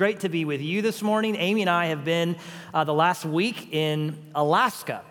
great 0.00 0.20
to 0.20 0.30
be 0.30 0.46
with 0.46 0.62
you 0.62 0.80
this 0.80 1.02
morning. 1.02 1.36
Amy 1.36 1.60
and 1.60 1.68
I 1.68 1.88
have 1.88 2.06
been 2.06 2.34
uh, 2.72 2.84
the 2.84 2.94
last 2.94 3.26
week 3.26 3.74
in 3.74 4.16
Alaska. 4.34 5.02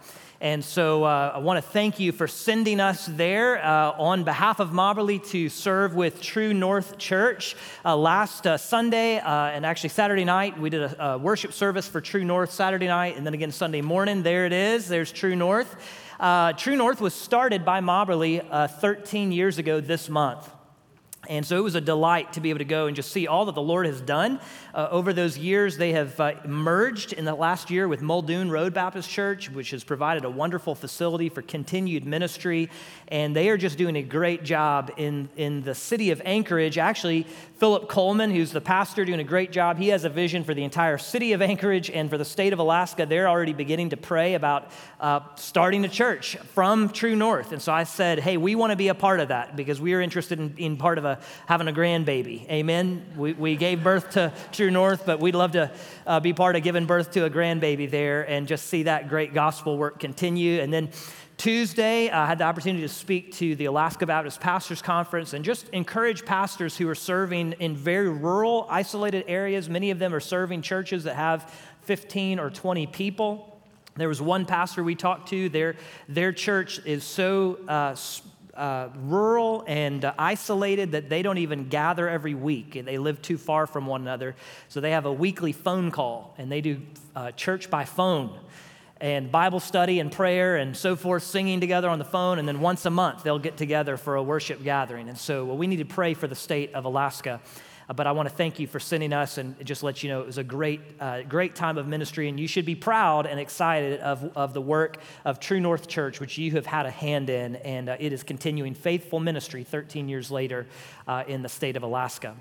And 0.42 0.66
so 0.66 1.04
uh, 1.04 1.34
I 1.36 1.38
want 1.38 1.64
to 1.64 1.72
thank 1.72 2.00
you 2.00 2.12
for 2.12 2.28
sending 2.28 2.80
us 2.80 3.06
there 3.06 3.64
uh, 3.64 3.92
on 3.92 4.24
behalf 4.24 4.60
of 4.60 4.72
Mobberly 4.72 5.24
to 5.30 5.48
serve 5.48 5.94
with 5.94 6.24
True 6.24 6.56
North 6.56 6.98
Church. 6.98 7.56
Uh, 7.86 7.96
last 7.96 8.48
uh, 8.48 8.58
Sunday 8.58 9.20
uh, 9.20 9.30
and 9.30 9.64
actually 9.64 9.90
Saturday 9.90 10.26
night, 10.26 10.60
we 10.60 10.72
did 10.72 10.82
a, 10.82 11.06
a, 11.10 11.18
worship 11.20 11.54
service 11.54 11.88
for 11.88 12.02
True 12.02 12.24
North 12.26 12.52
Saturday 12.52 12.88
night, 12.88 13.16
and 13.16 13.24
then 13.28 13.36
again 13.36 13.52
Sunday 13.52 13.82
morning. 13.82 14.24
There 14.24 14.48
it 14.48 14.54
is. 14.54 14.88
There's 14.88 15.12
True 15.12 15.36
North. 15.36 15.76
Uh, 16.20 16.54
True 16.54 16.76
North 16.76 17.00
was 17.00 17.14
started 17.14 17.64
by 17.64 17.80
Mobberly 17.80 18.44
13 18.80 19.32
years 19.32 19.60
ago 19.60 19.82
this 19.82 20.10
month. 20.10 20.50
And 21.30 21.46
so 21.46 21.58
it 21.58 21.64
was 21.64 21.76
a 21.76 21.82
delight 21.82 22.34
to 22.34 22.42
be 22.42 22.50
able 22.50 22.58
to 22.58 22.66
go 22.66 22.88
and 22.88 22.96
just 22.96 23.12
see 23.12 23.28
all 23.28 23.46
that 23.46 23.54
the 23.54 23.62
Lord 23.62 23.86
has 23.86 24.02
done. 24.02 24.40
Uh, 24.74 24.88
over 24.90 25.14
those 25.14 25.38
years, 25.38 25.78
they 25.78 25.92
have 25.92 26.20
uh, 26.20 26.34
merged 26.44 27.14
in 27.14 27.24
the 27.24 27.36
last 27.36 27.70
year 27.70 27.88
with 27.88 28.02
Muldoon 28.02 28.50
Road 28.50 28.74
Baptist 28.74 29.08
Church, 29.08 29.48
which 29.52 29.70
has 29.70 29.84
provided 29.84 30.26
a 30.26 30.30
wonderful 30.30 30.74
facility 30.74 31.30
for 31.30 31.44
continued 31.44 32.04
ministry. 32.04 32.68
And 33.10 33.36
they 33.36 33.50
are 33.50 33.58
just 33.58 33.78
doing 33.78 33.96
a 33.96 34.02
great 34.02 34.44
job 34.44 34.92
in, 34.98 35.30
in 35.38 35.62
the 35.62 35.76
city 35.76 36.10
of 36.10 36.20
Anchorage. 36.26 36.80
Actually, 36.80 37.28
Philip 37.58 37.90
Coleman, 37.90 38.32
who's 38.32 38.52
the 38.52 38.62
pastor, 38.62 39.06
doing 39.06 39.20
a 39.20 39.24
great 39.24 39.52
job. 39.52 39.78
He 39.78 39.90
has 39.90 40.06
a 40.06 40.10
vision 40.10 40.44
for 40.44 40.56
the 40.56 40.64
entire 40.64 40.98
city 40.98 41.34
of 41.34 41.44
Anchorage 41.44 41.92
and 41.92 42.10
for 42.10 42.18
the 42.18 42.26
state 42.26 42.54
of 42.54 42.60
Alaska. 42.60 43.06
They're 43.06 43.30
already 43.30 43.54
beginning 43.54 43.92
to 43.92 43.98
pray 43.98 44.34
about 44.34 44.72
uh, 45.00 45.20
starting 45.36 45.86
a 45.86 45.90
church 45.90 46.38
from 46.56 46.90
True 46.90 47.16
North. 47.16 47.52
And 47.52 47.62
so 47.62 47.72
I 47.72 47.84
said, 47.84 48.18
hey, 48.20 48.38
we 48.38 48.56
want 48.56 48.72
to 48.72 48.78
be 48.78 48.88
a 48.88 48.96
part 48.96 49.20
of 49.20 49.28
that 49.28 49.56
because 49.56 49.80
we 49.80 49.94
are 49.94 50.02
interested 50.02 50.40
in, 50.40 50.56
in 50.58 50.78
part 50.78 50.98
of 50.98 51.06
a 51.06 51.19
having 51.48 51.68
a 51.68 51.74
grandbaby. 51.74 52.50
Amen. 52.50 53.06
We, 53.16 53.34
we 53.34 53.56
gave 53.56 53.84
birth 53.84 54.12
to 54.12 54.34
True 54.52 54.72
North, 54.72 55.06
but 55.06 55.20
we'd 55.20 55.36
love 55.36 55.54
to 55.54 55.72
uh, 56.06 56.20
be 56.20 56.34
part 56.34 56.56
of 56.56 56.64
giving 56.64 56.86
birth 56.86 57.12
to 57.12 57.26
a 57.26 57.30
grandbaby 57.30 57.90
there 57.90 58.30
and 58.30 58.48
just 58.48 58.68
see 58.68 58.84
that 58.84 59.10
great 59.10 59.34
gospel 59.34 59.78
work 59.78 60.00
continue. 60.00 60.60
And 60.62 60.74
then 60.74 60.90
Tuesday, 61.40 62.10
I 62.10 62.26
had 62.26 62.40
the 62.40 62.44
opportunity 62.44 62.82
to 62.82 62.90
speak 62.94 63.34
to 63.36 63.56
the 63.56 63.64
Alaska 63.64 64.06
Baptist 64.06 64.42
Pastors 64.42 64.82
Conference 64.82 65.32
and 65.32 65.46
just 65.46 65.70
encourage 65.70 66.26
pastors 66.26 66.76
who 66.76 66.90
are 66.90 66.96
serving 66.96 67.54
in 67.60 67.78
very 67.78 68.10
rural, 68.10 68.68
isolated 68.70 69.24
areas. 69.26 69.70
Many 69.70 69.90
of 69.92 70.00
them 70.00 70.14
are 70.14 70.20
serving 70.20 70.64
churches 70.64 71.06
that 71.06 71.16
have 71.16 71.50
15 71.84 72.40
or 72.40 72.50
20 72.50 72.88
people. 72.88 73.58
There 73.96 74.10
was 74.10 74.22
one 74.22 74.46
pastor 74.46 74.84
we 74.84 74.96
talked 74.96 75.30
to, 75.30 75.48
their, 75.48 75.76
their 76.10 76.34
church 76.34 76.80
is 76.86 77.06
so 77.06 77.58
uh, 77.68 77.96
uh, 78.60 78.90
rural 78.96 79.64
and 79.68 80.04
uh, 80.04 80.14
isolated 80.20 80.92
that 80.92 81.10
they 81.10 81.22
don't 81.22 81.38
even 81.38 81.70
gather 81.70 82.10
every 82.10 82.34
week. 82.34 82.76
And 82.76 82.88
they 82.88 82.98
live 82.98 83.22
too 83.22 83.38
far 83.38 83.66
from 83.66 83.86
one 83.86 84.02
another. 84.02 84.36
So 84.68 84.82
they 84.82 84.92
have 84.92 85.06
a 85.06 85.14
weekly 85.14 85.54
phone 85.54 85.92
call 85.92 86.36
and 86.38 86.52
they 86.52 86.62
do 86.62 86.82
uh, 87.16 87.32
church 87.32 87.70
by 87.70 87.86
phone 87.86 88.38
and 89.02 89.32
Bible 89.32 89.62
study 89.62 90.00
and 90.00 90.12
prayer 90.12 90.58
and 90.58 90.76
so 90.76 90.98
forth, 90.98 91.24
singing 91.24 91.62
together 91.62 91.90
on 91.90 92.00
the 92.00 92.06
phone. 92.06 92.38
And 92.38 92.48
then 92.48 92.60
once 92.60 92.86
a 92.86 92.90
month, 92.90 93.24
they'll 93.24 93.40
get 93.40 93.56
together 93.56 93.96
for 93.96 94.16
a 94.16 94.24
worship 94.24 94.62
gathering. 94.62 95.08
And 95.08 95.18
so 95.18 95.46
well, 95.46 95.58
we 95.58 95.68
need 95.68 95.78
to 95.78 95.86
pray 95.86 96.14
for 96.14 96.28
the 96.28 96.36
state 96.36 96.74
of 96.74 96.86
Alaska. 96.86 97.40
Uh, 97.90 97.94
but 97.94 98.06
I 98.06 98.12
want 98.12 98.30
to 98.30 98.36
thank 98.36 98.60
you 98.60 98.68
for 98.68 98.80
sending 98.80 99.14
us 99.14 99.40
and 99.40 99.56
just 99.66 99.82
let 99.82 100.04
you 100.04 100.10
know 100.10 100.22
it 100.22 100.28
was 100.28 100.38
a 100.38 100.44
great, 100.44 100.80
uh, 101.00 101.24
great 101.24 101.56
time 101.56 101.78
of 101.78 101.88
ministry. 101.88 102.30
And 102.30 102.40
you 102.40 102.48
should 102.48 102.66
be 102.66 102.76
proud 102.76 103.26
and 103.26 103.40
excited 103.40 104.00
of, 104.02 104.38
of 104.38 104.54
the 104.54 104.62
work 104.62 104.98
of 105.26 105.40
True 105.40 105.60
North 105.60 105.88
Church, 105.88 106.20
which 106.20 106.38
you 106.38 106.52
have 106.52 106.68
had 106.68 106.86
a 106.86 106.92
hand 106.92 107.32
in. 107.32 107.56
And 107.58 107.90
uh, 107.90 107.98
it 108.00 108.14
is 108.14 108.22
continuing 108.22 108.76
faithful 108.76 109.20
ministry 109.20 109.64
13 109.64 110.08
years 110.08 110.30
later 110.30 110.68
uh, 111.08 111.24
in 111.28 111.42
the 111.42 111.50
state 111.50 111.76
of 111.76 111.82
Alaska. 111.82 112.36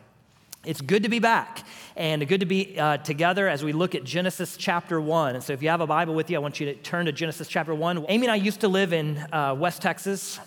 It's 0.66 0.82
good 0.82 1.04
to 1.04 1.08
be 1.08 1.20
back 1.20 1.64
and 1.96 2.26
good 2.28 2.40
to 2.40 2.46
be 2.46 2.78
uh, 2.78 2.98
together 2.98 3.48
as 3.48 3.64
we 3.64 3.72
look 3.72 3.94
at 3.94 4.04
Genesis 4.04 4.56
chapter 4.56 5.00
1. 5.00 5.36
And 5.36 5.42
so, 5.42 5.52
if 5.52 5.62
you 5.62 5.68
have 5.68 5.80
a 5.80 5.86
Bible 5.86 6.14
with 6.14 6.28
you, 6.28 6.36
I 6.36 6.40
want 6.40 6.58
you 6.58 6.66
to 6.66 6.74
turn 6.74 7.06
to 7.06 7.12
Genesis 7.12 7.46
chapter 7.46 7.74
1. 7.74 8.06
Amy 8.08 8.26
and 8.26 8.32
I 8.32 8.36
used 8.36 8.60
to 8.60 8.68
live 8.68 8.92
in 8.92 9.16
uh, 9.32 9.54
West 9.56 9.80
Texas, 9.80 10.40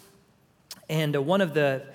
and 0.89 1.15
uh, 1.15 1.21
one 1.21 1.39
of 1.39 1.53
the 1.53 1.85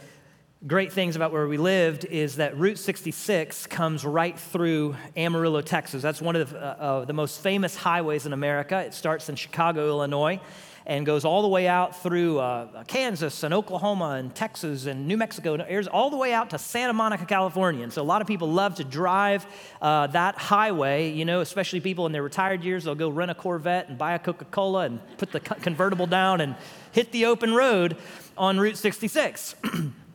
great 0.66 0.92
things 0.92 1.14
about 1.14 1.30
where 1.30 1.46
we 1.46 1.58
lived 1.58 2.04
is 2.06 2.36
that 2.36 2.56
Route 2.58 2.78
66 2.78 3.68
comes 3.68 4.04
right 4.04 4.36
through 4.36 4.96
Amarillo, 5.16 5.60
Texas. 5.60 6.02
That's 6.02 6.20
one 6.20 6.34
of 6.34 6.50
the, 6.50 6.58
uh, 6.58 6.60
uh, 6.62 7.04
the, 7.04 7.12
most 7.12 7.40
famous 7.40 7.76
highways 7.76 8.26
in 8.26 8.32
America. 8.32 8.80
It 8.80 8.92
starts 8.92 9.28
in 9.28 9.36
Chicago, 9.36 9.86
Illinois, 9.86 10.40
and 10.84 11.06
goes 11.06 11.24
all 11.24 11.42
the 11.42 11.48
way 11.48 11.68
out 11.68 12.02
through 12.02 12.40
uh, 12.40 12.82
Kansas 12.84 13.44
and 13.44 13.54
Oklahoma 13.54 14.16
and 14.18 14.34
Texas 14.34 14.86
and 14.86 15.06
New 15.06 15.16
Mexico 15.16 15.54
and 15.54 15.88
all 15.88 16.10
the 16.10 16.16
way 16.16 16.32
out 16.32 16.50
to 16.50 16.58
Santa 16.58 16.92
Monica, 16.92 17.26
California. 17.26 17.84
And 17.84 17.92
so 17.92 18.02
a 18.02 18.04
lot 18.04 18.20
of 18.20 18.26
people 18.26 18.50
love 18.50 18.74
to 18.76 18.84
drive 18.84 19.46
uh, 19.80 20.08
that 20.08 20.36
highway, 20.36 21.12
you 21.12 21.24
know, 21.24 21.42
especially 21.42 21.80
people 21.80 22.06
in 22.06 22.12
their 22.12 22.24
retired 22.24 22.64
years. 22.64 22.84
They'll 22.84 22.96
go 22.96 23.08
rent 23.08 23.30
a 23.30 23.34
Corvette 23.34 23.88
and 23.88 23.98
buy 23.98 24.14
a 24.14 24.18
Coca 24.18 24.46
Cola 24.46 24.86
and 24.86 25.00
put 25.16 25.30
the 25.30 25.38
convertible 25.38 26.08
down 26.08 26.40
and 26.40 26.56
hit 26.90 27.12
the 27.12 27.26
open 27.26 27.54
road 27.54 27.96
on 28.36 28.58
Route 28.58 28.76
66. 28.78 29.54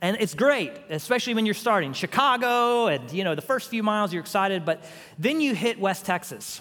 And 0.00 0.16
it's 0.20 0.34
great, 0.34 0.72
especially 0.88 1.34
when 1.34 1.46
you're 1.46 1.54
starting 1.54 1.92
Chicago 1.92 2.86
and 2.86 3.10
you 3.10 3.24
know 3.24 3.34
the 3.34 3.42
first 3.42 3.68
few 3.70 3.82
miles 3.82 4.12
you're 4.12 4.22
excited, 4.22 4.64
but 4.64 4.84
then 5.18 5.40
you 5.40 5.54
hit 5.54 5.80
West 5.80 6.04
Texas. 6.04 6.60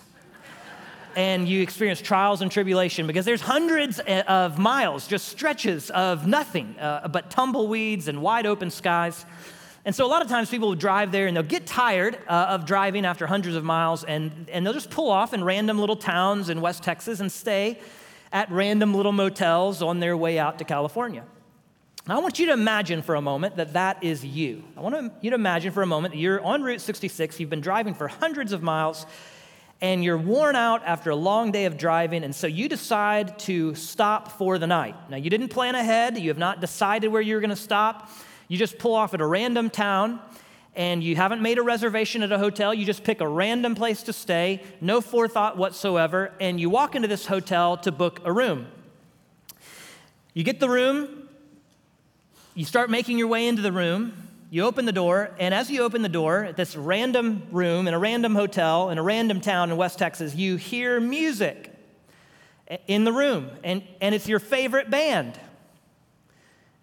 and 1.16 1.48
you 1.48 1.62
experience 1.62 2.02
trials 2.02 2.42
and 2.42 2.52
tribulation 2.52 3.06
because 3.06 3.24
there's 3.24 3.42
hundreds 3.42 4.00
of 4.00 4.58
miles, 4.58 5.08
just 5.08 5.28
stretches 5.28 5.92
of 5.92 6.26
nothing 6.26 6.76
uh, 6.80 7.08
but 7.08 7.30
tumbleweeds 7.30 8.08
and 8.08 8.20
wide 8.22 8.48
open 8.48 8.72
skies. 8.72 9.26
And 9.86 9.94
so 9.94 10.06
a 10.06 10.08
lot 10.08 10.22
of 10.22 10.30
times 10.30 10.50
people 10.50 10.70
will 10.70 10.76
drive 10.76 11.12
there 11.12 11.28
and 11.28 11.36
they'll 11.36 11.44
get 11.44 11.68
tired 11.68 12.18
uh, 12.28 12.48
of 12.50 12.66
driving 12.66 13.06
after 13.06 13.28
hundreds 13.28 13.56
of 13.56 13.64
miles 13.64 14.04
and, 14.04 14.50
and 14.52 14.66
they'll 14.66 14.74
just 14.74 14.90
pull 14.90 15.12
off 15.12 15.34
in 15.34 15.44
random 15.44 15.78
little 15.78 15.98
towns 15.98 16.50
in 16.50 16.62
West 16.62 16.84
Texas 16.84 17.20
and 17.20 17.32
stay 17.32 17.80
at 18.32 18.50
random 18.50 18.94
little 18.94 19.12
motels 19.12 19.82
on 19.82 20.00
their 20.00 20.16
way 20.18 20.40
out 20.40 20.58
to 20.60 20.66
California. 20.66 21.24
Now, 22.06 22.18
I 22.18 22.20
want 22.20 22.38
you 22.38 22.48
to 22.48 22.52
imagine 22.52 23.02
for 23.02 23.16
a 23.16 23.22
moment 23.22 23.56
that 23.56 23.74
that 23.74 24.04
is 24.04 24.26
you. 24.26 24.66
I 24.76 24.82
want 24.82 25.14
you 25.22 25.30
to 25.30 25.36
imagine 25.36 25.72
for 25.72 25.82
a 25.82 25.86
moment 25.86 26.14
that 26.14 26.20
you're 26.20 26.42
on 26.42 26.62
Route 26.62 26.82
66, 26.82 27.40
you've 27.40 27.50
been 27.50 27.62
driving 27.62 27.94
for 27.94 28.10
hundreds 28.10 28.52
of 28.52 28.62
miles, 28.62 29.06
and 29.80 30.04
you're 30.04 30.18
worn 30.18 30.58
out 30.58 30.84
after 30.86 31.12
a 31.12 31.16
long 31.16 31.54
day 31.54 31.64
of 31.64 31.78
driving, 31.78 32.26
and 32.26 32.36
so 32.36 32.46
you 32.46 32.68
decide 32.68 33.40
to 33.40 33.74
stop 33.76 34.34
for 34.34 34.58
the 34.58 34.68
night. 34.68 34.96
Now, 35.10 35.16
you 35.16 35.30
didn't 35.30 35.48
plan 35.48 35.76
ahead, 35.76 36.18
you 36.18 36.28
have 36.28 36.38
not 36.38 36.60
decided 36.60 37.08
where 37.08 37.22
you're 37.22 37.40
going 37.40 37.52
to 37.52 37.56
stop. 37.56 38.10
You 38.50 38.58
just 38.58 38.78
pull 38.78 38.96
off 38.96 39.14
at 39.14 39.22
a 39.22 39.26
random 39.26 39.70
town, 39.70 40.20
and 40.76 41.02
you 41.02 41.16
haven't 41.16 41.42
made 41.42 41.58
a 41.58 41.64
reservation 41.64 42.22
at 42.22 42.34
a 42.34 42.38
hotel. 42.38 42.74
You 42.74 42.86
just 42.86 43.06
pick 43.06 43.22
a 43.22 43.28
random 43.30 43.76
place 43.76 44.04
to 44.04 44.12
stay, 44.12 44.62
no 44.82 45.00
forethought 45.00 45.56
whatsoever, 45.56 46.34
and 46.42 46.60
you 46.60 46.70
walk 46.70 46.96
into 46.96 47.08
this 47.08 47.28
hotel 47.28 47.78
to 47.78 47.94
book 47.94 48.20
a 48.26 48.34
room. 48.34 48.68
You 50.34 50.44
get 50.44 50.60
the 50.60 50.68
room, 50.68 51.23
you 52.56 52.66
start 52.66 52.90
making 52.90 53.18
your 53.18 53.28
way 53.28 53.48
into 53.48 53.62
the 53.62 53.72
room. 53.72 54.14
You 54.52 54.66
open 54.66 54.86
the 54.86 54.92
door, 54.92 55.32
and 55.40 55.52
as 55.52 55.72
you 55.72 55.82
open 55.82 56.04
the 56.04 56.10
door 56.10 56.44
at 56.44 56.56
this 56.56 56.76
random 56.76 57.48
room 57.52 57.88
in 57.88 57.96
a 57.96 58.00
random 58.00 58.36
hotel 58.36 58.92
in 58.92 59.00
a 59.00 59.04
random 59.04 59.42
town 59.42 59.72
in 59.72 59.78
West 59.78 59.98
Texas, 59.98 60.36
you 60.36 60.58
hear 60.58 61.00
music 61.00 61.72
in 62.86 63.04
the 63.04 63.12
room, 63.12 63.50
and, 63.64 63.82
and 64.00 64.14
it's 64.14 64.28
your 64.28 64.38
favorite 64.38 64.92
band. 64.92 65.40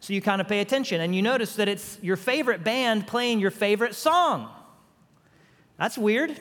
So 0.01 0.13
you 0.13 0.21
kind 0.21 0.41
of 0.41 0.49
pay 0.49 0.59
attention, 0.61 1.01
and 1.01 1.15
you 1.15 1.23
notice 1.23 1.55
that 1.57 1.69
it's 1.69 1.97
your 2.03 2.17
favorite 2.17 2.65
band 2.65 3.07
playing 3.07 3.39
your 3.39 3.53
favorite 3.53 3.95
song. 3.95 4.49
That's 5.79 5.97
weird. 5.97 6.37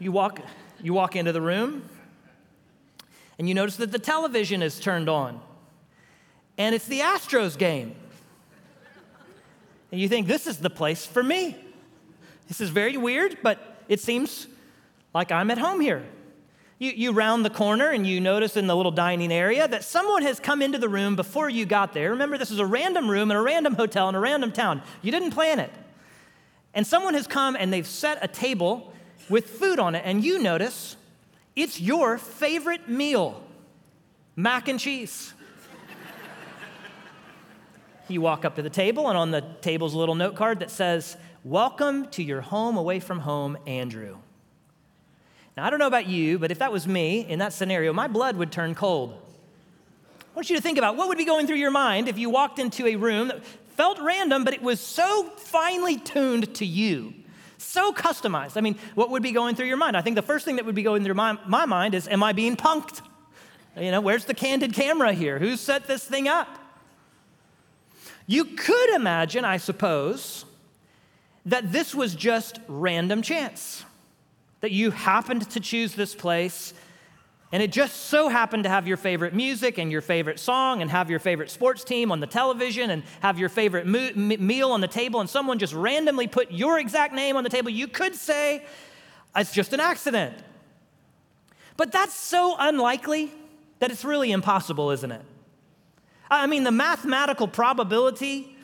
You 0.00 0.10
walk, 0.10 0.40
you 0.82 0.92
walk 0.92 1.14
into 1.14 1.30
the 1.30 1.40
room, 1.40 1.88
and 3.38 3.48
you 3.48 3.54
notice 3.54 3.76
that 3.76 3.92
the 3.92 4.00
television 4.00 4.60
is 4.60 4.80
turned 4.80 5.08
on 5.08 5.40
and 6.58 6.74
it's 6.74 6.86
the 6.86 7.00
Astros 7.00 7.56
game. 7.56 7.94
And 9.90 10.00
you 10.00 10.08
think, 10.08 10.26
this 10.26 10.46
is 10.46 10.58
the 10.58 10.68
place 10.68 11.06
for 11.06 11.22
me. 11.22 11.56
This 12.48 12.60
is 12.60 12.70
very 12.70 12.96
weird, 12.96 13.38
but 13.42 13.78
it 13.88 14.00
seems 14.00 14.46
like 15.14 15.32
I'm 15.32 15.50
at 15.50 15.58
home 15.58 15.80
here. 15.80 16.04
You, 16.78 16.92
you 16.92 17.12
round 17.12 17.44
the 17.44 17.50
corner 17.50 17.88
and 17.90 18.06
you 18.06 18.20
notice 18.20 18.56
in 18.56 18.66
the 18.66 18.76
little 18.76 18.92
dining 18.92 19.32
area 19.32 19.66
that 19.66 19.84
someone 19.84 20.22
has 20.22 20.38
come 20.38 20.62
into 20.62 20.78
the 20.78 20.88
room 20.88 21.16
before 21.16 21.48
you 21.48 21.66
got 21.66 21.92
there. 21.92 22.10
Remember, 22.10 22.38
this 22.38 22.50
is 22.50 22.58
a 22.58 22.66
random 22.66 23.10
room 23.10 23.30
in 23.30 23.36
a 23.36 23.42
random 23.42 23.74
hotel 23.74 24.08
in 24.08 24.14
a 24.14 24.20
random 24.20 24.52
town. 24.52 24.82
You 25.02 25.10
didn't 25.10 25.32
plan 25.32 25.58
it. 25.58 25.70
And 26.74 26.86
someone 26.86 27.14
has 27.14 27.26
come 27.26 27.56
and 27.56 27.72
they've 27.72 27.86
set 27.86 28.18
a 28.22 28.28
table 28.28 28.92
with 29.28 29.50
food 29.50 29.78
on 29.78 29.94
it, 29.94 30.02
and 30.04 30.24
you 30.24 30.38
notice 30.38 30.96
it's 31.56 31.80
your 31.80 32.18
favorite 32.18 32.88
meal 32.88 33.42
mac 34.36 34.68
and 34.68 34.78
cheese. 34.78 35.34
You 38.10 38.22
walk 38.22 38.46
up 38.46 38.56
to 38.56 38.62
the 38.62 38.70
table, 38.70 39.08
and 39.08 39.18
on 39.18 39.30
the 39.32 39.42
table's 39.60 39.92
a 39.92 39.98
little 39.98 40.14
note 40.14 40.34
card 40.34 40.60
that 40.60 40.70
says, 40.70 41.18
Welcome 41.44 42.08
to 42.10 42.22
your 42.22 42.40
home 42.40 42.78
away 42.78 43.00
from 43.00 43.20
home, 43.20 43.58
Andrew. 43.66 44.16
Now, 45.56 45.66
I 45.66 45.70
don't 45.70 45.78
know 45.78 45.86
about 45.86 46.06
you, 46.06 46.38
but 46.38 46.50
if 46.50 46.60
that 46.60 46.72
was 46.72 46.86
me 46.86 47.20
in 47.20 47.40
that 47.40 47.52
scenario, 47.52 47.92
my 47.92 48.08
blood 48.08 48.36
would 48.36 48.50
turn 48.50 48.74
cold. 48.74 49.20
I 50.20 50.24
want 50.34 50.48
you 50.48 50.56
to 50.56 50.62
think 50.62 50.78
about 50.78 50.96
what 50.96 51.08
would 51.08 51.18
be 51.18 51.26
going 51.26 51.46
through 51.46 51.56
your 51.56 51.70
mind 51.70 52.08
if 52.08 52.16
you 52.16 52.30
walked 52.30 52.58
into 52.58 52.86
a 52.86 52.96
room 52.96 53.28
that 53.28 53.44
felt 53.76 53.98
random, 54.00 54.44
but 54.44 54.54
it 54.54 54.62
was 54.62 54.80
so 54.80 55.24
finely 55.36 55.96
tuned 55.96 56.54
to 56.54 56.64
you, 56.64 57.12
so 57.58 57.92
customized. 57.92 58.56
I 58.56 58.62
mean, 58.62 58.78
what 58.94 59.10
would 59.10 59.22
be 59.22 59.32
going 59.32 59.54
through 59.54 59.66
your 59.66 59.76
mind? 59.76 59.96
I 59.96 60.00
think 60.00 60.16
the 60.16 60.22
first 60.22 60.46
thing 60.46 60.56
that 60.56 60.64
would 60.64 60.74
be 60.74 60.82
going 60.82 61.04
through 61.04 61.14
my, 61.14 61.38
my 61.46 61.66
mind 61.66 61.94
is, 61.94 62.08
Am 62.08 62.22
I 62.22 62.32
being 62.32 62.56
punked? 62.56 63.02
You 63.76 63.90
know, 63.90 64.00
where's 64.00 64.24
the 64.24 64.34
candid 64.34 64.72
camera 64.72 65.12
here? 65.12 65.38
Who 65.38 65.56
set 65.56 65.86
this 65.86 66.04
thing 66.04 66.26
up? 66.26 66.57
You 68.28 68.44
could 68.44 68.90
imagine, 68.90 69.44
I 69.44 69.56
suppose, 69.56 70.44
that 71.46 71.72
this 71.72 71.92
was 71.92 72.14
just 72.14 72.60
random 72.68 73.22
chance, 73.22 73.84
that 74.60 74.70
you 74.70 74.92
happened 74.92 75.50
to 75.50 75.58
choose 75.58 75.96
this 75.96 76.14
place 76.14 76.72
and 77.50 77.62
it 77.62 77.72
just 77.72 77.96
so 77.96 78.28
happened 78.28 78.64
to 78.64 78.68
have 78.68 78.86
your 78.86 78.98
favorite 78.98 79.32
music 79.32 79.78
and 79.78 79.90
your 79.90 80.02
favorite 80.02 80.38
song 80.38 80.82
and 80.82 80.90
have 80.90 81.08
your 81.08 81.18
favorite 81.18 81.50
sports 81.50 81.82
team 81.82 82.12
on 82.12 82.20
the 82.20 82.26
television 82.26 82.90
and 82.90 83.02
have 83.20 83.38
your 83.38 83.48
favorite 83.48 83.86
mo- 83.86 84.12
meal 84.14 84.70
on 84.70 84.82
the 84.82 84.88
table, 84.88 85.20
and 85.20 85.30
someone 85.30 85.58
just 85.58 85.72
randomly 85.72 86.26
put 86.26 86.50
your 86.50 86.78
exact 86.78 87.14
name 87.14 87.36
on 87.36 87.44
the 87.44 87.50
table. 87.50 87.70
You 87.70 87.88
could 87.88 88.14
say, 88.14 88.64
it's 89.34 89.52
just 89.52 89.72
an 89.72 89.80
accident. 89.80 90.36
But 91.78 91.90
that's 91.90 92.14
so 92.14 92.54
unlikely 92.58 93.32
that 93.78 93.90
it's 93.90 94.04
really 94.04 94.30
impossible, 94.30 94.90
isn't 94.90 95.10
it? 95.10 95.22
I 96.30 96.46
mean, 96.46 96.64
the 96.64 96.70
mathematical 96.70 97.48
probability 97.48 98.56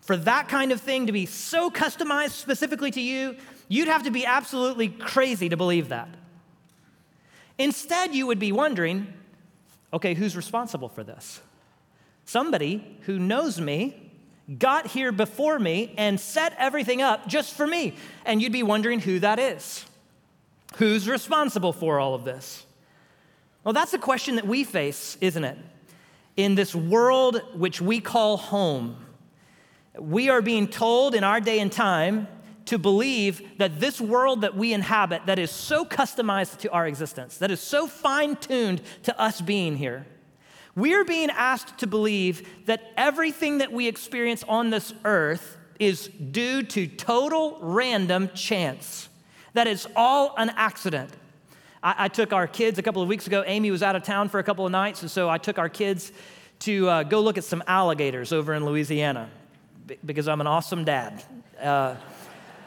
for 0.00 0.16
that 0.16 0.48
kind 0.48 0.72
of 0.72 0.80
thing 0.80 1.06
to 1.06 1.12
be 1.12 1.26
so 1.26 1.70
customized 1.70 2.32
specifically 2.32 2.90
to 2.90 3.00
you, 3.00 3.36
you'd 3.68 3.88
have 3.88 4.04
to 4.04 4.10
be 4.10 4.26
absolutely 4.26 4.88
crazy 4.88 5.48
to 5.48 5.56
believe 5.56 5.90
that. 5.90 6.08
Instead, 7.58 8.14
you 8.14 8.26
would 8.26 8.38
be 8.38 8.52
wondering 8.52 9.12
okay, 9.92 10.14
who's 10.14 10.36
responsible 10.36 10.88
for 10.88 11.02
this? 11.02 11.40
Somebody 12.24 12.98
who 13.02 13.18
knows 13.18 13.60
me, 13.60 14.12
got 14.58 14.86
here 14.86 15.12
before 15.12 15.58
me, 15.58 15.94
and 15.96 16.18
set 16.20 16.54
everything 16.58 17.02
up 17.02 17.26
just 17.26 17.54
for 17.54 17.66
me. 17.66 17.94
And 18.24 18.40
you'd 18.40 18.52
be 18.52 18.62
wondering 18.62 19.00
who 19.00 19.18
that 19.18 19.38
is. 19.38 19.84
Who's 20.76 21.08
responsible 21.08 21.72
for 21.72 21.98
all 21.98 22.14
of 22.14 22.24
this? 22.24 22.64
Well, 23.64 23.74
that's 23.74 23.92
a 23.92 23.98
question 23.98 24.36
that 24.36 24.46
we 24.46 24.64
face, 24.64 25.18
isn't 25.20 25.44
it? 25.44 25.58
In 26.36 26.54
this 26.54 26.74
world 26.74 27.42
which 27.54 27.80
we 27.80 28.00
call 28.00 28.36
home, 28.36 28.96
we 29.98 30.28
are 30.28 30.42
being 30.42 30.68
told 30.68 31.14
in 31.14 31.24
our 31.24 31.40
day 31.40 31.60
and 31.60 31.70
time 31.70 32.28
to 32.66 32.78
believe 32.78 33.58
that 33.58 33.80
this 33.80 34.00
world 34.00 34.42
that 34.42 34.56
we 34.56 34.72
inhabit, 34.72 35.26
that 35.26 35.38
is 35.38 35.50
so 35.50 35.84
customized 35.84 36.58
to 36.58 36.70
our 36.70 36.86
existence, 36.86 37.38
that 37.38 37.50
is 37.50 37.60
so 37.60 37.86
fine 37.86 38.36
tuned 38.36 38.80
to 39.02 39.20
us 39.20 39.40
being 39.40 39.76
here, 39.76 40.06
we 40.76 40.94
are 40.94 41.04
being 41.04 41.30
asked 41.30 41.78
to 41.78 41.86
believe 41.86 42.48
that 42.66 42.92
everything 42.96 43.58
that 43.58 43.72
we 43.72 43.88
experience 43.88 44.44
on 44.48 44.70
this 44.70 44.94
earth 45.04 45.56
is 45.80 46.06
due 46.08 46.62
to 46.62 46.86
total 46.86 47.58
random 47.60 48.30
chance, 48.34 49.08
that 49.54 49.66
it's 49.66 49.86
all 49.96 50.34
an 50.36 50.50
accident. 50.50 51.10
I, 51.82 51.94
I, 52.04 52.08
took 52.08 52.32
our 52.32 52.46
kids 52.46 52.78
a 52.78 52.82
couple 52.82 53.02
of 53.02 53.08
weeks 53.08 53.26
ago. 53.26 53.42
Amy 53.46 53.70
was 53.70 53.82
out 53.82 53.96
of 53.96 54.02
town 54.02 54.28
for 54.28 54.38
a 54.38 54.42
couple 54.42 54.66
of 54.66 54.72
nights, 54.72 55.02
and 55.02 55.10
so 55.10 55.28
I 55.28 55.38
took 55.38 55.58
our 55.58 55.68
kids 55.68 56.12
to 56.60 56.88
uh, 56.88 57.02
go 57.04 57.20
look 57.20 57.38
at 57.38 57.44
some 57.44 57.62
alligators 57.66 58.32
over 58.32 58.52
in 58.54 58.64
Louisiana 58.64 59.30
because 60.04 60.28
I'm 60.28 60.40
an 60.40 60.46
awesome 60.46 60.84
dad. 60.84 61.22
Uh, 61.60 61.96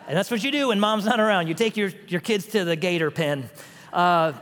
and 0.08 0.18
that's 0.18 0.30
what 0.30 0.44
you 0.44 0.52
do 0.52 0.70
when 0.70 0.80
mom's 0.80 1.06
not 1.06 1.20
around. 1.20 1.48
You 1.48 1.54
take 1.54 1.78
your, 1.78 1.92
your 2.08 2.22
kids 2.22 2.48
to 2.48 2.66
the 2.66 2.76
gator 2.76 3.12
pen. 3.12 3.50
Uh, 3.92 4.34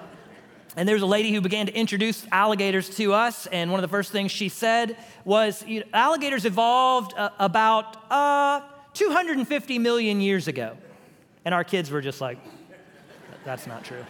and 0.77 0.87
there's 0.87 1.01
a 1.01 1.07
lady 1.07 1.33
who 1.33 1.41
began 1.41 1.65
to 1.65 1.75
introduce 1.75 2.25
alligators 2.31 2.89
to 2.95 3.13
us. 3.13 3.45
And 3.47 3.71
one 3.71 3.79
of 3.79 3.81
the 3.81 3.93
first 3.93 4.11
things 4.11 4.31
she 4.31 4.49
said 4.49 4.97
was 5.25 5.63
you 5.67 5.81
know, 5.81 5.85
alligators 5.93 6.45
evolved 6.45 7.13
uh, 7.15 7.29
about 7.39 7.97
uh, 8.09 8.61
250 8.93 9.79
million 9.79 10.21
years 10.21 10.47
ago. 10.47 10.77
And 11.43 11.53
our 11.53 11.63
kids 11.63 11.91
were 11.91 12.01
just 12.01 12.21
like, 12.21 12.37
that's 13.43 13.67
not 13.67 13.83
true. 13.83 14.05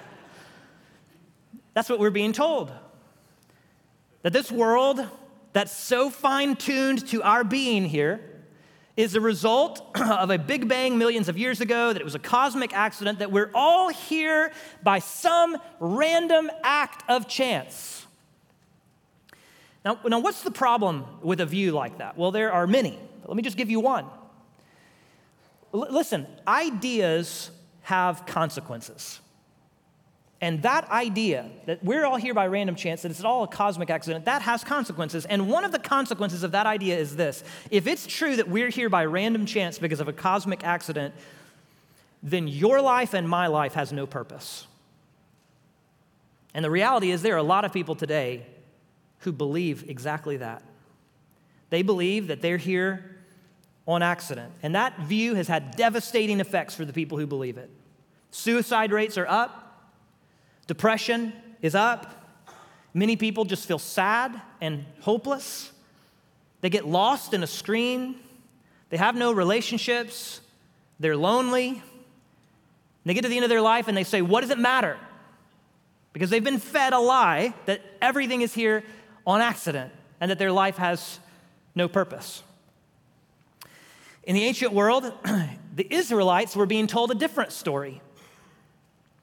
That's 1.74 1.90
what 1.90 2.00
we're 2.00 2.10
being 2.10 2.34
told. 2.34 2.72
That 4.24 4.34
this 4.34 4.52
world 4.52 5.06
that's 5.54 5.76
so 5.76 6.10
fine 6.10 6.56
tuned 6.56 7.08
to 7.10 7.24
our 7.24 7.44
being 7.44 7.86
here, 7.86 8.32
is 8.98 9.16
a 9.16 9.22
result 9.22 9.82
of 10.00 10.30
a 10.30 10.38
big 10.38 10.68
bang 10.68 10.98
millions 10.98 11.30
of 11.30 11.38
years 11.38 11.62
ago, 11.62 11.94
that 11.94 12.02
it 12.02 12.06
was 12.06 12.16
a 12.16 12.20
cosmic 12.20 12.74
accident, 12.74 13.20
that 13.20 13.32
we're 13.32 13.52
all 13.54 13.90
here 13.90 14.52
by 14.84 15.00
some 15.00 15.58
random 15.80 16.50
act 16.64 17.04
of 17.10 17.28
chance. 17.28 18.06
Now, 19.84 20.00
now 20.06 20.20
what's 20.20 20.44
the 20.44 20.52
problem 20.52 21.06
with 21.22 21.42
a 21.42 21.46
view 21.46 21.72
like 21.72 21.98
that? 21.98 22.18
Well, 22.18 22.32
there 22.32 22.52
are 22.52 22.68
many. 22.68 23.00
Let 23.26 23.36
me 23.36 23.44
just 23.44 23.58
give 23.58 23.70
you 23.70 23.80
one. 23.80 24.06
L- 25.74 25.88
listen, 25.90 26.28
ideas 26.48 27.50
have 27.82 28.26
consequences. 28.26 29.20
And 30.42 30.64
that 30.64 30.90
idea 30.90 31.50
that 31.68 31.84
we're 31.84 32.04
all 32.04 32.18
here 32.18 32.34
by 32.34 32.48
random 32.48 32.76
chance, 32.76 33.04
that 33.04 33.12
it's 33.12 33.24
all 33.24 33.44
a 33.44 33.48
cosmic 33.48 33.92
accident, 33.92 34.26
that 34.26 34.42
has 34.42 34.64
consequences. 34.64 35.26
And 35.26 35.48
one 35.48 35.64
of 35.64 35.72
the 35.72 35.78
consequences 35.78 36.42
of 36.42 36.52
that 36.54 36.66
idea 36.66 36.98
is 36.98 37.16
this 37.16 37.44
if 37.70 37.86
it's 37.86 38.08
true 38.08 38.36
that 38.36 38.50
we're 38.50 38.70
here 38.70 38.90
by 38.90 39.06
random 39.06 39.46
chance 39.46 39.78
because 39.78 40.00
of 40.00 40.08
a 40.08 40.14
cosmic 40.14 40.64
accident, 40.64 41.14
then 42.24 42.48
your 42.48 42.82
life 42.82 43.14
and 43.14 43.30
my 43.30 43.48
life 43.48 43.76
has 43.76 43.94
no 43.94 44.08
purpose. 44.08 44.66
And 46.54 46.66
the 46.66 46.72
reality 46.72 47.12
is, 47.12 47.22
there 47.22 47.36
are 47.36 47.38
a 47.38 47.44
lot 47.44 47.64
of 47.64 47.72
people 47.72 47.96
today 47.96 48.46
who 49.20 49.32
believe 49.32 49.90
exactly 49.90 50.38
that. 50.38 50.64
They 51.70 51.84
believe 51.84 52.28
that 52.28 52.42
they're 52.42 52.58
here 52.58 53.18
on 53.88 54.02
accident. 54.02 54.52
And 54.62 54.76
that 54.76 55.00
view 55.00 55.36
has 55.36 55.48
had 55.48 55.76
devastating 55.76 56.40
effects 56.40 56.76
for 56.76 56.84
the 56.84 56.94
people 56.94 57.18
who 57.18 57.28
believe 57.28 57.58
it. 57.58 57.70
Suicide 58.32 58.92
rates 58.92 59.18
are 59.18 59.28
up. 59.28 59.61
Depression 60.72 61.34
is 61.62 61.76
up. 61.76 62.16
Many 62.94 63.18
people 63.18 63.44
just 63.44 63.68
feel 63.68 63.78
sad 63.78 64.42
and 64.62 64.86
hopeless. 65.02 65.70
They 66.62 66.70
get 66.70 66.88
lost 66.88 67.34
in 67.34 67.44
a 67.44 67.48
screen. 67.48 68.16
They 68.90 68.96
have 68.96 69.14
no 69.14 69.34
relationships. 69.34 70.40
They're 70.98 71.18
lonely. 71.18 71.84
They 73.04 73.14
get 73.14 73.24
to 73.24 73.28
the 73.28 73.36
end 73.36 73.44
of 73.44 73.50
their 73.50 73.60
life 73.60 73.90
and 73.90 73.98
they 73.98 74.06
say, 74.06 74.22
What 74.22 74.44
does 74.44 74.50
it 74.50 74.60
matter? 74.60 74.98
Because 76.14 76.30
they've 76.30 76.42
been 76.42 76.58
fed 76.58 76.94
a 76.94 77.00
lie 77.00 77.54
that 77.66 77.82
everything 78.02 78.40
is 78.40 78.54
here 78.54 78.86
on 79.28 79.42
accident 79.42 79.92
and 80.22 80.32
that 80.32 80.40
their 80.40 80.54
life 80.54 80.78
has 80.78 81.20
no 81.76 81.90
purpose. 81.90 82.44
In 84.24 84.36
the 84.36 84.46
ancient 84.46 84.72
world, 84.72 85.12
the 85.76 85.94
Israelites 85.94 86.56
were 86.56 86.66
being 86.66 86.88
told 86.88 87.12
a 87.12 87.16
different 87.16 87.52
story. 87.52 88.02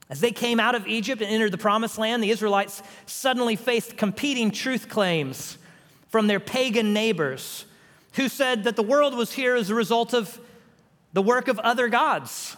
As 0.09 0.21
they 0.21 0.31
came 0.31 0.59
out 0.59 0.73
of 0.73 0.87
Egypt 0.87 1.21
and 1.21 1.31
entered 1.31 1.51
the 1.51 1.57
promised 1.57 1.97
land, 1.97 2.23
the 2.23 2.31
Israelites 2.31 2.81
suddenly 3.05 3.55
faced 3.55 3.95
competing 3.95 4.49
truth 4.49 4.89
claims 4.89 5.57
from 6.09 6.27
their 6.27 6.39
pagan 6.39 6.93
neighbors 6.93 7.65
who 8.13 8.27
said 8.27 8.63
that 8.63 8.75
the 8.75 8.83
world 8.83 9.13
was 9.13 9.31
here 9.33 9.55
as 9.55 9.69
a 9.69 9.75
result 9.75 10.13
of 10.13 10.39
the 11.13 11.21
work 11.21 11.47
of 11.47 11.59
other 11.59 11.87
gods. 11.87 12.57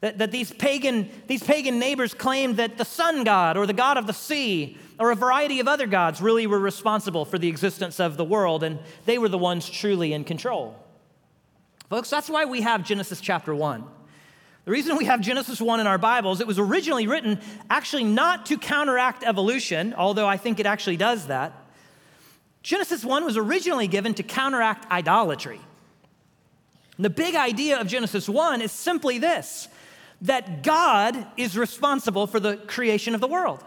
That, 0.00 0.18
that 0.18 0.30
these, 0.30 0.52
pagan, 0.52 1.10
these 1.26 1.42
pagan 1.42 1.78
neighbors 1.78 2.14
claimed 2.14 2.58
that 2.58 2.78
the 2.78 2.84
sun 2.84 3.24
god 3.24 3.56
or 3.56 3.66
the 3.66 3.72
god 3.72 3.96
of 3.96 4.06
the 4.06 4.12
sea 4.12 4.78
or 4.98 5.10
a 5.10 5.16
variety 5.16 5.60
of 5.60 5.66
other 5.66 5.86
gods 5.86 6.20
really 6.20 6.46
were 6.46 6.58
responsible 6.58 7.24
for 7.24 7.38
the 7.38 7.48
existence 7.48 7.98
of 7.98 8.16
the 8.16 8.24
world, 8.24 8.62
and 8.62 8.78
they 9.06 9.18
were 9.18 9.28
the 9.28 9.38
ones 9.38 9.68
truly 9.68 10.12
in 10.12 10.22
control. 10.22 10.78
Folks, 11.90 12.10
that's 12.10 12.30
why 12.30 12.44
we 12.44 12.60
have 12.60 12.84
Genesis 12.84 13.20
chapter 13.20 13.54
1. 13.54 13.84
The 14.64 14.70
reason 14.70 14.96
we 14.96 15.04
have 15.04 15.20
Genesis 15.20 15.60
1 15.60 15.80
in 15.80 15.86
our 15.86 15.98
Bibles, 15.98 16.40
it 16.40 16.46
was 16.46 16.58
originally 16.58 17.06
written 17.06 17.38
actually 17.68 18.04
not 18.04 18.46
to 18.46 18.56
counteract 18.56 19.22
evolution, 19.22 19.92
although 19.94 20.26
I 20.26 20.38
think 20.38 20.58
it 20.58 20.64
actually 20.64 20.96
does 20.96 21.26
that. 21.26 21.52
Genesis 22.62 23.04
1 23.04 23.26
was 23.26 23.36
originally 23.36 23.88
given 23.88 24.14
to 24.14 24.22
counteract 24.22 24.90
idolatry. 24.90 25.60
And 26.96 27.04
the 27.04 27.10
big 27.10 27.34
idea 27.34 27.78
of 27.78 27.88
Genesis 27.88 28.26
1 28.26 28.62
is 28.62 28.72
simply 28.72 29.18
this 29.18 29.68
that 30.22 30.62
God 30.62 31.26
is 31.36 31.58
responsible 31.58 32.26
for 32.26 32.40
the 32.40 32.56
creation 32.56 33.14
of 33.14 33.20
the 33.20 33.28
world. 33.28 33.62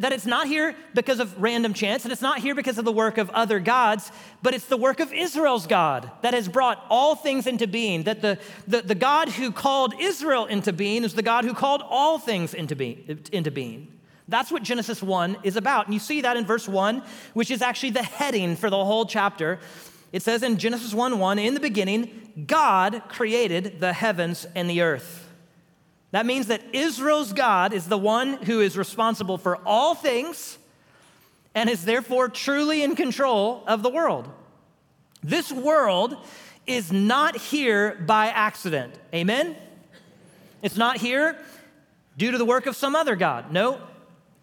That, 0.00 0.12
it's 0.12 0.26
not 0.26 0.46
here 0.46 0.74
because 0.94 1.20
of 1.20 1.40
random 1.40 1.74
chance, 1.74 2.04
and 2.04 2.12
it's 2.12 2.22
not 2.22 2.38
here 2.38 2.54
because 2.54 2.78
of 2.78 2.84
the 2.84 2.92
work 2.92 3.18
of 3.18 3.28
other 3.30 3.60
gods, 3.60 4.10
but 4.42 4.54
it's 4.54 4.66
the 4.66 4.76
work 4.76 5.00
of 5.00 5.12
Israel's 5.12 5.66
God 5.66 6.10
that 6.22 6.34
has 6.34 6.48
brought 6.48 6.84
all 6.88 7.14
things 7.14 7.46
into 7.46 7.66
being. 7.66 8.04
That 8.04 8.22
the, 8.22 8.38
the, 8.66 8.82
the 8.82 8.94
God 8.94 9.28
who 9.28 9.52
called 9.52 9.94
Israel 10.00 10.46
into 10.46 10.72
being 10.72 11.04
is 11.04 11.14
the 11.14 11.22
God 11.22 11.44
who 11.44 11.54
called 11.54 11.82
all 11.84 12.18
things 12.18 12.54
into, 12.54 12.74
be, 12.74 13.18
into 13.32 13.50
being. 13.50 13.88
That's 14.28 14.50
what 14.50 14.62
Genesis 14.62 15.02
1 15.02 15.38
is 15.42 15.56
about. 15.56 15.86
And 15.86 15.94
you 15.94 16.00
see 16.00 16.22
that 16.22 16.36
in 16.36 16.46
verse 16.46 16.68
1, 16.68 17.02
which 17.34 17.50
is 17.50 17.60
actually 17.60 17.90
the 17.90 18.02
heading 18.02 18.56
for 18.56 18.70
the 18.70 18.84
whole 18.84 19.04
chapter. 19.04 19.58
It 20.12 20.22
says 20.22 20.42
in 20.42 20.58
Genesis 20.58 20.94
1 20.94 21.18
1, 21.18 21.38
in 21.38 21.54
the 21.54 21.60
beginning, 21.60 22.44
God 22.46 23.02
created 23.08 23.80
the 23.80 23.92
heavens 23.92 24.46
and 24.54 24.70
the 24.70 24.80
earth. 24.80 25.21
That 26.12 26.26
means 26.26 26.46
that 26.46 26.62
Israel's 26.72 27.32
God 27.32 27.72
is 27.72 27.86
the 27.86 27.98
one 27.98 28.34
who 28.34 28.60
is 28.60 28.78
responsible 28.78 29.38
for 29.38 29.56
all 29.66 29.94
things 29.94 30.58
and 31.54 31.68
is 31.68 31.84
therefore 31.84 32.28
truly 32.28 32.82
in 32.82 32.94
control 32.94 33.64
of 33.66 33.82
the 33.82 33.90
world. 33.90 34.28
This 35.22 35.50
world 35.50 36.16
is 36.66 36.92
not 36.92 37.36
here 37.36 37.96
by 38.06 38.26
accident. 38.28 38.94
Amen? 39.14 39.56
It's 40.62 40.76
not 40.76 40.98
here 40.98 41.38
due 42.16 42.30
to 42.30 42.38
the 42.38 42.44
work 42.44 42.66
of 42.66 42.76
some 42.76 42.94
other 42.94 43.16
God. 43.16 43.50
No, 43.50 43.80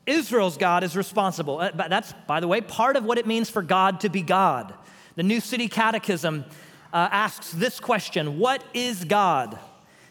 Israel's 0.06 0.58
God 0.58 0.84
is 0.84 0.98
responsible. 0.98 1.60
Uh, 1.60 1.72
that's, 1.72 2.14
by 2.28 2.40
the 2.40 2.48
way, 2.48 2.62
part 2.62 2.96
of 2.96 3.06
what 3.06 3.18
it 3.18 3.28
means 3.28 3.50
for 3.50 3.62
God 3.62 4.00
to 4.02 4.10
be 4.10 4.22
God. 4.22 4.74
The 5.16 5.24
New 5.24 5.40
City 5.40 5.68
Catechism 5.68 6.46
uh, 6.92 7.10
asks 7.12 7.52
this 7.52 7.80
question 7.80 8.40
What 8.40 8.64
is 8.74 9.04
God? 9.04 9.60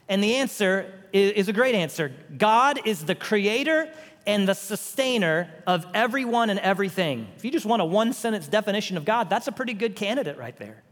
And 0.08 0.22
the 0.22 0.36
answer 0.36 0.92
is, 1.12 1.48
a 1.48 1.52
great 1.52 1.74
answer 1.74 2.12
God 2.36 2.80
is 2.86 3.04
the 3.04 3.14
creator 3.14 3.90
and 4.26 4.46
the 4.46 4.54
sustainer 4.54 5.50
of 5.66 5.86
everyone 5.94 6.50
and 6.50 6.60
everything. 6.60 7.28
If 7.36 7.44
you 7.44 7.50
just 7.50 7.66
want 7.66 7.80
a 7.82 7.84
one 7.84 8.12
sentence 8.12 8.46
definition 8.46 8.96
of 8.96 9.04
God, 9.04 9.30
that's 9.30 9.48
a 9.48 9.52
pretty 9.52 9.74
good 9.74 9.96
candidate 9.96 10.36
right 10.36 10.56
there. 10.56 10.82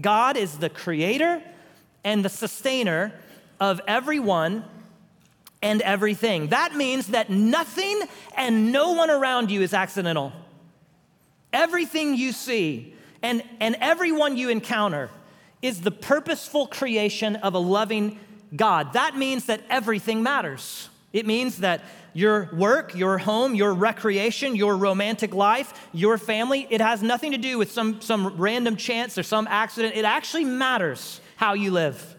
God 0.00 0.36
is 0.36 0.58
the 0.58 0.68
creator 0.68 1.42
and 2.04 2.24
the 2.24 2.28
sustainer 2.28 3.12
of 3.60 3.80
everyone 3.86 4.64
and 5.62 5.80
everything. 5.82 6.48
That 6.48 6.74
means 6.74 7.08
that 7.08 7.30
nothing 7.30 8.02
and 8.36 8.72
no 8.72 8.92
one 8.92 9.10
around 9.10 9.50
you 9.50 9.62
is 9.62 9.72
accidental. 9.72 10.32
Everything 11.52 12.16
you 12.16 12.32
see 12.32 12.94
and, 13.22 13.42
and 13.60 13.76
everyone 13.80 14.36
you 14.36 14.48
encounter 14.48 15.10
is 15.60 15.82
the 15.82 15.92
purposeful 15.92 16.66
creation 16.66 17.36
of 17.36 17.54
a 17.54 17.58
loving 17.58 18.18
God. 18.54 18.92
That 18.92 19.16
means 19.16 19.46
that 19.46 19.62
everything 19.70 20.22
matters. 20.22 20.88
It 21.12 21.26
means 21.26 21.58
that 21.58 21.82
your 22.14 22.50
work, 22.52 22.94
your 22.94 23.18
home, 23.18 23.54
your 23.54 23.72
recreation, 23.72 24.54
your 24.56 24.76
romantic 24.76 25.34
life, 25.34 25.88
your 25.92 26.18
family, 26.18 26.66
it 26.70 26.80
has 26.80 27.02
nothing 27.02 27.32
to 27.32 27.38
do 27.38 27.58
with 27.58 27.70
some, 27.70 28.00
some 28.00 28.36
random 28.36 28.76
chance 28.76 29.16
or 29.16 29.22
some 29.22 29.46
accident. 29.48 29.94
It 29.96 30.04
actually 30.04 30.44
matters 30.44 31.20
how 31.36 31.54
you 31.54 31.70
live. 31.70 32.16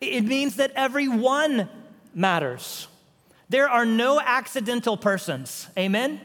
It 0.00 0.24
means 0.24 0.56
that 0.56 0.72
everyone 0.76 1.68
matters. 2.14 2.86
There 3.48 3.68
are 3.68 3.86
no 3.86 4.20
accidental 4.20 4.96
persons. 4.96 5.68
Amen? 5.78 6.20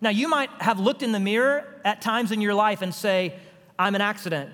Now, 0.00 0.10
you 0.10 0.28
might 0.28 0.50
have 0.60 0.78
looked 0.78 1.02
in 1.02 1.12
the 1.12 1.20
mirror 1.20 1.64
at 1.84 2.00
times 2.00 2.30
in 2.30 2.40
your 2.40 2.54
life 2.54 2.82
and 2.82 2.94
say, 2.94 3.34
I'm 3.78 3.94
an 3.94 4.00
accident. 4.00 4.50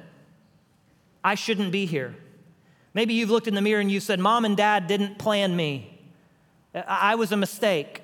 I 1.23 1.35
shouldn't 1.35 1.73
be 1.73 1.85
here. 1.87 2.14
Maybe 2.94 3.14
you've 3.14 3.30
looked 3.30 3.49
in 3.49 3.54
the 3.54 3.62
mirror 3.62 3.80
and 3.80 3.90
you 3.90 4.00
said, 4.00 4.20
Mom 4.20 4.44
and 4.44 4.56
Dad 4.56 4.87
didn't 4.87 5.18
plan 5.18 5.54
me. 5.56 5.99
I 6.75 7.14
was 7.14 7.32
a 7.32 7.37
mistake. 7.37 8.02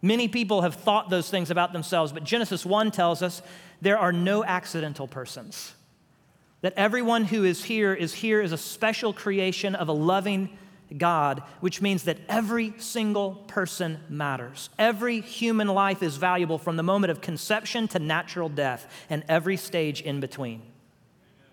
Many 0.00 0.26
people 0.28 0.62
have 0.62 0.74
thought 0.74 1.10
those 1.10 1.30
things 1.30 1.50
about 1.50 1.72
themselves, 1.72 2.12
but 2.12 2.24
Genesis 2.24 2.66
1 2.66 2.90
tells 2.90 3.22
us 3.22 3.40
there 3.80 3.98
are 3.98 4.12
no 4.12 4.44
accidental 4.44 5.06
persons. 5.06 5.74
That 6.60 6.74
everyone 6.76 7.24
who 7.24 7.44
is 7.44 7.64
here 7.64 7.94
is 7.94 8.14
here 8.14 8.40
is 8.40 8.52
a 8.52 8.58
special 8.58 9.12
creation 9.12 9.74
of 9.74 9.88
a 9.88 9.92
loving 9.92 10.56
God, 10.96 11.42
which 11.60 11.80
means 11.80 12.04
that 12.04 12.18
every 12.28 12.74
single 12.78 13.36
person 13.46 13.98
matters. 14.08 14.70
Every 14.78 15.20
human 15.20 15.68
life 15.68 16.02
is 16.02 16.16
valuable 16.16 16.58
from 16.58 16.76
the 16.76 16.82
moment 16.82 17.10
of 17.10 17.20
conception 17.20 17.88
to 17.88 17.98
natural 17.98 18.48
death 18.48 18.86
and 19.08 19.24
every 19.28 19.56
stage 19.56 20.02
in 20.02 20.20
between. 20.20 20.62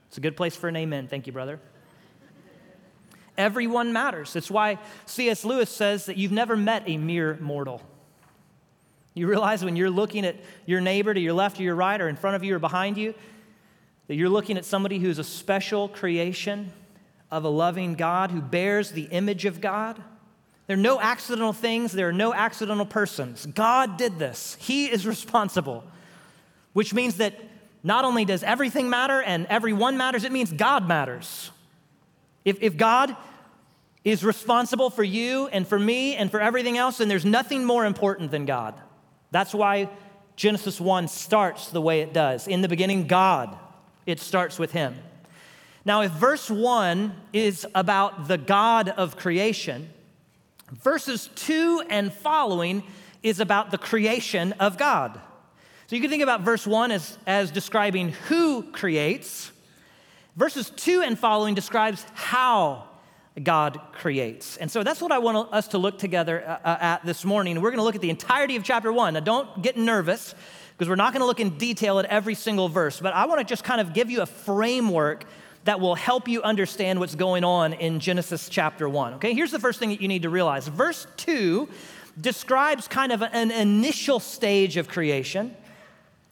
It's 0.08 0.18
a 0.18 0.22
good 0.22 0.36
place 0.36 0.56
for 0.56 0.68
an 0.68 0.76
amen. 0.76 1.08
Thank 1.08 1.28
you, 1.28 1.34
brother. 1.34 1.60
Everyone 3.40 3.94
matters. 3.94 4.34
That's 4.34 4.52
why 4.52 4.78
C.S. 5.06 5.46
Lewis 5.46 5.70
says 5.70 6.08
that 6.08 6.18
you've 6.18 6.34
never 6.34 6.58
met 6.58 6.84
a 6.86 6.98
mere 6.98 7.38
mortal. 7.40 7.82
You 9.14 9.28
realize 9.28 9.64
when 9.64 9.78
you're 9.78 9.90
looking 9.90 10.26
at 10.26 10.36
your 10.66 10.82
neighbor 10.82 11.14
to 11.14 11.20
your 11.20 11.34
left 11.34 11.58
or 11.58 11.64
your 11.64 11.76
right 11.76 12.00
or 12.00 12.10
in 12.10 12.18
front 12.18 12.36
of 12.36 12.44
you 12.44 12.56
or 12.56 12.60
behind 12.60 12.98
you, 12.98 13.16
that 14.08 14.16
you're 14.16 14.30
looking 14.30 14.58
at 14.58 14.66
somebody 14.66 15.00
who's 15.00 15.20
a 15.20 15.24
special 15.24 15.88
creation 15.88 16.74
of 17.32 17.46
a 17.46 17.50
loving 17.50 17.96
God 17.96 18.30
who 18.32 18.42
bears 18.42 18.92
the 18.92 19.04
image 19.04 19.46
of 19.46 19.62
God. 19.62 20.04
There 20.68 20.76
are 20.76 20.82
no 20.82 21.00
accidental 21.00 21.54
things, 21.54 21.94
there 21.94 22.10
are 22.10 22.14
no 22.14 22.34
accidental 22.34 22.86
persons. 22.86 23.46
God 23.46 23.98
did 23.98 24.20
this, 24.20 24.58
He 24.60 24.88
is 24.88 25.08
responsible, 25.08 25.86
which 26.74 26.94
means 26.94 27.16
that 27.18 27.36
not 27.84 28.04
only 28.04 28.26
does 28.26 28.44
everything 28.44 28.90
matter 28.90 29.22
and 29.22 29.48
everyone 29.48 29.96
matters, 29.96 30.26
it 30.26 30.34
means 30.34 30.52
God 30.52 30.88
matters. 30.88 31.52
If, 32.44 32.62
if 32.62 32.78
God 32.78 33.16
is 34.04 34.24
responsible 34.24 34.90
for 34.90 35.04
you 35.04 35.48
and 35.48 35.68
for 35.68 35.78
me 35.78 36.16
and 36.16 36.32
for 36.32 36.40
everything 36.40 36.78
else, 36.78 37.00
and 37.00 37.10
there's 37.12 37.26
nothing 37.26 37.66
more 37.66 37.86
important 37.86 38.32
than 38.32 38.46
God. 38.46 38.76
That's 39.32 39.54
why 39.54 39.90
Genesis 40.36 40.80
1 40.80 41.08
starts 41.08 41.70
the 41.70 41.82
way 41.82 42.02
it 42.02 42.14
does. 42.14 42.48
In 42.48 42.62
the 42.62 42.70
beginning, 42.70 43.08
God, 43.08 43.58
it 44.06 44.20
starts 44.20 44.58
with 44.58 44.72
Him. 44.72 44.96
Now, 45.86 46.02
if 46.02 46.12
verse 46.12 46.50
1 46.50 47.14
is 47.34 47.66
about 47.76 48.28
the 48.28 48.38
God 48.38 48.90
of 48.90 49.18
creation, 49.18 49.90
verses 50.72 51.30
2 51.36 51.84
and 51.90 52.14
following 52.14 52.84
is 53.22 53.40
about 53.40 53.72
the 53.72 53.78
creation 53.78 54.54
of 54.54 54.78
God. 54.78 55.20
So 55.88 55.96
you 55.96 56.02
can 56.02 56.10
think 56.10 56.24
about 56.24 56.42
verse 56.42 56.68
1 56.68 56.92
as, 56.92 57.18
as 57.26 57.52
describing 57.52 58.10
who 58.28 58.64
creates. 58.72 59.52
Verses 60.36 60.70
2 60.70 61.02
and 61.02 61.18
following 61.18 61.56
describes 61.56 62.06
how 62.14 62.89
God 63.44 63.80
creates. 63.94 64.58
And 64.58 64.70
so 64.70 64.84
that's 64.84 65.02
what 65.02 65.12
I 65.12 65.20
want 65.20 65.54
us 65.54 65.70
to 65.70 65.78
look 65.78 65.98
together 65.98 66.44
uh, 66.46 66.68
uh, 66.68 66.78
at 66.80 67.06
this 67.06 67.24
morning. 67.24 67.62
We're 67.62 67.70
going 67.70 67.80
to 67.80 67.84
look 67.84 67.96
at 67.96 68.02
the 68.02 68.10
entirety 68.10 68.56
of 68.56 68.64
chapter 68.64 68.92
1. 68.92 69.14
Now, 69.14 69.20
don't 69.20 69.62
get 69.62 69.78
nervous 69.78 70.36
because 70.72 70.90
we're 70.90 70.96
not 70.96 71.14
going 71.14 71.22
to 71.22 71.26
look 71.26 71.40
in 71.40 71.58
detail 71.58 72.00
at 72.00 72.06
every 72.06 72.36
single 72.36 72.70
verse, 72.70 73.00
but 73.00 73.14
I 73.14 73.26
want 73.26 73.40
to 73.40 73.46
just 73.46 73.64
kind 73.64 73.82
of 73.82 73.94
give 73.94 74.10
you 74.10 74.22
a 74.22 74.26
framework 74.26 75.26
that 75.66 75.80
will 75.80 75.96
help 75.96 76.28
you 76.28 76.42
understand 76.42 77.00
what's 77.00 77.16
going 77.16 77.44
on 77.44 77.74
in 77.74 78.00
Genesis 78.00 78.50
chapter 78.50 78.88
1. 78.88 79.16
Okay, 79.16 79.34
here's 79.34 79.52
the 79.52 79.60
first 79.60 79.80
thing 79.80 79.90
that 79.90 80.02
you 80.02 80.08
need 80.08 80.24
to 80.24 80.30
realize. 80.30 80.68
Verse 80.68 81.06
2 81.18 81.68
describes 82.20 82.88
kind 82.88 83.12
of 83.12 83.22
an 83.22 83.52
initial 83.52 84.20
stage 84.20 84.78
of 84.78 84.88
creation. 84.88 85.56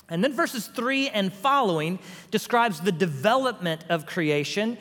And 0.09 0.23
then 0.23 0.33
verses 0.33 0.67
3 0.67 1.09
and 1.09 1.33
following 1.33 1.99
describes 2.31 2.79
the 2.79 2.91
development 2.91 3.83
of 3.89 4.05
creation 4.05 4.77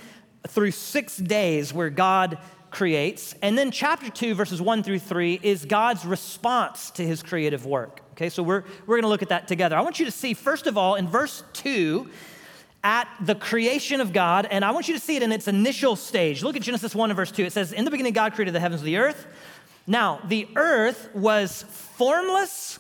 through 0.49 0.71
six 0.71 1.17
days 1.17 1.73
where 1.73 1.91
God 1.91 2.39
creates. 2.71 3.35
And 3.43 3.57
then 3.57 3.71
chapter 3.71 4.11
2, 4.11 4.35
verses 4.35 4.61
1 4.61 4.83
through 4.83 4.99
3, 4.99 5.41
is 5.43 5.65
God's 5.65 6.05
response 6.05 6.91
to 6.93 7.07
his 7.07 7.23
creative 7.23 7.65
work. 7.65 8.01
Okay, 8.13 8.29
so 8.29 8.43
we're, 8.43 8.65
we're 8.87 9.01
to 9.01 9.09
look 9.09 9.23
at 9.23 9.29
that 9.31 9.49
together. 9.49 9.77
I 9.77 9.81
want 9.81 9.99
you 9.99 10.07
to 10.07 10.11
see, 10.11 10.35
first 10.35 10.67
of 10.67 10.77
all, 10.77 10.95
in 10.95 11.09
verse 11.09 11.43
2, 11.55 12.09
at 12.83 13.09
the 13.21 13.35
creation 13.35 14.01
of 14.01 14.13
God, 14.13 14.47
and 14.51 14.65
I 14.65 14.71
want 14.71 14.89
you 14.89 14.95
to 14.95 15.01
see 15.01 15.17
it 15.17 15.23
in 15.23 15.33
its 15.33 15.49
initial 15.49 15.97
stage. 15.97 16.43
Look 16.43 16.57
at 16.57 16.63
Genesis 16.63 16.95
1 16.95 17.11
and 17.11 17.17
verse 17.17 17.33
2. 17.33 17.45
It 17.45 17.53
says, 17.53 17.73
In 17.73 17.85
the 17.85 17.91
beginning, 17.91 18.13
God 18.13 18.33
created 18.35 18.55
the 18.55 18.61
heavens 18.61 18.81
and 18.81 18.89
the 18.89 18.99
earth. 18.99 19.27
Now, 19.87 20.21
the 20.25 20.49
earth 20.57 21.11
was 21.15 21.65
formless 21.69 22.79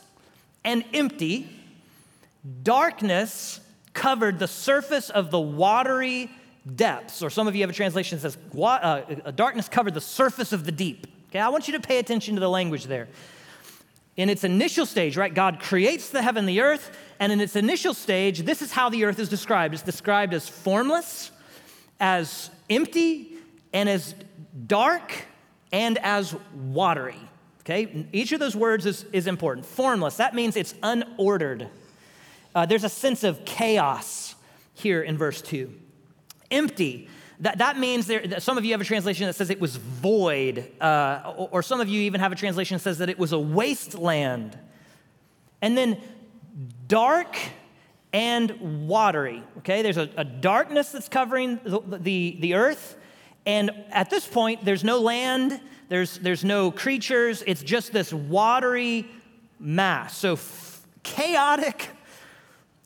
and 0.65 0.85
empty, 0.93 1.49
darkness 2.63 3.61
covered 3.95 4.39
the 4.39 4.49
surface 4.49 5.11
of 5.11 5.31
the 5.31 5.41
watery 5.41 6.31
depths. 6.75 7.23
Or 7.23 7.31
some 7.31 7.47
of 7.47 7.55
you 7.55 7.63
have 7.63 7.71
a 7.71 7.75
translation 7.75 8.19
that 8.19 8.33
says, 8.33 8.39
uh, 8.61 9.31
Darkness 9.33 9.69
covered 9.69 9.95
the 9.95 10.01
surface 10.01 10.53
of 10.53 10.65
the 10.65 10.73
deep. 10.73 11.07
Okay, 11.31 11.39
I 11.39 11.49
want 11.49 11.69
you 11.69 11.73
to 11.75 11.81
pay 11.81 11.99
attention 11.99 12.35
to 12.35 12.41
the 12.41 12.49
language 12.49 12.85
there. 12.85 13.09
In 14.17 14.31
its 14.31 14.45
initial 14.45 14.87
stage, 14.87 15.17
right, 15.17 15.33
God 15.33 15.61
creates 15.61 16.09
the 16.09 16.23
heaven 16.23 16.47
the 16.47 16.61
earth 16.61 16.97
and 17.19 17.33
in 17.33 17.41
its 17.41 17.57
initial 17.57 17.95
stage, 17.95 18.41
this 18.41 18.63
is 18.63 18.73
how 18.73 18.89
the 18.89 19.05
earth 19.05 19.19
is 19.19 19.29
described 19.29 19.75
it's 19.75 19.83
described 19.83 20.35
as 20.35 20.49
formless, 20.49 21.31
as 22.01 22.51
empty, 22.69 23.37
and 23.73 23.89
as 23.89 24.15
dark, 24.67 25.13
and 25.73 25.99
as 25.99 26.35
watery. 26.55 27.21
Okay? 27.61 28.07
Each 28.13 28.33
of 28.33 28.41
those 28.41 28.55
words 28.55 28.87
is, 28.87 29.05
is 29.13 29.27
important. 29.27 29.67
Formless, 29.67 30.17
that 30.17 30.35
means 30.35 30.57
it's 30.57 30.75
unordered. 30.75 31.69
Uh, 32.55 32.65
there's 32.65 32.85
a 32.85 32.89
sense 32.89 33.25
of 33.25 33.45
chaos 33.45 34.35
here 34.75 35.03
in 35.03 35.19
verse 35.19 35.43
2. 35.43 35.73
Empty, 36.50 37.09
that, 37.41 37.59
that 37.59 37.79
means 37.79 38.07
there, 38.07 38.41
some 38.41 38.57
of 38.57 38.65
you 38.65 38.73
have 38.73 38.81
a 38.81 38.85
translation 38.85 39.26
that 39.26 39.35
says 39.35 39.50
it 39.50 39.61
was 39.61 39.76
void, 39.76 40.71
uh, 40.81 41.35
or, 41.37 41.49
or 41.53 41.62
some 41.62 41.81
of 41.81 41.88
you 41.88 42.00
even 42.03 42.21
have 42.21 42.33
a 42.33 42.37
translation 42.37 42.76
that 42.76 42.83
says 42.83 42.99
that 42.99 43.11
it 43.11 43.19
was 43.19 43.33
a 43.33 43.38
wasteland. 43.38 44.59
And 45.61 45.76
then 45.76 46.00
dark 46.88 47.37
and 48.12 48.88
watery. 48.88 49.43
Okay, 49.59 49.83
there's 49.83 49.99
a, 49.99 50.09
a 50.17 50.25
darkness 50.25 50.91
that's 50.91 51.09
covering 51.09 51.61
the, 51.65 51.81
the, 51.99 52.37
the, 52.41 52.55
earth. 52.55 52.97
And 53.45 53.71
at 53.91 54.09
this 54.09 54.26
point, 54.26 54.65
there's 54.65 54.85
no 54.85 55.00
land, 55.00 55.61
there's, 55.88 56.19
there's 56.19 56.45
no 56.45 56.71
creatures, 56.71 57.45
it's 57.47 57.62
just 57.62 57.93
this 57.93 58.12
watery 58.12 59.07
mass. 59.59 60.17
So 60.17 60.33
f- 60.33 60.83
chaotic, 61.03 61.88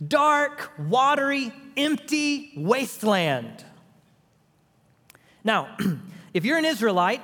dark, 0.07 0.73
watery, 0.78 1.52
empty 1.76 2.52
wasteland. 2.57 3.64
Now, 5.45 5.76
if 6.35 6.45
you're 6.45 6.59
an 6.59 6.64
Israelite, 6.64 7.23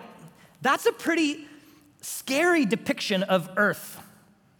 that's 0.63 0.87
a 0.87 0.93
pretty 0.93 1.47
scary 2.01 2.65
depiction 2.67 3.23
of 3.23 3.49
earth 3.57 4.01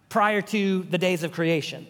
prior 0.09 0.41
to 0.41 0.83
the 0.85 0.99
days 0.99 1.23
of 1.23 1.33
creation. 1.33 1.87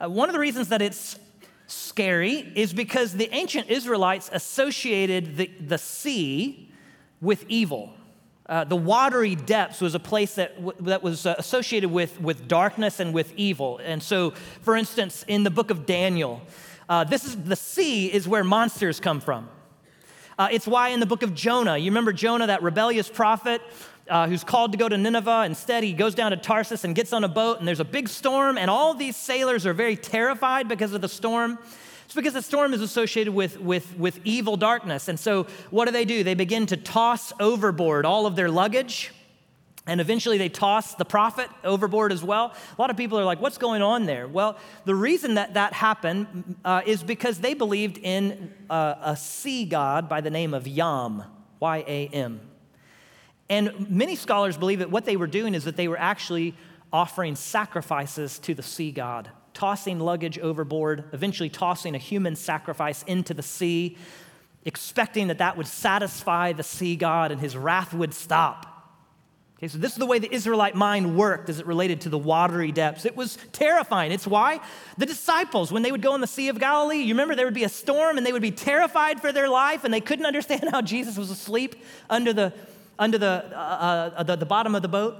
Uh, 0.00 0.08
one 0.08 0.28
of 0.28 0.32
the 0.32 0.38
reasons 0.38 0.68
that 0.68 0.82
it's 0.82 1.18
scary 1.66 2.52
is 2.54 2.72
because 2.72 3.12
the 3.12 3.32
ancient 3.34 3.68
Israelites 3.70 4.28
associated 4.32 5.36
the, 5.36 5.50
the 5.60 5.78
sea 5.78 6.70
with 7.20 7.44
evil. 7.48 7.94
Uh, 8.52 8.64
the 8.64 8.76
watery 8.76 9.34
depths 9.34 9.80
was 9.80 9.94
a 9.94 9.98
place 9.98 10.34
that, 10.34 10.54
w- 10.56 10.76
that 10.80 11.02
was 11.02 11.24
uh, 11.24 11.34
associated 11.38 11.90
with, 11.90 12.20
with 12.20 12.46
darkness 12.46 13.00
and 13.00 13.14
with 13.14 13.32
evil. 13.34 13.80
And 13.82 14.02
so, 14.02 14.32
for 14.60 14.76
instance, 14.76 15.24
in 15.26 15.42
the 15.42 15.48
book 15.50 15.70
of 15.70 15.86
Daniel, 15.86 16.42
uh, 16.86 17.02
this 17.04 17.24
is 17.24 17.34
the 17.34 17.56
sea 17.56 18.12
is 18.12 18.28
where 18.28 18.44
monsters 18.44 19.00
come 19.00 19.20
from. 19.20 19.48
Uh, 20.38 20.48
it's 20.52 20.66
why 20.66 20.90
in 20.90 21.00
the 21.00 21.06
book 21.06 21.22
of 21.22 21.34
Jonah, 21.34 21.78
you 21.78 21.90
remember 21.90 22.12
Jonah, 22.12 22.48
that 22.48 22.62
rebellious 22.62 23.08
prophet 23.08 23.62
uh, 24.10 24.28
who's 24.28 24.44
called 24.44 24.72
to 24.72 24.76
go 24.76 24.86
to 24.86 24.98
Nineveh. 24.98 25.44
Instead, 25.46 25.82
he 25.82 25.94
goes 25.94 26.14
down 26.14 26.32
to 26.32 26.36
Tarsus 26.36 26.84
and 26.84 26.94
gets 26.94 27.14
on 27.14 27.24
a 27.24 27.28
boat, 27.28 27.58
and 27.58 27.66
there's 27.66 27.80
a 27.80 27.86
big 27.86 28.06
storm, 28.06 28.58
and 28.58 28.68
all 28.68 28.92
these 28.92 29.16
sailors 29.16 29.64
are 29.64 29.72
very 29.72 29.96
terrified 29.96 30.68
because 30.68 30.92
of 30.92 31.00
the 31.00 31.08
storm. 31.08 31.58
It's 32.12 32.14
because 32.14 32.34
the 32.34 32.42
storm 32.42 32.74
is 32.74 32.82
associated 32.82 33.32
with, 33.32 33.58
with, 33.58 33.96
with 33.96 34.20
evil 34.22 34.58
darkness. 34.58 35.08
And 35.08 35.18
so, 35.18 35.46
what 35.70 35.86
do 35.86 35.92
they 35.92 36.04
do? 36.04 36.22
They 36.22 36.34
begin 36.34 36.66
to 36.66 36.76
toss 36.76 37.32
overboard 37.40 38.04
all 38.04 38.26
of 38.26 38.36
their 38.36 38.50
luggage. 38.50 39.12
And 39.86 39.98
eventually 39.98 40.36
they 40.36 40.50
toss 40.50 40.94
the 40.94 41.06
prophet 41.06 41.48
overboard 41.64 42.12
as 42.12 42.22
well. 42.22 42.52
A 42.76 42.78
lot 42.78 42.90
of 42.90 42.98
people 42.98 43.18
are 43.18 43.24
like, 43.24 43.40
what's 43.40 43.56
going 43.56 43.80
on 43.80 44.04
there? 44.04 44.28
Well, 44.28 44.58
the 44.84 44.94
reason 44.94 45.36
that 45.36 45.54
that 45.54 45.72
happened 45.72 46.56
uh, 46.66 46.82
is 46.84 47.02
because 47.02 47.38
they 47.38 47.54
believed 47.54 47.96
in 47.96 48.52
uh, 48.68 48.96
a 49.00 49.16
sea 49.16 49.64
god 49.64 50.06
by 50.10 50.20
the 50.20 50.30
name 50.30 50.52
of 50.52 50.68
Yam, 50.68 51.22
Y 51.60 51.78
A 51.86 52.08
M. 52.08 52.42
And 53.48 53.88
many 53.88 54.16
scholars 54.16 54.58
believe 54.58 54.80
that 54.80 54.90
what 54.90 55.06
they 55.06 55.16
were 55.16 55.26
doing 55.26 55.54
is 55.54 55.64
that 55.64 55.76
they 55.76 55.88
were 55.88 55.98
actually 55.98 56.54
offering 56.92 57.36
sacrifices 57.36 58.38
to 58.40 58.52
the 58.52 58.62
sea 58.62 58.92
god 58.92 59.30
tossing 59.54 59.98
luggage 59.98 60.38
overboard, 60.38 61.04
eventually 61.12 61.48
tossing 61.48 61.94
a 61.94 61.98
human 61.98 62.36
sacrifice 62.36 63.02
into 63.04 63.34
the 63.34 63.42
sea, 63.42 63.96
expecting 64.64 65.28
that 65.28 65.38
that 65.38 65.56
would 65.56 65.66
satisfy 65.66 66.52
the 66.52 66.62
sea 66.62 66.96
god 66.96 67.32
and 67.32 67.40
his 67.40 67.56
wrath 67.56 67.92
would 67.92 68.14
stop. 68.14 68.72
Okay, 69.62 69.68
so 69.68 69.78
this 69.78 69.92
is 69.92 69.98
the 69.98 70.06
way 70.06 70.18
the 70.18 70.32
Israelite 70.34 70.74
mind 70.74 71.16
worked 71.16 71.48
as 71.48 71.60
it 71.60 71.66
related 71.66 72.00
to 72.00 72.08
the 72.08 72.18
watery 72.18 72.72
depths. 72.72 73.04
It 73.04 73.16
was 73.16 73.38
terrifying. 73.52 74.10
It's 74.10 74.26
why 74.26 74.58
the 74.98 75.06
disciples, 75.06 75.70
when 75.70 75.82
they 75.82 75.92
would 75.92 76.02
go 76.02 76.16
in 76.16 76.20
the 76.20 76.26
Sea 76.26 76.48
of 76.48 76.58
Galilee, 76.58 76.96
you 76.96 77.14
remember 77.14 77.36
there 77.36 77.46
would 77.46 77.54
be 77.54 77.62
a 77.62 77.68
storm 77.68 78.16
and 78.16 78.26
they 78.26 78.32
would 78.32 78.42
be 78.42 78.50
terrified 78.50 79.20
for 79.20 79.30
their 79.30 79.48
life 79.48 79.84
and 79.84 79.94
they 79.94 80.00
couldn't 80.00 80.26
understand 80.26 80.68
how 80.72 80.82
Jesus 80.82 81.16
was 81.16 81.30
asleep 81.30 81.76
under 82.10 82.32
the, 82.32 82.52
under 82.98 83.18
the, 83.18 83.52
uh, 83.54 84.10
uh, 84.16 84.22
the, 84.24 84.34
the 84.34 84.46
bottom 84.46 84.74
of 84.74 84.82
the 84.82 84.88
boat. 84.88 85.16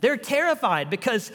They're 0.00 0.16
terrified 0.16 0.88
because 0.88 1.32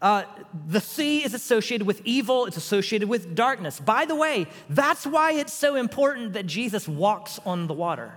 uh, 0.00 0.24
the 0.68 0.80
sea 0.80 1.24
is 1.24 1.34
associated 1.34 1.86
with 1.86 2.00
evil, 2.04 2.46
it's 2.46 2.56
associated 2.56 3.08
with 3.08 3.34
darkness. 3.34 3.80
By 3.80 4.04
the 4.04 4.14
way, 4.14 4.46
that's 4.68 5.06
why 5.06 5.32
it's 5.32 5.52
so 5.52 5.74
important 5.74 6.34
that 6.34 6.46
Jesus 6.46 6.86
walks 6.86 7.40
on 7.44 7.66
the 7.66 7.74
water. 7.74 8.14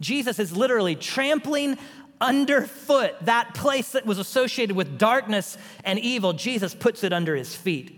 Jesus 0.00 0.38
is 0.38 0.56
literally 0.56 0.94
trampling 0.94 1.76
underfoot 2.20 3.14
that 3.22 3.54
place 3.54 3.92
that 3.92 4.06
was 4.06 4.18
associated 4.18 4.74
with 4.74 4.98
darkness 4.98 5.58
and 5.84 5.98
evil. 5.98 6.32
Jesus 6.32 6.74
puts 6.74 7.04
it 7.04 7.12
under 7.12 7.36
his 7.36 7.54
feet. 7.54 7.97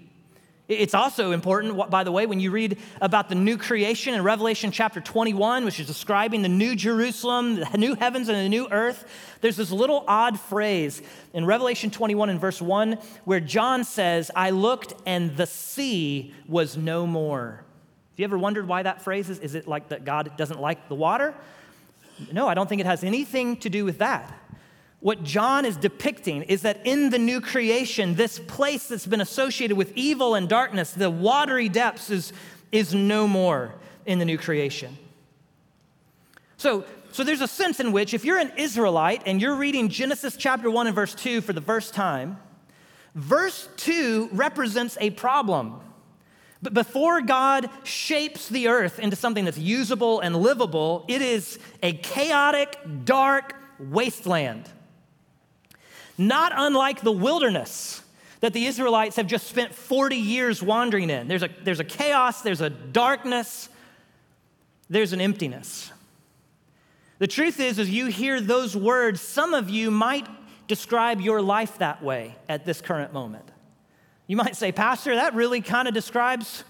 It's 0.70 0.94
also 0.94 1.32
important, 1.32 1.90
by 1.90 2.04
the 2.04 2.12
way, 2.12 2.26
when 2.26 2.38
you 2.38 2.52
read 2.52 2.78
about 3.00 3.28
the 3.28 3.34
new 3.34 3.58
creation 3.58 4.14
in 4.14 4.22
Revelation 4.22 4.70
chapter 4.70 5.00
21, 5.00 5.64
which 5.64 5.80
is 5.80 5.86
describing 5.88 6.42
the 6.42 6.48
new 6.48 6.76
Jerusalem, 6.76 7.56
the 7.56 7.76
new 7.76 7.96
heavens 7.96 8.28
and 8.28 8.38
the 8.38 8.48
new 8.48 8.68
earth, 8.70 9.04
there's 9.40 9.56
this 9.56 9.72
little 9.72 10.04
odd 10.06 10.38
phrase 10.38 11.02
in 11.34 11.44
Revelation 11.44 11.90
21 11.90 12.30
and 12.30 12.40
verse 12.40 12.62
1 12.62 12.98
where 13.24 13.40
John 13.40 13.82
says, 13.82 14.30
I 14.36 14.50
looked 14.50 14.94
and 15.06 15.36
the 15.36 15.48
sea 15.48 16.32
was 16.46 16.76
no 16.76 17.04
more. 17.04 17.64
Have 18.12 18.18
you 18.18 18.24
ever 18.24 18.38
wondered 18.38 18.68
why 18.68 18.84
that 18.84 19.02
phrase 19.02 19.28
is? 19.28 19.40
Is 19.40 19.56
it 19.56 19.66
like 19.66 19.88
that 19.88 20.04
God 20.04 20.36
doesn't 20.36 20.60
like 20.60 20.88
the 20.88 20.94
water? 20.94 21.34
No, 22.32 22.46
I 22.46 22.54
don't 22.54 22.68
think 22.68 22.80
it 22.80 22.86
has 22.86 23.02
anything 23.02 23.56
to 23.56 23.70
do 23.70 23.84
with 23.84 23.98
that. 23.98 24.39
What 25.00 25.24
John 25.24 25.64
is 25.64 25.78
depicting 25.78 26.42
is 26.42 26.62
that 26.62 26.82
in 26.84 27.08
the 27.08 27.18
new 27.18 27.40
creation, 27.40 28.14
this 28.14 28.38
place 28.38 28.88
that's 28.88 29.06
been 29.06 29.22
associated 29.22 29.76
with 29.76 29.92
evil 29.96 30.34
and 30.34 30.46
darkness, 30.46 30.92
the 30.92 31.10
watery 31.10 31.70
depths, 31.70 32.10
is, 32.10 32.34
is 32.70 32.92
no 32.92 33.26
more 33.26 33.74
in 34.04 34.18
the 34.18 34.26
new 34.26 34.36
creation. 34.36 34.98
So, 36.58 36.84
so 37.12 37.24
there's 37.24 37.40
a 37.40 37.48
sense 37.48 37.80
in 37.80 37.92
which 37.92 38.12
if 38.12 38.26
you're 38.26 38.38
an 38.38 38.52
Israelite 38.58 39.22
and 39.24 39.40
you're 39.40 39.54
reading 39.54 39.88
Genesis 39.88 40.36
chapter 40.36 40.70
1 40.70 40.86
and 40.86 40.94
verse 40.94 41.14
2 41.14 41.40
for 41.40 41.54
the 41.54 41.62
first 41.62 41.94
time, 41.94 42.38
verse 43.14 43.70
2 43.78 44.28
represents 44.32 44.98
a 45.00 45.08
problem. 45.10 45.80
But 46.60 46.74
before 46.74 47.22
God 47.22 47.70
shapes 47.84 48.50
the 48.50 48.68
earth 48.68 48.98
into 48.98 49.16
something 49.16 49.46
that's 49.46 49.56
usable 49.56 50.20
and 50.20 50.36
livable, 50.36 51.06
it 51.08 51.22
is 51.22 51.58
a 51.82 51.94
chaotic, 51.94 52.78
dark 53.04 53.54
wasteland 53.78 54.70
not 56.20 56.52
unlike 56.54 57.00
the 57.00 57.10
wilderness 57.10 58.02
that 58.40 58.52
the 58.52 58.66
Israelites 58.66 59.16
have 59.16 59.26
just 59.26 59.46
spent 59.46 59.74
40 59.74 60.16
years 60.16 60.62
wandering 60.62 61.08
in. 61.08 61.28
There's 61.28 61.42
a, 61.42 61.48
there's 61.64 61.80
a 61.80 61.84
chaos, 61.84 62.42
there's 62.42 62.60
a 62.60 62.70
darkness, 62.70 63.70
there's 64.90 65.12
an 65.14 65.20
emptiness. 65.20 65.90
The 67.18 67.26
truth 67.26 67.58
is, 67.58 67.78
as 67.78 67.88
you 67.90 68.06
hear 68.06 68.40
those 68.40 68.76
words, 68.76 69.20
some 69.20 69.54
of 69.54 69.70
you 69.70 69.90
might 69.90 70.26
describe 70.68 71.20
your 71.20 71.40
life 71.40 71.78
that 71.78 72.02
way 72.02 72.36
at 72.48 72.64
this 72.64 72.80
current 72.80 73.12
moment. 73.12 73.50
You 74.26 74.36
might 74.36 74.56
say, 74.56 74.72
Pastor, 74.72 75.14
that 75.16 75.34
really 75.34 75.60
kind 75.62 75.88
of 75.88 75.94
describes 75.94 76.64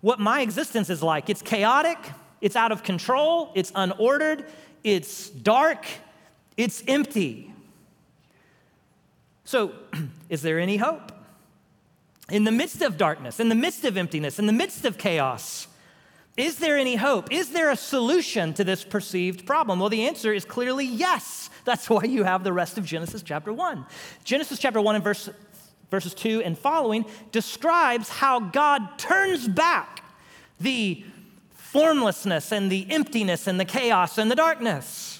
what 0.00 0.18
my 0.18 0.40
existence 0.40 0.90
is 0.90 1.02
like. 1.02 1.30
It's 1.30 1.42
chaotic, 1.42 1.98
it's 2.40 2.56
out 2.56 2.72
of 2.72 2.82
control, 2.82 3.52
it's 3.54 3.72
unordered, 3.72 4.46
it's 4.82 5.30
dark, 5.30 5.86
it's 6.56 6.82
empty. 6.88 7.52
So, 9.46 9.72
is 10.28 10.42
there 10.42 10.58
any 10.58 10.76
hope? 10.76 11.12
In 12.28 12.42
the 12.44 12.50
midst 12.50 12.82
of 12.82 12.98
darkness, 12.98 13.38
in 13.40 13.48
the 13.48 13.54
midst 13.54 13.84
of 13.84 13.96
emptiness, 13.96 14.38
in 14.38 14.46
the 14.46 14.52
midst 14.52 14.84
of 14.84 14.98
chaos, 14.98 15.68
is 16.36 16.58
there 16.58 16.76
any 16.76 16.96
hope? 16.96 17.32
Is 17.32 17.50
there 17.50 17.70
a 17.70 17.76
solution 17.76 18.52
to 18.54 18.64
this 18.64 18.84
perceived 18.84 19.46
problem? 19.46 19.78
Well, 19.78 19.88
the 19.88 20.06
answer 20.06 20.34
is 20.34 20.44
clearly 20.44 20.84
yes. 20.84 21.48
That's 21.64 21.88
why 21.90 22.04
you 22.04 22.24
have 22.24 22.44
the 22.44 22.52
rest 22.52 22.76
of 22.76 22.84
Genesis 22.84 23.22
chapter 23.22 23.52
1. 23.52 23.86
Genesis 24.24 24.58
chapter 24.58 24.80
1 24.80 24.96
and 24.96 25.04
verse, 25.04 25.30
verses 25.90 26.12
2 26.12 26.42
and 26.42 26.58
following 26.58 27.06
describes 27.30 28.08
how 28.08 28.40
God 28.40 28.98
turns 28.98 29.46
back 29.46 30.04
the 30.58 31.04
formlessness 31.52 32.50
and 32.50 32.70
the 32.70 32.86
emptiness 32.90 33.46
and 33.46 33.60
the 33.60 33.64
chaos 33.64 34.18
and 34.18 34.28
the 34.28 34.34
darkness. 34.34 35.15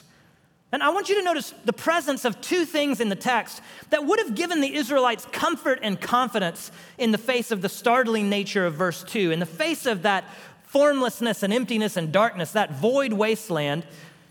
And 0.76 0.82
I 0.82 0.90
want 0.90 1.08
you 1.08 1.14
to 1.14 1.22
notice 1.22 1.54
the 1.64 1.72
presence 1.72 2.26
of 2.26 2.38
two 2.42 2.66
things 2.66 3.00
in 3.00 3.08
the 3.08 3.16
text 3.16 3.62
that 3.88 4.04
would 4.04 4.18
have 4.18 4.34
given 4.34 4.60
the 4.60 4.74
Israelites 4.74 5.26
comfort 5.32 5.78
and 5.80 5.98
confidence 5.98 6.70
in 6.98 7.12
the 7.12 7.18
face 7.18 7.50
of 7.50 7.62
the 7.62 7.68
startling 7.70 8.28
nature 8.28 8.66
of 8.66 8.74
verse 8.74 9.02
2. 9.02 9.30
In 9.30 9.40
the 9.40 9.46
face 9.46 9.86
of 9.86 10.02
that 10.02 10.24
formlessness 10.64 11.42
and 11.42 11.50
emptiness 11.50 11.96
and 11.96 12.12
darkness, 12.12 12.52
that 12.52 12.72
void 12.72 13.14
wasteland, 13.14 13.86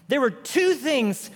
there 0.08 0.22
were 0.22 0.30
two 0.30 0.76
things 0.76 1.32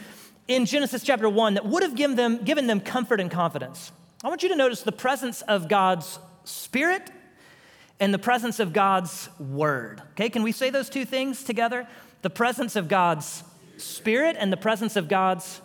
in 0.48 0.68
Genesis 0.68 1.02
chapter 1.02 1.28
1 1.28 1.56
that 1.56 1.66
would 1.66 1.82
have 1.82 1.96
given 1.96 2.16
them, 2.16 2.44
given 2.44 2.68
them 2.68 2.80
comfort 2.80 3.20
and 3.20 3.32
confidence. 3.32 3.92
I 4.24 4.28
want 4.28 4.44
you 4.44 4.50
to 4.50 4.56
notice 4.56 4.84
the 4.84 4.92
presence 4.92 5.42
of 5.42 5.68
God's 5.68 6.20
Spirit 6.44 7.10
and 8.00 8.14
the 8.14 8.20
presence 8.20 8.60
of 8.60 8.74
God's 8.74 9.28
Word. 9.40 10.04
Okay, 10.12 10.30
can 10.30 10.44
we 10.44 10.52
say 10.52 10.70
those 10.70 10.88
two 10.88 11.04
things 11.04 11.44
together? 11.44 11.88
The 12.22 12.30
presence 12.30 12.76
of 12.76 12.88
God's 12.88 13.44
Spirit 13.80 14.36
and 14.40 14.52
the 14.52 14.58
presence 14.58 14.96
of 14.96 15.08
God's 15.08 15.62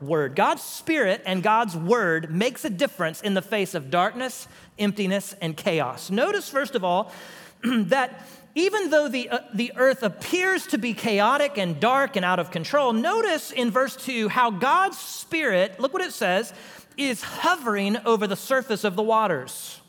Word. 0.00 0.34
God's 0.34 0.62
Spirit 0.62 1.22
and 1.24 1.42
God's 1.42 1.76
Word 1.76 2.34
makes 2.34 2.64
a 2.64 2.70
difference 2.70 3.20
in 3.20 3.34
the 3.34 3.42
face 3.42 3.74
of 3.74 3.90
darkness, 3.90 4.48
emptiness, 4.78 5.34
and 5.40 5.56
chaos. 5.56 6.10
Notice, 6.10 6.48
first 6.48 6.74
of 6.74 6.84
all, 6.84 7.12
that 7.64 8.26
even 8.54 8.90
though 8.90 9.08
the, 9.08 9.30
uh, 9.30 9.38
the 9.54 9.72
earth 9.76 10.02
appears 10.02 10.66
to 10.68 10.78
be 10.78 10.92
chaotic 10.92 11.56
and 11.56 11.80
dark 11.80 12.16
and 12.16 12.24
out 12.24 12.38
of 12.38 12.50
control, 12.50 12.92
notice 12.92 13.50
in 13.50 13.70
verse 13.70 13.96
2 13.96 14.28
how 14.28 14.50
God's 14.50 14.98
Spirit, 14.98 15.80
look 15.80 15.92
what 15.92 16.02
it 16.02 16.12
says, 16.12 16.52
is 16.96 17.22
hovering 17.22 17.96
over 18.04 18.26
the 18.26 18.36
surface 18.36 18.84
of 18.84 18.96
the 18.96 19.02
waters. 19.02 19.80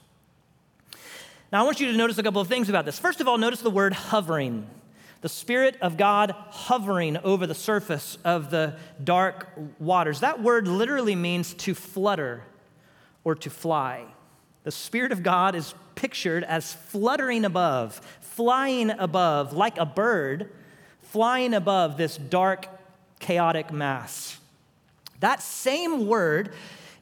Now, 1.52 1.62
I 1.62 1.64
want 1.66 1.80
you 1.80 1.92
to 1.92 1.98
notice 1.98 2.18
a 2.18 2.24
couple 2.24 2.42
of 2.42 2.48
things 2.48 2.70
about 2.70 2.86
this. 2.86 2.98
First 2.98 3.22
of 3.22 3.28
all, 3.28 3.38
notice 3.38 3.62
the 3.62 3.70
word 3.70 3.94
hovering 3.94 4.68
the 5.24 5.30
Spirit 5.30 5.78
of 5.82 5.96
God 5.96 6.32
hovering 6.50 7.16
over 7.16 7.48
the 7.48 7.56
surface 7.56 8.18
of 8.26 8.50
the 8.50 8.76
dark 9.02 9.48
waters. 9.80 10.20
That 10.20 10.44
word 10.44 10.68
literally 10.68 11.16
means 11.16 11.54
to 11.54 11.74
flutter 11.74 12.44
or 13.24 13.34
to 13.36 13.50
fly. 13.50 14.04
The 14.66 14.72
Spirit 14.72 15.14
of 15.14 15.24
God 15.24 15.56
is 15.56 15.76
pictured 15.96 16.44
as 16.44 16.74
fluttering 16.74 17.46
above, 17.46 18.02
flying 18.20 18.90
above, 18.90 19.54
like 19.54 19.78
a 19.78 19.86
bird, 19.86 20.50
flying 21.04 21.54
above 21.54 21.96
this 21.96 22.18
dark, 22.18 22.68
chaotic 23.20 23.72
mass. 23.72 24.42
That 25.22 25.42
same 25.42 26.06
word 26.06 26.52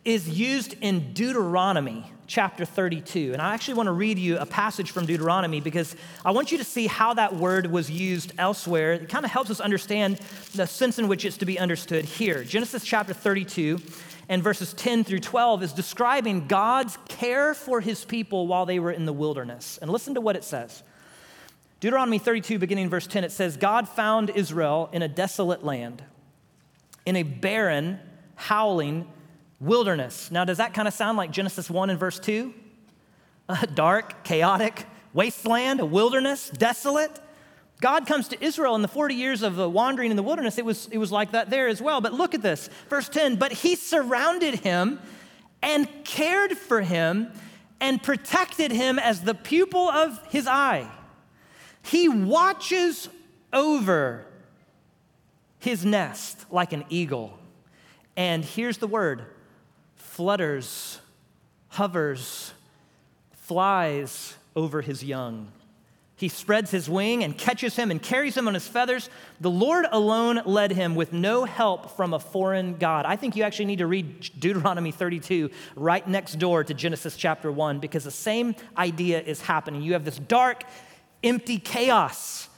is 0.04 0.28
used 0.28 0.76
in 0.82 1.14
Deuteronomy 1.14 2.12
chapter 2.26 2.66
32. 2.66 3.34
And 3.34 3.42
I 3.42 3.54
actually 3.54 3.74
want 3.76 3.88
to 3.88 3.92
read 3.92 4.18
you 4.18 4.38
a 4.38 4.46
passage 4.46 4.92
from 4.92 5.06
Deuteronomy 5.06 5.60
because 5.60 5.96
I 6.26 6.32
want 6.32 6.52
you 6.52 6.58
to 6.58 6.64
see 6.64 6.88
how 6.88 7.14
that 7.16 7.36
word 7.36 7.68
was 7.68 7.92
used 7.92 8.32
elsewhere. 8.38 8.94
It 8.94 9.10
kind 9.10 9.26
of 9.26 9.32
helps 9.32 9.52
us 9.52 9.60
understand 9.60 10.18
the 10.56 10.66
sense 10.66 10.98
in 10.98 11.08
which 11.08 11.26
it's 11.26 11.38
to 11.38 11.46
be 11.46 11.60
understood 11.60 12.06
here. 12.06 12.44
Genesis 12.44 12.84
chapter 12.84 13.14
32 13.14 13.80
and 14.30 14.42
verses 14.42 14.74
10 14.74 15.04
through 15.04 15.20
12 15.20 15.64
is 15.64 15.74
describing 15.74 16.48
God's 16.48 16.98
care 17.10 17.54
for 17.54 17.82
his 17.82 18.06
people 18.06 18.48
while 18.48 18.66
they 18.66 18.80
were 18.80 18.92
in 18.92 19.06
the 19.06 19.14
wilderness. 19.14 19.78
And 19.82 19.92
listen 19.92 20.16
to 20.16 20.22
what 20.22 20.36
it 20.36 20.44
says. 20.44 20.84
Deuteronomy 21.82 22.18
32, 22.18 22.60
beginning 22.60 22.90
verse 22.90 23.08
10, 23.08 23.24
it 23.24 23.32
says, 23.32 23.58
God 23.58 23.90
found 23.90 24.30
Israel 24.30 24.90
in 24.94 25.02
a 25.02 25.08
desolate 25.08 25.66
land, 25.66 26.04
in 27.06 27.16
a 27.16 27.24
barren, 27.24 28.00
howling 28.36 29.08
wilderness. 29.62 30.32
Now, 30.32 30.44
does 30.44 30.58
that 30.58 30.74
kind 30.74 30.88
of 30.88 30.94
sound 30.94 31.18
like 31.18 31.32
Genesis 31.32 31.70
1 31.70 31.92
and 31.92 32.00
verse 32.00 32.20
2? 32.20 32.54
A 33.48 33.52
uh, 33.54 33.66
dark, 33.74 34.24
chaotic 34.24 34.86
wasteland, 35.14 35.80
a 35.80 35.86
wilderness, 35.86 36.50
desolate. 36.50 37.20
God 37.80 38.06
comes 38.06 38.28
to 38.30 38.44
Israel 38.44 38.76
in 38.76 38.82
the 38.82 38.88
40 38.88 39.16
years 39.16 39.42
of 39.42 39.56
the 39.56 39.70
wandering 39.70 40.12
in 40.12 40.18
the 40.18 40.24
wilderness. 40.24 40.58
It 40.58 40.66
was, 40.66 40.88
it 40.92 40.98
was 40.98 41.12
like 41.12 41.32
that 41.32 41.50
there 41.50 41.68
as 41.68 41.82
well. 41.82 42.02
But 42.02 42.14
look 42.14 42.34
at 42.34 42.42
this, 42.42 42.70
verse 42.90 43.10
10 43.10 43.36
But 43.36 43.52
he 43.52 43.76
surrounded 43.76 44.56
him 44.60 45.00
and 45.62 45.88
cared 46.04 46.58
for 46.58 46.82
him 46.82 47.32
and 47.80 48.02
protected 48.02 48.72
him 48.72 49.00
as 49.00 49.22
the 49.22 49.34
pupil 49.34 49.90
of 49.90 50.20
his 50.28 50.48
eye. 50.48 50.90
He 51.84 52.08
watches 52.08 53.10
over 53.52 54.26
his 55.60 55.84
nest 55.84 56.46
like 56.52 56.74
an 56.74 56.86
eagle. 56.90 57.38
And 58.16 58.46
here's 58.46 58.78
the 58.78 58.88
word 58.88 59.26
flutters, 60.12 61.00
hovers, 61.70 62.52
flies 63.32 64.36
over 64.58 64.82
his 64.82 65.02
young. 65.02 65.50
He 66.18 66.28
spreads 66.28 66.70
his 66.70 66.90
wing 66.90 67.24
and 67.24 67.38
catches 67.38 67.78
him 67.78 67.92
and 67.92 68.02
carries 68.02 68.36
him 68.36 68.50
on 68.50 68.54
his 68.54 68.68
feathers. 68.68 69.10
The 69.40 69.50
Lord 69.50 69.86
alone 69.90 70.42
led 70.46 70.74
him 70.74 70.96
with 70.96 71.14
no 71.14 71.46
help 71.46 71.96
from 71.96 72.14
a 72.14 72.20
foreign 72.20 72.76
God. 72.76 73.06
I 73.06 73.16
think 73.16 73.38
you 73.38 73.44
actually 73.44 73.66
need 73.66 73.80
to 73.80 73.88
read 73.88 74.30
Deuteronomy 74.38 74.92
32 74.92 75.50
right 75.78 76.06
next 76.06 76.38
door 76.40 76.66
to 76.66 76.74
Genesis 76.74 77.16
chapter 77.16 77.50
1 77.50 77.80
because 77.80 78.04
the 78.04 78.12
same 78.12 78.54
idea 78.78 79.22
is 79.22 79.42
happening. 79.42 79.82
You 79.82 79.94
have 79.94 80.04
this 80.04 80.20
dark, 80.20 80.66
empty 81.24 81.58
chaos, 81.58 82.50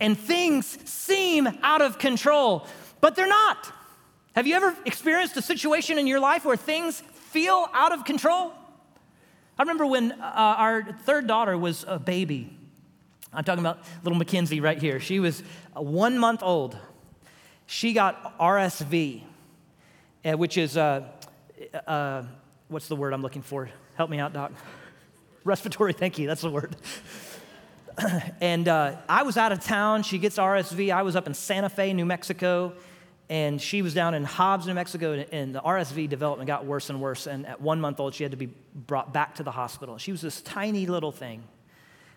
and 0.00 0.18
things 0.18 0.66
seem 0.90 1.46
out 1.62 1.80
of 1.80 2.00
control, 2.00 2.66
but 3.00 3.14
they're 3.14 3.28
not. 3.28 3.72
Have 4.38 4.46
you 4.46 4.54
ever 4.54 4.72
experienced 4.84 5.36
a 5.36 5.42
situation 5.42 5.98
in 5.98 6.06
your 6.06 6.20
life 6.20 6.44
where 6.44 6.56
things 6.56 7.00
feel 7.00 7.68
out 7.74 7.90
of 7.90 8.04
control? 8.04 8.52
I 9.58 9.62
remember 9.62 9.84
when 9.84 10.12
uh, 10.12 10.14
our 10.22 10.92
third 10.92 11.26
daughter 11.26 11.58
was 11.58 11.84
a 11.88 11.98
baby. 11.98 12.56
I'm 13.32 13.42
talking 13.42 13.64
about 13.64 13.80
little 14.04 14.16
Mackenzie 14.16 14.60
right 14.60 14.80
here. 14.80 15.00
She 15.00 15.18
was 15.18 15.42
one 15.74 16.20
month 16.20 16.44
old. 16.44 16.78
She 17.66 17.92
got 17.92 18.38
RSV, 18.38 19.24
uh, 20.24 20.36
which 20.36 20.56
is, 20.56 20.76
uh, 20.76 21.02
uh, 21.84 22.22
what's 22.68 22.86
the 22.86 22.94
word 22.94 23.14
I'm 23.14 23.22
looking 23.22 23.42
for? 23.42 23.68
Help 23.96 24.08
me 24.08 24.20
out, 24.20 24.34
Doc. 24.34 24.52
Respiratory, 25.42 25.94
thank 25.94 26.16
you, 26.16 26.28
that's 26.28 26.42
the 26.42 26.50
word. 26.50 26.76
and 28.40 28.68
uh, 28.68 28.98
I 29.08 29.24
was 29.24 29.36
out 29.36 29.50
of 29.50 29.58
town. 29.64 30.04
She 30.04 30.16
gets 30.16 30.36
RSV. 30.36 30.94
I 30.94 31.02
was 31.02 31.16
up 31.16 31.26
in 31.26 31.34
Santa 31.34 31.68
Fe, 31.68 31.92
New 31.92 32.06
Mexico 32.06 32.74
and 33.30 33.60
she 33.60 33.82
was 33.82 33.92
down 33.92 34.14
in 34.14 34.24
Hobbs, 34.24 34.66
New 34.66 34.74
Mexico, 34.74 35.12
and 35.32 35.54
the 35.54 35.60
RSV 35.60 36.08
development 36.08 36.46
got 36.46 36.64
worse 36.64 36.88
and 36.88 37.00
worse. 37.00 37.26
And 37.26 37.46
at 37.46 37.60
one 37.60 37.80
month 37.80 38.00
old, 38.00 38.14
she 38.14 38.22
had 38.22 38.32
to 38.32 38.38
be 38.38 38.50
brought 38.74 39.12
back 39.12 39.34
to 39.34 39.42
the 39.42 39.50
hospital. 39.50 39.98
She 39.98 40.12
was 40.12 40.22
this 40.22 40.40
tiny 40.40 40.86
little 40.86 41.12
thing. 41.12 41.44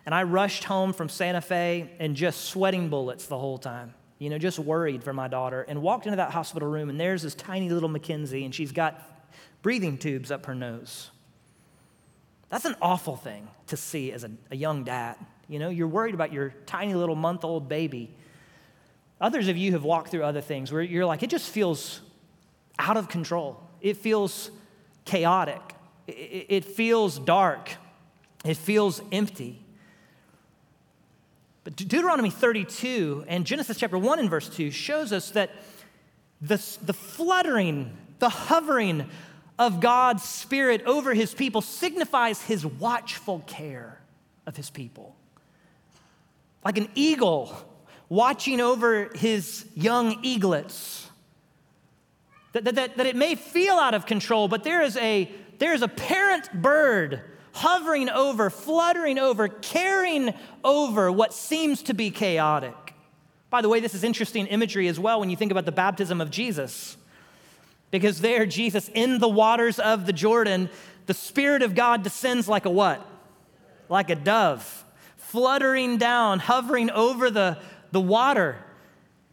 And 0.06 0.14
I 0.14 0.22
rushed 0.22 0.64
home 0.64 0.92
from 0.92 1.08
Santa 1.08 1.42
Fe 1.42 1.90
and 2.00 2.16
just 2.16 2.46
sweating 2.46 2.88
bullets 2.88 3.26
the 3.26 3.38
whole 3.38 3.58
time, 3.58 3.94
you 4.18 4.30
know, 4.30 4.38
just 4.38 4.58
worried 4.58 5.04
for 5.04 5.12
my 5.12 5.28
daughter, 5.28 5.62
and 5.68 5.82
walked 5.82 6.06
into 6.06 6.16
that 6.16 6.32
hospital 6.32 6.68
room, 6.68 6.88
and 6.88 6.98
there's 6.98 7.22
this 7.22 7.34
tiny 7.34 7.68
little 7.68 7.88
Mackenzie, 7.88 8.44
and 8.44 8.54
she's 8.54 8.72
got 8.72 9.00
breathing 9.60 9.98
tubes 9.98 10.32
up 10.32 10.46
her 10.46 10.54
nose. 10.54 11.10
That's 12.48 12.64
an 12.64 12.74
awful 12.82 13.16
thing 13.16 13.46
to 13.68 13.76
see 13.76 14.12
as 14.12 14.24
a, 14.24 14.30
a 14.50 14.56
young 14.56 14.82
dad. 14.82 15.16
You 15.48 15.58
know, 15.58 15.68
you're 15.68 15.88
worried 15.88 16.14
about 16.14 16.32
your 16.32 16.52
tiny 16.66 16.94
little 16.94 17.14
month 17.14 17.44
old 17.44 17.68
baby 17.68 18.14
Others 19.22 19.46
of 19.46 19.56
you 19.56 19.70
have 19.70 19.84
walked 19.84 20.10
through 20.10 20.24
other 20.24 20.40
things 20.40 20.72
where 20.72 20.82
you're 20.82 21.06
like, 21.06 21.22
it 21.22 21.30
just 21.30 21.48
feels 21.48 22.00
out 22.76 22.96
of 22.96 23.08
control. 23.08 23.62
It 23.80 23.96
feels 23.96 24.50
chaotic. 25.04 25.60
It 26.08 26.64
feels 26.64 27.20
dark. 27.20 27.70
It 28.44 28.56
feels 28.56 29.00
empty. 29.12 29.64
But 31.62 31.76
Deuteronomy 31.76 32.30
32 32.30 33.24
and 33.28 33.46
Genesis 33.46 33.78
chapter 33.78 33.96
1 33.96 34.18
and 34.18 34.28
verse 34.28 34.48
2 34.48 34.72
shows 34.72 35.12
us 35.12 35.30
that 35.30 35.50
the, 36.40 36.60
the 36.82 36.92
fluttering, 36.92 37.96
the 38.18 38.28
hovering 38.28 39.08
of 39.56 39.78
God's 39.78 40.24
Spirit 40.24 40.82
over 40.84 41.14
his 41.14 41.32
people 41.32 41.60
signifies 41.60 42.42
his 42.42 42.66
watchful 42.66 43.44
care 43.46 44.00
of 44.46 44.56
his 44.56 44.68
people. 44.68 45.14
Like 46.64 46.76
an 46.76 46.88
eagle 46.96 47.68
watching 48.12 48.60
over 48.60 49.08
his 49.14 49.64
young 49.74 50.22
eaglets. 50.22 51.08
That, 52.52 52.64
that, 52.64 52.74
that, 52.74 52.96
that 52.98 53.06
it 53.06 53.16
may 53.16 53.36
feel 53.36 53.76
out 53.76 53.94
of 53.94 54.04
control, 54.04 54.48
but 54.48 54.64
there 54.64 54.82
is, 54.82 54.98
a, 54.98 55.32
there 55.58 55.72
is 55.72 55.80
a 55.80 55.88
parent 55.88 56.52
bird 56.52 57.22
hovering 57.52 58.10
over, 58.10 58.50
fluttering 58.50 59.18
over, 59.18 59.48
caring 59.48 60.34
over 60.62 61.10
what 61.10 61.32
seems 61.32 61.80
to 61.84 61.94
be 61.94 62.10
chaotic. 62.10 62.74
By 63.48 63.62
the 63.62 63.70
way, 63.70 63.80
this 63.80 63.94
is 63.94 64.04
interesting 64.04 64.46
imagery 64.46 64.88
as 64.88 65.00
well 65.00 65.18
when 65.18 65.30
you 65.30 65.36
think 65.36 65.50
about 65.50 65.64
the 65.64 65.72
baptism 65.72 66.20
of 66.20 66.30
Jesus. 66.30 66.98
Because 67.90 68.20
there, 68.20 68.44
Jesus, 68.44 68.90
in 68.92 69.20
the 69.20 69.28
waters 69.28 69.78
of 69.78 70.04
the 70.04 70.12
Jordan, 70.12 70.68
the 71.06 71.14
Spirit 71.14 71.62
of 71.62 71.74
God 71.74 72.02
descends 72.02 72.46
like 72.46 72.66
a 72.66 72.70
what? 72.70 73.06
Like 73.88 74.10
a 74.10 74.16
dove, 74.16 74.84
fluttering 75.16 75.96
down, 75.96 76.40
hovering 76.40 76.90
over 76.90 77.30
the, 77.30 77.56
the 77.92 78.00
water 78.00 78.56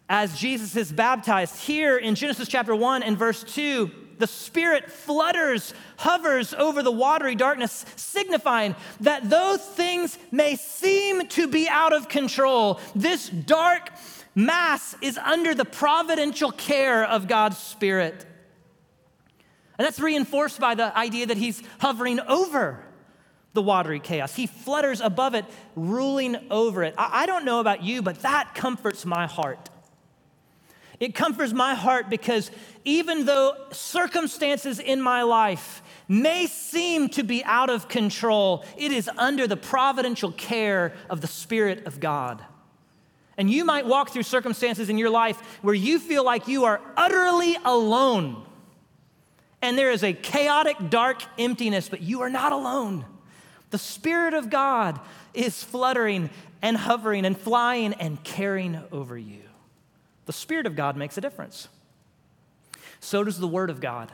as 0.07 0.37
Jesus 0.37 0.75
is 0.75 0.91
baptized. 0.91 1.55
Here 1.55 1.97
in 1.97 2.15
Genesis 2.15 2.47
chapter 2.47 2.75
1 2.75 3.03
and 3.03 3.17
verse 3.17 3.43
2, 3.43 3.89
the 4.17 4.27
Spirit 4.27 4.91
flutters, 4.91 5.73
hovers 5.97 6.53
over 6.53 6.83
the 6.83 6.91
watery 6.91 7.35
darkness, 7.35 7.85
signifying 7.95 8.75
that 8.99 9.29
though 9.29 9.57
things 9.57 10.17
may 10.31 10.55
seem 10.55 11.27
to 11.29 11.47
be 11.47 11.69
out 11.69 11.93
of 11.93 12.09
control, 12.09 12.79
this 12.95 13.29
dark 13.29 13.91
mass 14.35 14.95
is 15.01 15.17
under 15.17 15.55
the 15.55 15.65
providential 15.65 16.51
care 16.51 17.05
of 17.05 17.27
God's 17.27 17.57
Spirit. 17.57 18.25
And 19.77 19.85
that's 19.85 19.99
reinforced 19.99 20.59
by 20.59 20.75
the 20.75 20.95
idea 20.97 21.27
that 21.27 21.37
He's 21.37 21.63
hovering 21.79 22.19
over 22.19 22.83
the 23.53 23.62
watery 23.62 23.99
chaos. 23.99 24.35
He 24.35 24.47
flutters 24.47 25.01
above 25.01 25.33
it, 25.33 25.45
ruling 25.75 26.38
over 26.51 26.83
it. 26.83 26.93
I, 26.97 27.23
I 27.23 27.25
don't 27.25 27.45
know 27.45 27.59
about 27.59 27.83
you, 27.83 28.01
but 28.01 28.21
that 28.21 28.53
comforts 28.53 29.05
my 29.05 29.27
heart. 29.27 29.69
It 30.99 31.15
comforts 31.15 31.53
my 31.53 31.75
heart 31.75 32.09
because 32.09 32.51
even 32.83 33.25
though 33.25 33.55
circumstances 33.71 34.79
in 34.79 35.01
my 35.01 35.23
life 35.23 35.81
may 36.07 36.45
seem 36.45 37.07
to 37.09 37.23
be 37.23 37.43
out 37.45 37.69
of 37.69 37.88
control, 37.88 38.65
it 38.77 38.91
is 38.91 39.09
under 39.17 39.47
the 39.47 39.55
providential 39.55 40.31
care 40.33 40.93
of 41.09 41.21
the 41.21 41.27
Spirit 41.27 41.85
of 41.85 41.99
God. 41.99 42.43
And 43.38 43.49
you 43.49 43.63
might 43.63 43.85
walk 43.85 44.09
through 44.09 44.23
circumstances 44.23 44.89
in 44.89 44.97
your 44.97 45.09
life 45.09 45.39
where 45.62 45.73
you 45.73 45.99
feel 45.99 46.25
like 46.25 46.49
you 46.49 46.65
are 46.65 46.81
utterly 46.97 47.55
alone. 47.63 48.45
And 49.62 49.77
there 49.77 49.91
is 49.91 50.03
a 50.03 50.12
chaotic, 50.12 50.89
dark 50.89 51.23
emptiness, 51.38 51.88
but 51.88 52.01
you 52.01 52.21
are 52.21 52.29
not 52.29 52.51
alone. 52.51 53.05
The 53.71 53.77
Spirit 53.77 54.34
of 54.34 54.49
God 54.49 54.99
is 55.34 55.63
fluttering 55.63 56.29
and 56.62 56.75
hovering 56.75 57.25
and 57.25 57.38
flying 57.38 57.93
and 57.93 58.23
caring 58.23 58.82
over 58.91 59.17
you. 59.17 59.41
The 60.25 60.34
Spirit 60.34 60.65
of 60.65 60.75
God 60.75 60.97
makes 60.97 61.17
a 61.17 61.21
difference. 61.21 61.67
So 62.99 63.23
does 63.23 63.39
the 63.39 63.47
Word 63.47 63.69
of 63.69 63.79
God. 63.79 64.12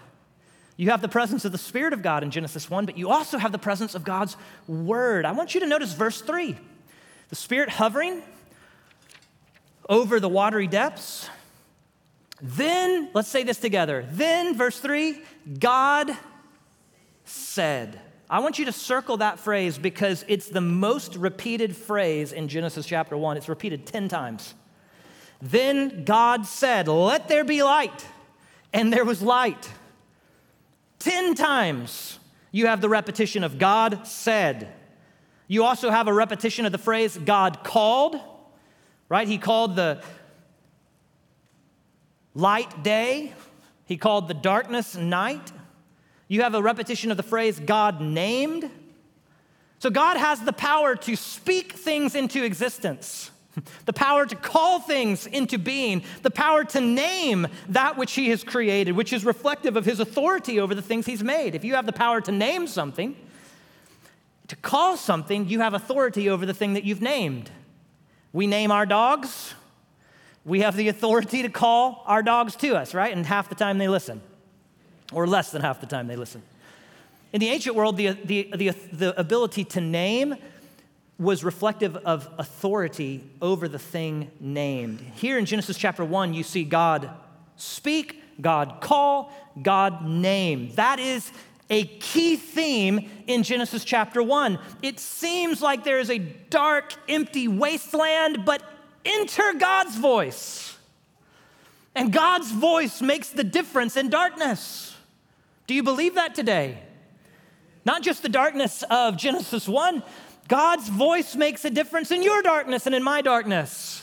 You 0.77 0.91
have 0.91 1.01
the 1.01 1.07
presence 1.07 1.45
of 1.45 1.51
the 1.51 1.57
Spirit 1.57 1.93
of 1.93 2.01
God 2.01 2.23
in 2.23 2.31
Genesis 2.31 2.69
1, 2.69 2.85
but 2.85 2.97
you 2.97 3.09
also 3.09 3.37
have 3.37 3.51
the 3.51 3.57
presence 3.57 3.95
of 3.95 4.03
God's 4.03 4.35
Word. 4.67 5.25
I 5.25 5.31
want 5.31 5.53
you 5.53 5.61
to 5.61 5.67
notice 5.67 5.93
verse 5.93 6.21
3 6.21 6.57
the 7.29 7.35
Spirit 7.35 7.69
hovering 7.69 8.21
over 9.89 10.19
the 10.19 10.29
watery 10.29 10.67
depths. 10.67 11.29
Then, 12.41 13.09
let's 13.13 13.29
say 13.29 13.43
this 13.43 13.57
together. 13.57 14.05
Then, 14.11 14.57
verse 14.57 14.79
3, 14.79 15.21
God 15.57 16.11
said. 17.23 17.99
I 18.29 18.39
want 18.39 18.57
you 18.57 18.65
to 18.65 18.71
circle 18.71 19.17
that 19.17 19.39
phrase 19.39 19.77
because 19.77 20.25
it's 20.27 20.49
the 20.49 20.61
most 20.61 21.15
repeated 21.15 21.75
phrase 21.75 22.31
in 22.31 22.47
Genesis 22.47 22.85
chapter 22.85 23.15
1. 23.15 23.37
It's 23.37 23.49
repeated 23.49 23.85
10 23.85 24.09
times. 24.09 24.55
Then 25.41 26.05
God 26.05 26.47
said, 26.47 26.87
Let 26.87 27.27
there 27.27 27.43
be 27.43 27.61
light. 27.61 28.05
And 28.73 28.91
there 28.91 29.05
was 29.05 29.21
light. 29.21 29.69
10 30.99 31.35
times, 31.35 32.19
you 32.51 32.65
have 32.65 32.81
the 32.81 32.89
repetition 32.89 33.43
of 33.43 33.59
God 33.59 34.07
said. 34.07 34.73
You 35.47 35.63
also 35.63 35.91
have 35.91 36.07
a 36.07 36.13
repetition 36.13 36.65
of 36.65 36.71
the 36.71 36.79
phrase 36.79 37.15
God 37.17 37.63
called, 37.63 38.19
right? 39.07 39.27
He 39.27 39.37
called 39.37 39.75
the 39.75 40.01
light 42.33 42.83
day, 42.83 43.33
he 43.85 43.97
called 43.97 44.27
the 44.27 44.33
darkness 44.33 44.95
night. 44.95 45.51
You 46.27 46.41
have 46.41 46.55
a 46.55 46.61
repetition 46.61 47.11
of 47.11 47.17
the 47.17 47.23
phrase 47.23 47.59
God 47.59 48.01
named. 48.01 48.69
So 49.79 49.89
God 49.89 50.17
has 50.17 50.41
the 50.41 50.53
power 50.53 50.95
to 50.95 51.15
speak 51.15 51.73
things 51.73 52.15
into 52.15 52.43
existence, 52.43 53.29
the 53.85 53.93
power 53.93 54.25
to 54.25 54.35
call 54.35 54.79
things 54.79 55.27
into 55.27 55.57
being, 55.59 56.03
the 56.23 56.31
power 56.31 56.63
to 56.63 56.81
name 56.81 57.47
that 57.69 57.97
which 57.97 58.13
He 58.13 58.29
has 58.29 58.43
created, 58.43 58.95
which 58.95 59.13
is 59.13 59.23
reflective 59.23 59.75
of 59.75 59.85
His 59.85 59.99
authority 59.99 60.59
over 60.59 60.73
the 60.73 60.81
things 60.81 61.05
He's 61.05 61.23
made. 61.23 61.53
If 61.53 61.63
you 61.63 61.75
have 61.75 61.85
the 61.85 61.93
power 61.93 62.21
to 62.21 62.31
name 62.31 62.67
something, 62.67 63.15
to 64.47 64.55
call 64.55 64.97
something, 64.97 65.47
you 65.49 65.59
have 65.59 65.73
authority 65.73 66.29
over 66.29 66.45
the 66.45 66.53
thing 66.53 66.73
that 66.73 66.83
you've 66.83 67.01
named. 67.01 67.51
We 68.33 68.47
name 68.47 68.71
our 68.71 68.85
dogs, 68.85 69.53
we 70.43 70.61
have 70.61 70.75
the 70.75 70.87
authority 70.87 71.41
to 71.41 71.49
call 71.49 72.03
our 72.05 72.21
dogs 72.21 72.55
to 72.57 72.75
us, 72.75 72.93
right? 72.93 73.15
And 73.15 73.25
half 73.25 73.49
the 73.49 73.55
time 73.55 73.77
they 73.77 73.87
listen, 73.87 74.21
or 75.11 75.27
less 75.27 75.51
than 75.51 75.61
half 75.61 75.79
the 75.79 75.87
time 75.87 76.07
they 76.07 76.15
listen. 76.15 76.41
In 77.33 77.39
the 77.39 77.49
ancient 77.49 77.75
world, 77.75 77.97
the, 77.97 78.11
the, 78.11 78.51
the, 78.55 78.69
the 78.93 79.19
ability 79.19 79.65
to 79.65 79.81
name 79.81 80.35
was 81.17 81.43
reflective 81.43 81.95
of 81.97 82.29
authority 82.37 83.23
over 83.41 83.67
the 83.67 83.79
thing 83.79 84.31
named. 84.39 84.99
Here 85.15 85.37
in 85.37 85.45
Genesis 85.45 85.77
chapter 85.77 86.03
1, 86.03 86.33
you 86.33 86.43
see 86.43 86.63
God 86.63 87.09
speak, 87.55 88.21
God 88.41 88.77
call, 88.81 89.31
God 89.61 90.05
name. 90.05 90.71
That 90.75 90.99
is 90.99 91.31
a 91.69 91.85
key 91.85 92.35
theme 92.35 93.09
in 93.27 93.43
Genesis 93.43 93.83
chapter 93.83 94.21
1. 94.21 94.59
It 94.81 94.99
seems 94.99 95.61
like 95.61 95.83
there 95.83 95.99
is 95.99 96.09
a 96.09 96.19
dark, 96.19 96.93
empty 97.07 97.47
wasteland, 97.47 98.45
but 98.45 98.61
enter 99.03 99.53
God's 99.53 99.95
voice. 99.95 100.77
And 101.95 102.11
God's 102.11 102.51
voice 102.51 103.01
makes 103.01 103.29
the 103.29 103.43
difference 103.43 103.95
in 103.95 104.09
darkness. 104.09 104.94
Do 105.67 105.73
you 105.73 105.83
believe 105.83 106.15
that 106.15 106.35
today? 106.35 106.77
Not 107.85 108.01
just 108.01 108.21
the 108.21 108.29
darkness 108.29 108.83
of 108.89 109.17
Genesis 109.17 109.67
1, 109.67 110.03
God's 110.47 110.89
voice 110.89 111.35
makes 111.35 111.65
a 111.65 111.69
difference 111.69 112.11
in 112.11 112.23
your 112.23 112.41
darkness 112.41 112.85
and 112.85 112.95
in 112.95 113.03
my 113.03 113.21
darkness. 113.21 114.01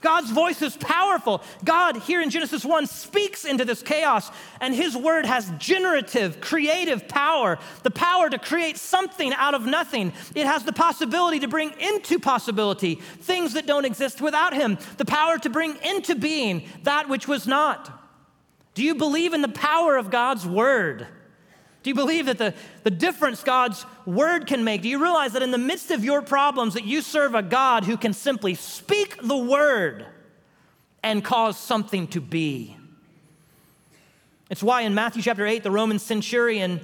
God's 0.00 0.30
voice 0.30 0.62
is 0.62 0.76
powerful. 0.78 1.42
God, 1.62 1.98
here 1.98 2.22
in 2.22 2.30
Genesis 2.30 2.64
1, 2.64 2.86
speaks 2.86 3.44
into 3.44 3.66
this 3.66 3.82
chaos, 3.82 4.30
and 4.60 4.74
his 4.74 4.96
word 4.96 5.26
has 5.26 5.52
generative, 5.58 6.40
creative 6.40 7.06
power 7.06 7.58
the 7.82 7.90
power 7.90 8.30
to 8.30 8.38
create 8.38 8.78
something 8.78 9.32
out 9.34 9.54
of 9.54 9.66
nothing. 9.66 10.12
It 10.34 10.46
has 10.46 10.64
the 10.64 10.72
possibility 10.72 11.40
to 11.40 11.48
bring 11.48 11.72
into 11.78 12.18
possibility 12.18 12.94
things 12.94 13.52
that 13.52 13.66
don't 13.66 13.84
exist 13.84 14.22
without 14.22 14.54
him, 14.54 14.78
the 14.96 15.04
power 15.04 15.38
to 15.38 15.50
bring 15.50 15.76
into 15.84 16.14
being 16.14 16.66
that 16.84 17.08
which 17.08 17.28
was 17.28 17.46
not. 17.46 17.99
Do 18.80 18.86
you 18.86 18.94
believe 18.94 19.34
in 19.34 19.42
the 19.42 19.48
power 19.48 19.98
of 19.98 20.10
God's 20.10 20.46
word? 20.46 21.06
Do 21.82 21.90
you 21.90 21.94
believe 21.94 22.24
that 22.24 22.38
the, 22.38 22.54
the 22.82 22.90
difference 22.90 23.42
God's 23.42 23.84
word 24.06 24.46
can 24.46 24.64
make? 24.64 24.80
Do 24.80 24.88
you 24.88 25.02
realize 25.02 25.34
that 25.34 25.42
in 25.42 25.50
the 25.50 25.58
midst 25.58 25.90
of 25.90 26.02
your 26.02 26.22
problems 26.22 26.72
that 26.72 26.86
you 26.86 27.02
serve 27.02 27.34
a 27.34 27.42
God 27.42 27.84
who 27.84 27.98
can 27.98 28.14
simply 28.14 28.54
speak 28.54 29.18
the 29.22 29.36
word 29.36 30.06
and 31.02 31.22
cause 31.22 31.58
something 31.58 32.06
to 32.06 32.22
be? 32.22 32.74
It's 34.48 34.62
why 34.62 34.80
in 34.80 34.94
Matthew 34.94 35.20
chapter 35.20 35.44
8, 35.44 35.62
the 35.62 35.70
Roman 35.70 35.98
centurion 35.98 36.80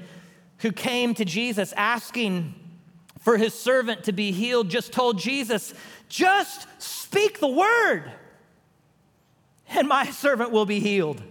who 0.59 0.73
came 0.73 1.15
to 1.15 1.25
Jesus 1.25 1.73
asking 1.79 2.55
for 3.21 3.39
his 3.39 3.55
servant 3.55 4.05
to 4.05 4.13
be 4.13 4.33
healed 4.33 4.69
just 4.69 4.93
told 4.93 5.19
Jesus, 5.19 5.73
just 6.11 6.67
speak 6.77 7.41
the 7.41 7.49
word 7.49 8.13
and 9.71 9.89
my 9.89 10.05
servant 10.11 10.51
will 10.51 10.67
be 10.67 10.79
healed. 10.79 11.23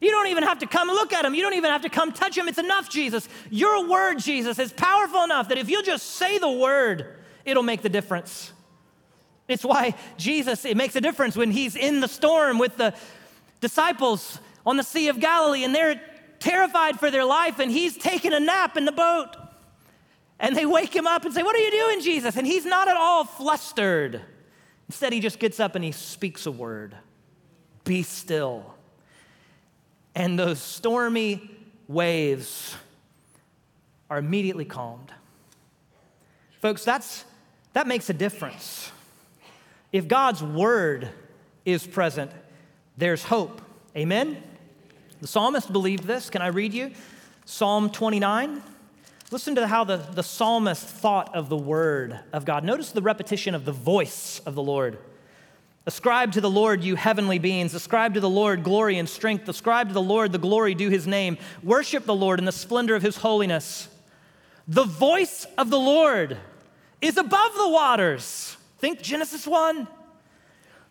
You 0.00 0.10
don't 0.10 0.28
even 0.28 0.44
have 0.44 0.60
to 0.60 0.66
come 0.66 0.88
look 0.88 1.12
at 1.12 1.24
him. 1.24 1.34
You 1.34 1.42
don't 1.42 1.54
even 1.54 1.70
have 1.70 1.82
to 1.82 1.88
come 1.88 2.12
touch 2.12 2.38
him. 2.38 2.48
It's 2.48 2.58
enough, 2.58 2.88
Jesus. 2.88 3.28
Your 3.50 3.88
word, 3.88 4.18
Jesus, 4.18 4.58
is 4.58 4.72
powerful 4.72 5.24
enough 5.24 5.48
that 5.48 5.58
if 5.58 5.68
you'll 5.68 5.82
just 5.82 6.06
say 6.12 6.38
the 6.38 6.50
word, 6.50 7.16
it'll 7.44 7.64
make 7.64 7.82
the 7.82 7.88
difference. 7.88 8.52
It's 9.48 9.64
why 9.64 9.94
Jesus, 10.16 10.64
it 10.64 10.76
makes 10.76 10.94
a 10.94 11.00
difference 11.00 11.36
when 11.36 11.50
he's 11.50 11.74
in 11.74 12.00
the 12.00 12.08
storm 12.08 12.58
with 12.58 12.76
the 12.76 12.94
disciples 13.60 14.38
on 14.64 14.76
the 14.76 14.82
Sea 14.82 15.08
of 15.08 15.18
Galilee 15.18 15.64
and 15.64 15.74
they're 15.74 16.00
terrified 16.38 17.00
for 17.00 17.10
their 17.10 17.24
life 17.24 17.58
and 17.58 17.70
he's 17.70 17.96
taking 17.96 18.32
a 18.32 18.40
nap 18.40 18.76
in 18.76 18.84
the 18.84 18.92
boat. 18.92 19.36
And 20.38 20.54
they 20.54 20.66
wake 20.66 20.94
him 20.94 21.08
up 21.08 21.24
and 21.24 21.34
say, 21.34 21.42
What 21.42 21.56
are 21.56 21.60
you 21.60 21.70
doing, 21.72 22.00
Jesus? 22.00 22.36
And 22.36 22.46
he's 22.46 22.64
not 22.64 22.86
at 22.86 22.96
all 22.96 23.24
flustered. 23.24 24.20
Instead, 24.88 25.12
he 25.12 25.18
just 25.18 25.40
gets 25.40 25.58
up 25.58 25.74
and 25.74 25.84
he 25.84 25.90
speaks 25.90 26.46
a 26.46 26.52
word 26.52 26.94
Be 27.82 28.04
still 28.04 28.77
and 30.18 30.36
those 30.36 30.60
stormy 30.60 31.48
waves 31.86 32.76
are 34.10 34.18
immediately 34.18 34.64
calmed. 34.64 35.12
Folks, 36.60 36.84
that's, 36.84 37.24
that 37.72 37.86
makes 37.86 38.10
a 38.10 38.12
difference. 38.12 38.90
If 39.92 40.08
God's 40.08 40.42
word 40.42 41.08
is 41.64 41.86
present, 41.86 42.32
there's 42.96 43.22
hope. 43.22 43.62
Amen? 43.96 44.42
The 45.20 45.28
psalmist 45.28 45.72
believed 45.72 46.02
this. 46.02 46.30
Can 46.30 46.42
I 46.42 46.48
read 46.48 46.74
you? 46.74 46.90
Psalm 47.44 47.88
29. 47.88 48.60
Listen 49.30 49.54
to 49.54 49.68
how 49.68 49.84
the, 49.84 49.98
the 49.98 50.24
psalmist 50.24 50.84
thought 50.84 51.32
of 51.36 51.48
the 51.48 51.56
word 51.56 52.18
of 52.32 52.44
God. 52.44 52.64
Notice 52.64 52.90
the 52.90 53.02
repetition 53.02 53.54
of 53.54 53.64
the 53.64 53.72
voice 53.72 54.40
of 54.44 54.56
the 54.56 54.62
Lord. 54.62 54.98
Ascribe 55.88 56.32
to 56.32 56.42
the 56.42 56.50
Lord, 56.50 56.84
you 56.84 56.96
heavenly 56.96 57.38
beings. 57.38 57.72
Ascribe 57.72 58.12
to 58.12 58.20
the 58.20 58.28
Lord 58.28 58.62
glory 58.62 58.98
and 58.98 59.08
strength. 59.08 59.48
Ascribe 59.48 59.88
to 59.88 59.94
the 59.94 60.02
Lord 60.02 60.32
the 60.32 60.38
glory 60.38 60.74
due 60.74 60.90
his 60.90 61.06
name. 61.06 61.38
Worship 61.62 62.04
the 62.04 62.14
Lord 62.14 62.38
in 62.38 62.44
the 62.44 62.52
splendor 62.52 62.94
of 62.94 63.00
his 63.00 63.16
holiness. 63.16 63.88
The 64.68 64.84
voice 64.84 65.46
of 65.56 65.70
the 65.70 65.78
Lord 65.78 66.36
is 67.00 67.16
above 67.16 67.54
the 67.54 67.70
waters. 67.70 68.54
Think 68.80 69.00
Genesis 69.00 69.46
1. 69.46 69.88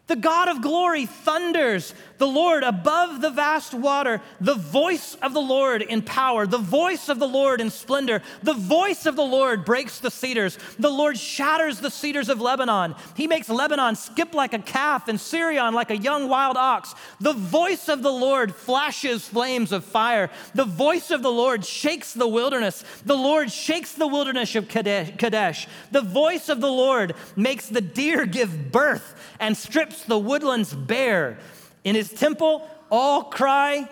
The 0.07 0.15
God 0.15 0.47
of 0.47 0.61
glory 0.61 1.05
thunders, 1.05 1.93
the 2.17 2.27
Lord 2.27 2.63
above 2.63 3.19
the 3.19 3.29
vast 3.29 3.73
water, 3.73 4.21
the 4.39 4.55
voice 4.55 5.15
of 5.21 5.33
the 5.33 5.41
Lord 5.41 5.81
in 5.81 6.01
power, 6.01 6.47
the 6.47 6.57
voice 6.57 7.09
of 7.09 7.19
the 7.19 7.27
Lord 7.27 7.59
in 7.59 7.69
splendor. 7.69 8.21
The 8.41 8.53
voice 8.53 9.05
of 9.05 9.17
the 9.17 9.25
Lord 9.25 9.65
breaks 9.65 9.99
the 9.99 10.09
cedars. 10.09 10.57
The 10.79 10.89
Lord 10.89 11.17
shatters 11.17 11.81
the 11.81 11.91
cedars 11.91 12.29
of 12.29 12.39
Lebanon. 12.39 12.95
He 13.15 13.27
makes 13.27 13.49
Lebanon 13.49 13.95
skip 13.95 14.33
like 14.33 14.53
a 14.53 14.59
calf 14.59 15.09
and 15.09 15.19
Sirion 15.19 15.73
like 15.73 15.91
a 15.91 15.97
young 15.97 16.29
wild 16.29 16.55
ox. 16.55 16.95
The 17.19 17.33
voice 17.33 17.89
of 17.89 18.01
the 18.01 18.11
Lord 18.11 18.55
flashes 18.55 19.27
flames 19.27 19.73
of 19.73 19.83
fire. 19.83 20.29
The 20.55 20.65
voice 20.65 21.11
of 21.11 21.21
the 21.21 21.31
Lord 21.31 21.65
shakes 21.65 22.13
the 22.13 22.29
wilderness. 22.29 22.83
The 23.05 23.17
Lord 23.17 23.51
shakes 23.51 23.91
the 23.91 24.07
wilderness 24.07 24.55
of 24.55 24.69
Kadesh. 24.69 25.67
The 25.91 26.01
voice 26.01 26.47
of 26.47 26.61
the 26.61 26.71
Lord 26.71 27.13
makes 27.35 27.67
the 27.67 27.81
deer 27.81 28.25
give 28.25 28.71
birth 28.71 29.15
and 29.39 29.55
strips 29.55 29.96
the 30.03 30.19
woodlands 30.19 30.73
bare. 30.73 31.37
In 31.83 31.95
his 31.95 32.11
temple, 32.11 32.67
all 32.89 33.23
cry, 33.23 33.89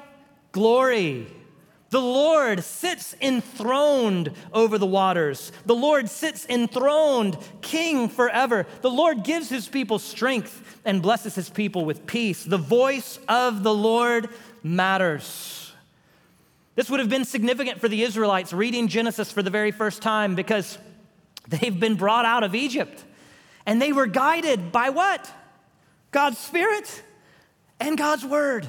Glory. 0.56 1.28
The 1.90 2.00
Lord 2.00 2.64
sits 2.64 3.14
enthroned 3.22 4.32
over 4.54 4.78
the 4.78 4.86
waters. 4.86 5.52
The 5.66 5.76
Lord 5.76 6.10
sits 6.10 6.46
enthroned, 6.48 7.38
king 7.62 8.08
forever. 8.08 8.66
The 8.82 8.90
Lord 8.90 9.24
gives 9.24 9.50
his 9.50 9.68
people 9.68 10.00
strength 10.00 10.80
and 10.86 11.02
blesses 11.02 11.36
his 11.36 11.50
people 11.50 11.84
with 11.84 12.08
peace. 12.08 12.46
The 12.46 12.58
voice 12.58 13.20
of 13.28 13.64
the 13.64 13.74
Lord 13.74 14.30
matters. 14.64 15.74
This 16.76 16.90
would 16.90 17.02
have 17.02 17.10
been 17.10 17.26
significant 17.26 17.82
for 17.82 17.90
the 17.90 18.04
Israelites 18.04 18.54
reading 18.54 18.88
Genesis 18.88 19.32
for 19.32 19.44
the 19.44 19.50
very 19.50 19.72
first 19.72 20.02
time 20.02 20.36
because 20.36 20.78
they've 21.50 21.78
been 21.80 21.96
brought 21.96 22.24
out 22.24 22.44
of 22.44 22.56
Egypt. 22.56 23.04
And 23.66 23.82
they 23.82 23.92
were 23.92 24.08
guided 24.08 24.72
by 24.72 24.90
what? 24.90 25.30
God's 26.16 26.38
Spirit 26.38 27.04
and 27.78 27.98
God's 27.98 28.24
Word. 28.24 28.66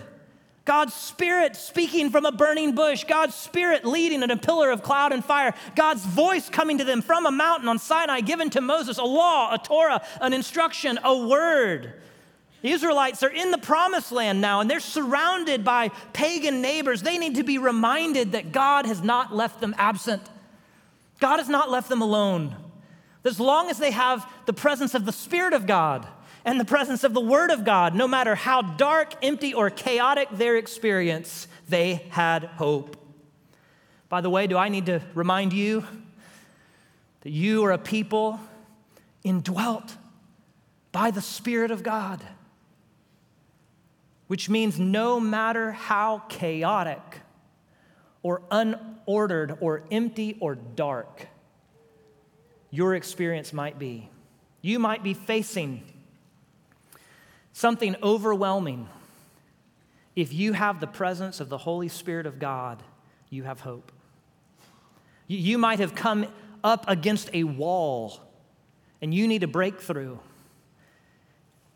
God's 0.64 0.94
Spirit 0.94 1.54
speaking 1.54 2.10
from 2.10 2.26
a 2.26 2.32
burning 2.32 2.74
bush, 2.74 3.04
God's 3.04 3.36
Spirit 3.36 3.84
leading 3.84 4.24
in 4.24 4.32
a 4.32 4.36
pillar 4.36 4.72
of 4.72 4.82
cloud 4.82 5.12
and 5.12 5.24
fire, 5.24 5.54
God's 5.76 6.04
voice 6.04 6.48
coming 6.48 6.78
to 6.78 6.84
them 6.84 7.02
from 7.02 7.24
a 7.24 7.30
mountain 7.30 7.68
on 7.68 7.78
Sinai, 7.78 8.20
given 8.20 8.50
to 8.50 8.60
Moses, 8.60 8.98
a 8.98 9.04
law, 9.04 9.54
a 9.54 9.58
Torah, 9.58 10.04
an 10.20 10.32
instruction, 10.32 10.98
a 11.04 11.16
word. 11.16 11.92
The 12.62 12.72
Israelites 12.72 13.22
are 13.22 13.30
in 13.30 13.52
the 13.52 13.58
promised 13.58 14.10
land 14.10 14.40
now 14.40 14.58
and 14.58 14.68
they're 14.68 14.80
surrounded 14.80 15.62
by 15.62 15.90
pagan 16.12 16.60
neighbors. 16.60 17.00
They 17.00 17.16
need 17.16 17.36
to 17.36 17.44
be 17.44 17.58
reminded 17.58 18.32
that 18.32 18.50
God 18.50 18.86
has 18.86 19.04
not 19.04 19.32
left 19.32 19.60
them 19.60 19.72
absent, 19.78 20.22
God 21.20 21.36
has 21.36 21.48
not 21.48 21.70
left 21.70 21.88
them 21.88 22.02
alone. 22.02 22.56
As 23.24 23.38
long 23.38 23.70
as 23.70 23.78
they 23.78 23.92
have 23.92 24.28
the 24.46 24.52
presence 24.52 24.94
of 24.94 25.04
the 25.04 25.12
Spirit 25.12 25.52
of 25.52 25.68
God 25.68 26.08
and 26.46 26.60
the 26.60 26.64
presence 26.64 27.02
of 27.02 27.12
the 27.12 27.20
Word 27.20 27.50
of 27.50 27.64
God, 27.64 27.96
no 27.96 28.06
matter 28.06 28.36
how 28.36 28.62
dark, 28.62 29.14
empty, 29.20 29.52
or 29.52 29.68
chaotic 29.68 30.28
their 30.30 30.56
experience, 30.56 31.48
they 31.68 32.06
had 32.10 32.44
hope. 32.44 32.96
By 34.08 34.20
the 34.20 34.30
way, 34.30 34.46
do 34.46 34.56
I 34.56 34.68
need 34.68 34.86
to 34.86 35.02
remind 35.14 35.52
you 35.52 35.84
that 37.22 37.30
you 37.30 37.64
are 37.64 37.72
a 37.72 37.78
people 37.78 38.38
indwelt 39.24 39.96
by 40.92 41.10
the 41.10 41.20
Spirit 41.20 41.72
of 41.72 41.82
God? 41.82 42.22
Which 44.28 44.48
means 44.48 44.78
no 44.78 45.18
matter 45.18 45.72
how 45.72 46.22
chaotic 46.28 47.22
or 48.22 48.42
unordered 48.52 49.58
or 49.60 49.82
empty 49.90 50.36
or 50.38 50.54
dark 50.54 51.26
your 52.70 52.94
experience 52.94 53.52
might 53.52 53.80
be, 53.80 54.08
you 54.62 54.78
might 54.78 55.02
be 55.02 55.12
facing 55.12 55.82
something 57.56 57.96
overwhelming. 58.02 58.86
If 60.14 60.30
you 60.30 60.52
have 60.52 60.78
the 60.78 60.86
presence 60.86 61.40
of 61.40 61.48
the 61.48 61.56
Holy 61.56 61.88
Spirit 61.88 62.26
of 62.26 62.38
God, 62.38 62.82
you 63.30 63.44
have 63.44 63.60
hope. 63.60 63.92
You 65.26 65.56
might 65.56 65.78
have 65.78 65.94
come 65.94 66.26
up 66.62 66.84
against 66.86 67.30
a 67.32 67.44
wall 67.44 68.20
and 69.00 69.14
you 69.14 69.26
need 69.26 69.42
a 69.42 69.46
breakthrough. 69.46 70.18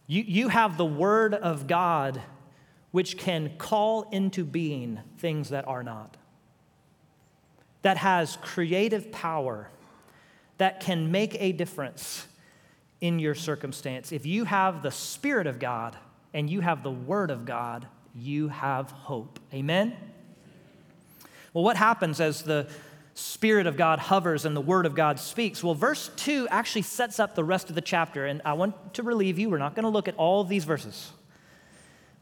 You, 0.07 0.23
you 0.23 0.49
have 0.49 0.77
the 0.77 0.85
Word 0.85 1.33
of 1.33 1.66
God 1.66 2.21
which 2.90 3.16
can 3.16 3.57
call 3.57 4.03
into 4.11 4.45
being 4.45 5.01
things 5.16 5.49
that 5.49 5.66
are 5.66 5.83
not, 5.83 6.19
that 7.81 7.97
has 7.97 8.37
creative 8.43 9.11
power, 9.11 9.71
that 10.59 10.81
can 10.81 11.11
make 11.11 11.40
a 11.40 11.53
difference 11.53 12.27
in 13.00 13.18
your 13.18 13.34
circumstance. 13.34 14.12
If 14.12 14.26
you 14.26 14.44
have 14.44 14.82
the 14.82 14.90
Spirit 14.90 15.46
of 15.46 15.58
God 15.58 15.96
and 16.34 16.48
you 16.48 16.60
have 16.60 16.82
the 16.82 16.90
Word 16.90 17.30
of 17.30 17.44
God, 17.44 17.86
you 18.14 18.48
have 18.48 18.90
hope. 18.90 19.38
Amen? 19.54 19.96
Well, 21.52 21.64
what 21.64 21.76
happens 21.76 22.20
as 22.20 22.42
the 22.42 22.68
Spirit 23.14 23.66
of 23.66 23.76
God 23.76 23.98
hovers 23.98 24.44
and 24.44 24.56
the 24.56 24.60
Word 24.60 24.86
of 24.86 24.94
God 24.94 25.18
speaks? 25.18 25.64
Well, 25.64 25.74
verse 25.74 26.10
2 26.16 26.48
actually 26.48 26.82
sets 26.82 27.18
up 27.18 27.34
the 27.34 27.44
rest 27.44 27.68
of 27.68 27.74
the 27.74 27.80
chapter, 27.80 28.26
and 28.26 28.40
I 28.44 28.52
want 28.52 28.94
to 28.94 29.02
relieve 29.02 29.38
you. 29.38 29.50
We're 29.50 29.58
not 29.58 29.74
going 29.74 29.84
to 29.84 29.90
look 29.90 30.08
at 30.08 30.14
all 30.16 30.40
of 30.40 30.48
these 30.48 30.64
verses, 30.64 31.10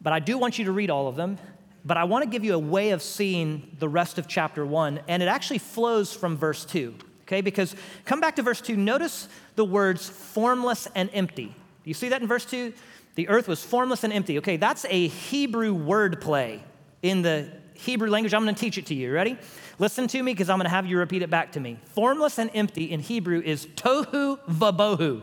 but 0.01 0.13
I 0.13 0.21
do 0.21 0.39
want 0.39 0.59
you 0.59 0.65
to 0.67 0.73
read 0.73 0.91
all 0.91 1.09
of 1.09 1.17
them. 1.17 1.39
But 1.85 1.97
I 1.97 2.05
want 2.05 2.25
to 2.25 2.31
give 2.31 2.45
you 2.45 2.55
a 2.55 2.59
way 2.59 2.91
of 2.91 3.03
seeing 3.03 3.77
the 3.79 3.89
rest 3.89 4.19
of 4.19 4.27
chapter 4.27 4.67
1, 4.67 5.01
and 5.09 5.23
it 5.23 5.27
actually 5.27 5.59
flows 5.59 6.13
from 6.13 6.37
verse 6.37 6.65
2 6.65 6.95
okay? 7.29 7.43
Because 7.43 7.77
come 8.07 8.21
back 8.21 8.37
to 8.37 8.43
verse 8.43 8.61
2, 8.61 8.77
notice 8.77 9.29
the 9.55 9.65
words 9.65 10.09
formless 10.09 10.89
and 10.95 11.11
empty. 11.13 11.55
You 11.85 11.95
see 11.95 12.09
that 12.09 12.23
in 12.23 12.29
verse 12.29 12.45
2? 12.47 12.73
The 13.15 13.29
earth 13.29 13.49
was 13.49 13.63
formless 13.63 14.05
and 14.05 14.13
empty. 14.13 14.39
Okay, 14.39 14.57
that's 14.57 14.87
a 14.89 15.09
Hebrew 15.09 15.75
word 15.75 16.21
play 16.21 16.63
in 17.03 17.23
the 17.23 17.51
Hebrew 17.75 18.09
language. 18.09 18.35
I'm 18.35 18.45
going 18.45 18.55
to 18.55 18.61
teach 18.61 18.79
it 18.79 18.87
to 18.87 18.95
you. 18.95 19.13
Ready? 19.13 19.39
Listen 19.79 20.09
to 20.09 20.23
me 20.23 20.33
because 20.33 20.51
I'm 20.51 20.59
going 20.59 20.65
to 20.65 20.71
have 20.71 20.87
you 20.87 20.99
repeat 20.99 21.23
it 21.23 21.31
back 21.31 21.53
to 21.53 21.61
me. 21.61 21.79
Formless 21.95 22.39
and 22.39 22.51
empty 22.55 22.91
in 22.91 23.01
Hebrew 23.01 23.41
is 23.45 23.67
tohu 23.67 24.39
vabohu, 24.49 25.23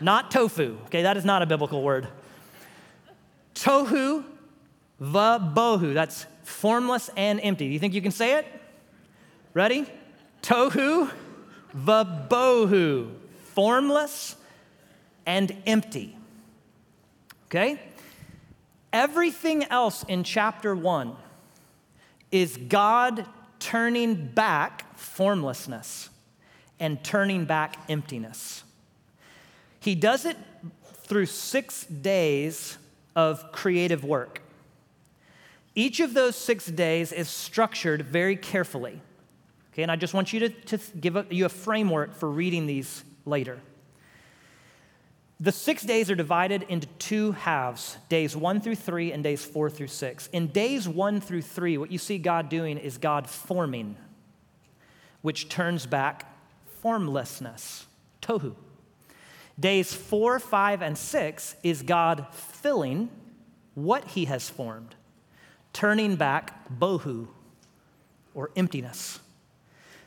not 0.00 0.30
tofu. 0.30 0.78
Okay, 0.86 1.02
that 1.02 1.16
is 1.16 1.24
not 1.24 1.42
a 1.42 1.46
biblical 1.46 1.82
word. 1.82 2.08
Tohu 3.54 4.24
vabohu. 5.00 5.94
That's 5.94 6.26
formless 6.42 7.10
and 7.16 7.40
empty. 7.42 7.68
Do 7.68 7.72
you 7.72 7.78
think 7.78 7.94
you 7.94 8.02
can 8.02 8.12
say 8.12 8.38
it? 8.38 8.46
Ready? 9.54 9.86
Tohu 10.42 11.10
vabohu, 11.74 13.14
formless 13.54 14.36
and 15.24 15.56
empty. 15.66 16.16
Okay? 17.46 17.80
Everything 18.92 19.64
else 19.64 20.04
in 20.04 20.24
chapter 20.24 20.74
one 20.74 21.16
is 22.30 22.56
God 22.56 23.26
turning 23.58 24.26
back 24.26 24.96
formlessness 24.96 26.10
and 26.80 27.02
turning 27.04 27.44
back 27.44 27.78
emptiness. 27.88 28.64
He 29.80 29.94
does 29.94 30.24
it 30.24 30.36
through 31.04 31.26
six 31.26 31.84
days 31.84 32.78
of 33.14 33.52
creative 33.52 34.04
work. 34.04 34.42
Each 35.74 36.00
of 36.00 36.14
those 36.14 36.36
six 36.36 36.66
days 36.66 37.12
is 37.12 37.28
structured 37.28 38.02
very 38.02 38.36
carefully. 38.36 39.00
Okay, 39.72 39.82
and 39.82 39.90
I 39.90 39.96
just 39.96 40.12
want 40.12 40.32
you 40.32 40.40
to, 40.40 40.48
to 40.48 40.78
give 40.98 41.16
a, 41.16 41.26
you 41.30 41.46
a 41.46 41.48
framework 41.48 42.14
for 42.14 42.30
reading 42.30 42.66
these 42.66 43.04
later. 43.24 43.58
The 45.40 45.50
six 45.50 45.82
days 45.82 46.10
are 46.10 46.14
divided 46.14 46.64
into 46.68 46.86
two 46.98 47.32
halves 47.32 47.96
days 48.08 48.36
one 48.36 48.60
through 48.60 48.76
three 48.76 49.12
and 49.12 49.24
days 49.24 49.44
four 49.44 49.70
through 49.70 49.88
six. 49.88 50.28
In 50.28 50.48
days 50.48 50.88
one 50.88 51.20
through 51.20 51.42
three, 51.42 51.78
what 51.78 51.90
you 51.90 51.98
see 51.98 52.18
God 52.18 52.48
doing 52.48 52.78
is 52.78 52.98
God 52.98 53.28
forming, 53.28 53.96
which 55.22 55.48
turns 55.48 55.86
back 55.86 56.32
formlessness, 56.80 57.86
tohu. 58.20 58.54
Days 59.58 59.92
four, 59.92 60.38
five, 60.38 60.82
and 60.82 60.96
six 60.96 61.56
is 61.62 61.82
God 61.82 62.26
filling 62.32 63.08
what 63.74 64.04
he 64.08 64.26
has 64.26 64.48
formed, 64.48 64.94
turning 65.72 66.16
back 66.16 66.68
bohu, 66.70 67.26
or 68.34 68.50
emptiness. 68.54 69.18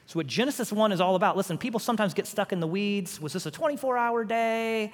So, 0.08 0.20
what 0.20 0.28
Genesis 0.28 0.72
1 0.72 0.92
is 0.92 1.02
all 1.02 1.16
about, 1.16 1.36
listen, 1.36 1.58
people 1.58 1.80
sometimes 1.80 2.14
get 2.14 2.28
stuck 2.28 2.54
in 2.54 2.60
the 2.60 2.68
weeds. 2.68 3.20
Was 3.20 3.34
this 3.34 3.46
a 3.46 3.52
24 3.52 3.98
hour 3.98 4.24
day? 4.24 4.94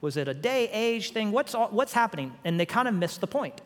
Was 0.00 0.16
it 0.16 0.28
a 0.28 0.34
day 0.34 0.68
age 0.70 1.12
thing? 1.12 1.32
What's, 1.32 1.54
all, 1.54 1.68
what's 1.68 1.92
happening? 1.92 2.32
And 2.44 2.58
they 2.58 2.66
kind 2.66 2.86
of 2.86 2.94
miss 2.94 3.16
the 3.18 3.26
point. 3.26 3.60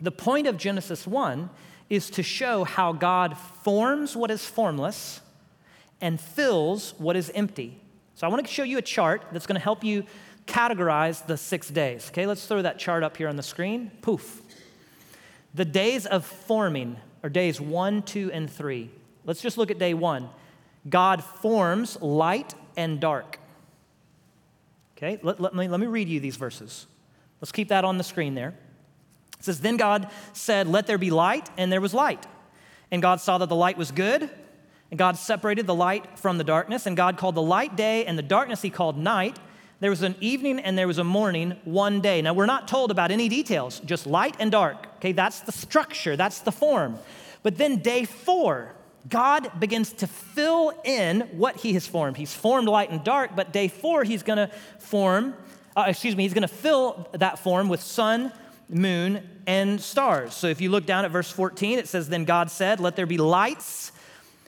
The 0.00 0.10
point 0.10 0.46
of 0.46 0.56
Genesis 0.56 1.06
1 1.06 1.50
is 1.90 2.08
to 2.10 2.22
show 2.22 2.64
how 2.64 2.92
God 2.92 3.36
forms 3.36 4.16
what 4.16 4.30
is 4.30 4.44
formless 4.44 5.20
and 6.00 6.18
fills 6.18 6.94
what 6.96 7.16
is 7.16 7.30
empty. 7.34 7.78
So, 8.14 8.26
I 8.26 8.30
want 8.30 8.46
to 8.46 8.52
show 8.52 8.62
you 8.62 8.78
a 8.78 8.82
chart 8.82 9.22
that's 9.32 9.46
going 9.46 9.58
to 9.58 9.64
help 9.64 9.84
you 9.84 10.04
categorize 10.46 11.26
the 11.26 11.36
six 11.36 11.68
days. 11.68 12.08
Okay, 12.08 12.26
let's 12.26 12.46
throw 12.46 12.62
that 12.62 12.78
chart 12.78 13.02
up 13.02 13.18
here 13.18 13.28
on 13.28 13.36
the 13.36 13.42
screen. 13.42 13.90
Poof. 14.00 14.40
The 15.54 15.64
days 15.64 16.06
of 16.06 16.24
forming 16.24 16.96
are 17.22 17.28
days 17.28 17.60
one, 17.60 18.02
two, 18.02 18.30
and 18.32 18.50
three. 18.50 18.90
Let's 19.24 19.40
just 19.40 19.58
look 19.58 19.70
at 19.70 19.78
day 19.78 19.94
one. 19.94 20.28
God 20.88 21.22
forms 21.22 22.00
light 22.00 22.54
and 22.76 23.00
dark. 23.00 23.38
Okay, 24.96 25.18
let, 25.22 25.40
let, 25.40 25.54
me, 25.54 25.68
let 25.68 25.80
me 25.80 25.86
read 25.86 26.08
you 26.08 26.20
these 26.20 26.36
verses. 26.36 26.86
Let's 27.40 27.52
keep 27.52 27.68
that 27.68 27.84
on 27.84 27.98
the 27.98 28.04
screen 28.04 28.34
there. 28.34 28.54
It 29.38 29.44
says, 29.44 29.60
Then 29.60 29.76
God 29.76 30.10
said, 30.32 30.68
Let 30.68 30.86
there 30.86 30.98
be 30.98 31.10
light, 31.10 31.48
and 31.56 31.72
there 31.72 31.80
was 31.80 31.94
light. 31.94 32.26
And 32.90 33.00
God 33.00 33.20
saw 33.20 33.38
that 33.38 33.48
the 33.48 33.56
light 33.56 33.78
was 33.78 33.90
good, 33.92 34.28
and 34.90 34.98
God 34.98 35.16
separated 35.16 35.66
the 35.66 35.74
light 35.74 36.18
from 36.18 36.38
the 36.38 36.44
darkness, 36.44 36.86
and 36.86 36.96
God 36.96 37.16
called 37.16 37.34
the 37.34 37.42
light 37.42 37.76
day, 37.76 38.04
and 38.04 38.18
the 38.18 38.22
darkness 38.22 38.62
he 38.62 38.70
called 38.70 38.98
night. 38.98 39.38
There 39.80 39.90
was 39.90 40.02
an 40.02 40.16
evening 40.20 40.58
and 40.58 40.76
there 40.76 40.86
was 40.86 40.98
a 40.98 41.04
morning 41.04 41.56
one 41.64 42.02
day. 42.02 42.20
Now, 42.20 42.34
we're 42.34 42.44
not 42.44 42.68
told 42.68 42.90
about 42.90 43.10
any 43.10 43.30
details, 43.30 43.80
just 43.80 44.06
light 44.06 44.36
and 44.38 44.50
dark. 44.50 44.86
Okay, 44.96 45.12
that's 45.12 45.40
the 45.40 45.52
structure, 45.52 46.16
that's 46.16 46.40
the 46.40 46.52
form. 46.52 46.98
But 47.42 47.56
then 47.56 47.78
day 47.78 48.04
four, 48.04 48.74
God 49.08 49.58
begins 49.58 49.92
to 49.94 50.06
fill 50.06 50.72
in 50.84 51.22
what 51.32 51.56
he 51.56 51.72
has 51.72 51.86
formed. 51.86 52.16
He's 52.16 52.34
formed 52.34 52.68
light 52.68 52.90
and 52.90 53.02
dark, 53.02 53.34
but 53.34 53.52
day 53.52 53.68
four, 53.68 54.04
he's 54.04 54.22
going 54.22 54.36
to 54.36 54.50
form, 54.78 55.34
uh, 55.76 55.84
excuse 55.88 56.14
me, 56.14 56.24
he's 56.24 56.34
going 56.34 56.42
to 56.42 56.48
fill 56.48 57.08
that 57.12 57.38
form 57.38 57.68
with 57.68 57.80
sun, 57.80 58.32
moon, 58.68 59.26
and 59.46 59.80
stars. 59.80 60.34
So 60.34 60.48
if 60.48 60.60
you 60.60 60.70
look 60.70 60.86
down 60.86 61.04
at 61.04 61.10
verse 61.10 61.30
14, 61.30 61.78
it 61.78 61.88
says, 61.88 62.08
Then 62.08 62.24
God 62.24 62.50
said, 62.50 62.78
Let 62.78 62.96
there 62.96 63.06
be 63.06 63.18
lights. 63.18 63.92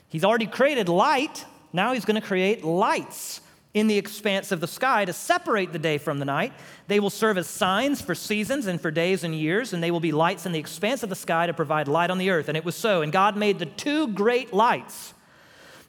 He's 0.08 0.24
already 0.24 0.46
created 0.46 0.88
light. 0.88 1.46
Now 1.72 1.94
he's 1.94 2.04
going 2.04 2.20
to 2.20 2.26
create 2.26 2.62
lights 2.62 3.40
in 3.74 3.86
the 3.86 3.96
expanse 3.96 4.52
of 4.52 4.60
the 4.60 4.66
sky 4.66 5.04
to 5.04 5.12
separate 5.12 5.72
the 5.72 5.78
day 5.78 5.96
from 5.98 6.18
the 6.18 6.24
night. 6.24 6.52
They 6.88 7.00
will 7.00 7.10
serve 7.10 7.38
as 7.38 7.46
signs 7.46 8.02
for 8.02 8.14
seasons 8.14 8.66
and 8.66 8.80
for 8.80 8.90
days 8.90 9.24
and 9.24 9.34
years, 9.34 9.72
and 9.72 9.82
they 9.82 9.90
will 9.90 10.00
be 10.00 10.12
lights 10.12 10.44
in 10.44 10.52
the 10.52 10.58
expanse 10.58 11.02
of 11.02 11.08
the 11.08 11.16
sky 11.16 11.46
to 11.46 11.54
provide 11.54 11.88
light 11.88 12.10
on 12.10 12.18
the 12.18 12.30
earth. 12.30 12.48
And 12.48 12.56
it 12.56 12.64
was 12.64 12.76
so. 12.76 13.00
And 13.02 13.12
God 13.12 13.36
made 13.36 13.58
the 13.58 13.66
two 13.66 14.08
great 14.08 14.52
lights 14.52 15.14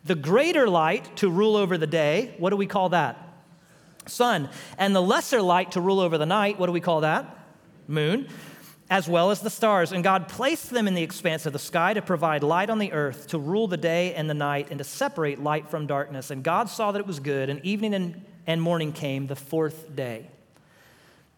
the 0.06 0.16
greater 0.16 0.68
light 0.68 1.16
to 1.16 1.30
rule 1.30 1.56
over 1.56 1.78
the 1.78 1.88
day. 1.88 2.36
What 2.38 2.50
do 2.50 2.58
we 2.58 2.68
call 2.68 2.90
that? 2.90 3.18
Sun. 4.06 4.50
And 4.78 4.94
the 4.94 5.02
lesser 5.02 5.42
light 5.42 5.72
to 5.72 5.82
rule 5.82 6.02
over 6.02 6.18
the 6.18 6.26
night. 6.26 6.60
What 6.60 6.66
do 6.66 6.74
we 6.74 6.82
call 6.82 7.02
that? 7.02 7.38
Moon 7.88 8.28
as 8.94 9.10
well 9.10 9.32
as 9.32 9.40
the 9.40 9.50
stars. 9.50 9.92
And 9.92 10.04
God 10.04 10.28
placed 10.28 10.70
them 10.70 10.88
in 10.88 10.94
the 10.94 11.02
expanse 11.02 11.48
of 11.48 11.54
the 11.54 11.58
sky 11.58 11.96
to 11.96 12.02
provide 12.04 12.44
light 12.44 12.70
on 12.70 12.78
the 12.78 12.94
earth, 12.94 13.26
to 13.30 13.40
rule 13.40 13.68
the 13.68 13.76
day 13.76 14.14
and 14.14 14.30
the 14.30 14.36
night, 14.36 14.68
and 14.70 14.78
to 14.78 14.84
separate 14.84 15.42
light 15.42 15.68
from 15.68 15.88
darkness. 15.88 16.30
And 16.30 16.44
God 16.44 16.70
saw 16.70 16.92
that 16.92 17.00
it 17.00 17.08
was 17.08 17.20
good, 17.20 17.50
and 17.50 17.60
evening 17.66 17.96
and, 17.96 18.24
and 18.46 18.62
morning 18.62 18.94
came 18.94 19.26
the 19.26 19.36
fourth 19.36 19.96
day. 19.96 20.30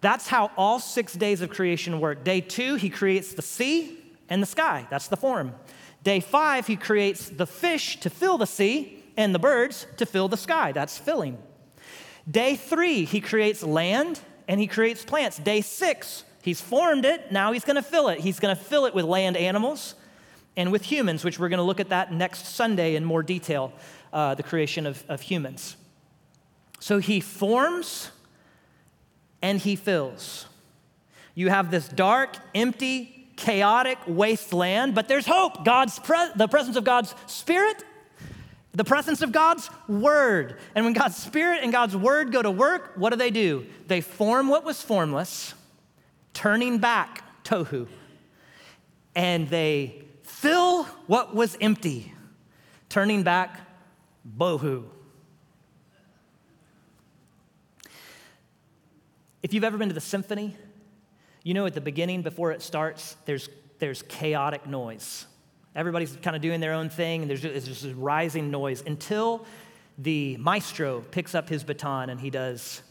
That's 0.01 0.28
how 0.28 0.51
all 0.58 0.80
six 0.80 1.14
days 1.14 1.39
of 1.39 1.49
creation 1.49 2.01
work. 2.01 2.26
Day 2.26 2.41
two, 2.41 2.76
he 2.76 2.89
creates 2.89 3.34
the 3.34 3.41
sea 3.41 3.99
and 4.28 4.41
the 4.41 4.47
sky. 4.47 4.86
That's 4.89 5.08
the 5.08 5.16
form. 5.16 5.56
Day 6.03 6.20
five, 6.20 6.68
he 6.68 6.76
creates 6.76 7.30
the 7.30 7.47
fish 7.47 8.01
to 8.01 8.10
fill 8.10 8.38
the 8.38 8.45
sea 8.45 9.01
and 9.16 9.34
the 9.34 9.39
birds 9.39 9.88
to 9.95 10.06
fill 10.06 10.28
the 10.28 10.36
sky. 10.36 10.74
That's 10.74 10.97
filling. 10.97 11.38
Day 12.30 12.58
three, 12.58 13.06
he 13.06 13.22
creates 13.22 13.64
land 13.64 14.20
and 14.45 14.60
he 14.60 14.68
creates 14.68 15.06
plants. 15.06 15.38
Day 15.38 15.62
six, 15.62 16.26
He's 16.45 16.61
formed 16.61 17.05
it, 17.05 17.31
now 17.31 17.53
he's 17.53 17.65
going 17.65 17.75
to 17.75 17.81
fill 17.81 18.07
it. 18.09 18.19
He's 18.19 18.39
going 18.39 18.55
to 18.55 18.61
fill 18.61 18.85
it 18.85 18.93
with 18.93 19.03
land 19.03 19.35
animals 19.35 19.95
and 20.55 20.71
with 20.71 20.83
humans, 20.83 21.23
which 21.23 21.39
we're 21.39 21.49
going 21.49 21.57
to 21.57 21.63
look 21.63 21.79
at 21.79 21.89
that 21.89 22.13
next 22.13 22.45
Sunday 22.45 22.95
in 22.95 23.03
more 23.03 23.23
detail, 23.23 23.73
uh, 24.13 24.35
the 24.35 24.43
creation 24.43 24.85
of, 24.85 25.03
of 25.09 25.21
humans. 25.21 25.75
So 26.79 26.99
he 26.99 27.19
forms 27.19 28.11
and 29.41 29.59
he 29.59 29.75
fills. 29.75 30.45
You 31.33 31.49
have 31.49 31.71
this 31.71 31.87
dark, 31.87 32.37
empty, 32.53 33.27
chaotic 33.37 33.97
wasteland, 34.05 34.93
but 34.93 35.07
there's 35.07 35.25
hope. 35.25 35.65
God's 35.65 35.97
pre- 35.97 36.29
the 36.35 36.47
presence 36.47 36.77
of 36.77 36.83
God's 36.83 37.15
Spirit, 37.25 37.83
the 38.71 38.83
presence 38.83 39.23
of 39.23 39.31
God's 39.31 39.67
Word. 39.87 40.59
And 40.75 40.85
when 40.85 40.93
God's 40.93 41.17
Spirit 41.17 41.61
and 41.63 41.71
God's 41.71 41.97
Word 41.97 42.31
go 42.31 42.43
to 42.43 42.51
work, 42.51 42.91
what 42.97 43.09
do 43.09 43.15
they 43.15 43.31
do? 43.31 43.65
They 43.87 44.01
form 44.01 44.47
what 44.47 44.63
was 44.63 44.79
formless, 44.79 45.55
turning 46.36 46.77
back 46.77 47.43
tohu, 47.43 47.88
and 49.15 49.49
they 49.49 50.03
fill 50.21 50.83
what 51.07 51.33
was 51.33 51.57
empty, 51.59 52.13
turning 52.89 53.23
back 53.23 53.59
bohu. 54.38 54.83
If 59.41 59.53
you've 59.53 59.63
ever 59.63 59.77
been 59.77 59.88
to 59.89 59.95
the 59.95 60.01
symphony, 60.01 60.55
you 61.43 61.53
know 61.53 61.65
at 61.65 61.73
the 61.73 61.81
beginning, 61.81 62.21
before 62.21 62.51
it 62.51 62.61
starts, 62.61 63.15
there's, 63.25 63.49
there's 63.79 64.01
chaotic 64.03 64.67
noise. 64.67 65.25
Everybody's 65.75 66.15
kind 66.21 66.36
of 66.36 66.41
doing 66.41 66.59
their 66.59 66.73
own 66.73 66.89
thing, 66.89 67.21
and 67.21 67.29
there's 67.29 67.41
just, 67.41 67.65
there's 67.65 67.81
this 67.81 67.93
rising 67.93 68.51
noise 68.51 68.83
until 68.86 69.45
the 69.97 70.36
maestro 70.38 71.01
picks 71.11 71.33
up 71.33 71.47
his 71.47 71.63
baton 71.63 72.09
and 72.09 72.19
he 72.19 72.29
does 72.29 72.81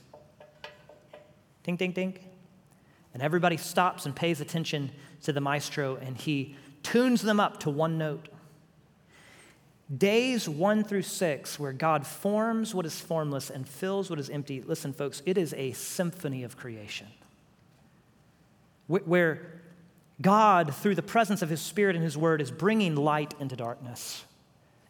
ting, 1.62 1.76
ting, 1.76 1.92
ting. 1.92 2.18
And 3.14 3.22
everybody 3.22 3.56
stops 3.56 4.04
and 4.04 4.14
pays 4.14 4.40
attention 4.40 4.90
to 5.22 5.32
the 5.32 5.40
maestro, 5.40 5.96
and 5.96 6.16
he 6.16 6.56
tunes 6.82 7.22
them 7.22 7.40
up 7.40 7.60
to 7.60 7.70
one 7.70 7.96
note. 7.96 8.28
Days 9.96 10.48
one 10.48 10.82
through 10.82 11.02
six, 11.02 11.58
where 11.58 11.72
God 11.72 12.06
forms 12.06 12.74
what 12.74 12.86
is 12.86 13.00
formless 13.00 13.50
and 13.50 13.68
fills 13.68 14.10
what 14.10 14.18
is 14.18 14.28
empty. 14.28 14.60
Listen, 14.60 14.92
folks, 14.92 15.22
it 15.24 15.38
is 15.38 15.54
a 15.54 15.72
symphony 15.72 16.42
of 16.42 16.56
creation. 16.56 17.06
Where 18.86 19.62
God, 20.20 20.74
through 20.74 20.94
the 20.94 21.02
presence 21.02 21.40
of 21.42 21.48
His 21.48 21.60
Spirit 21.60 21.96
and 21.96 22.04
His 22.04 22.16
Word, 22.16 22.40
is 22.40 22.50
bringing 22.50 22.96
light 22.96 23.34
into 23.40 23.56
darkness, 23.56 24.24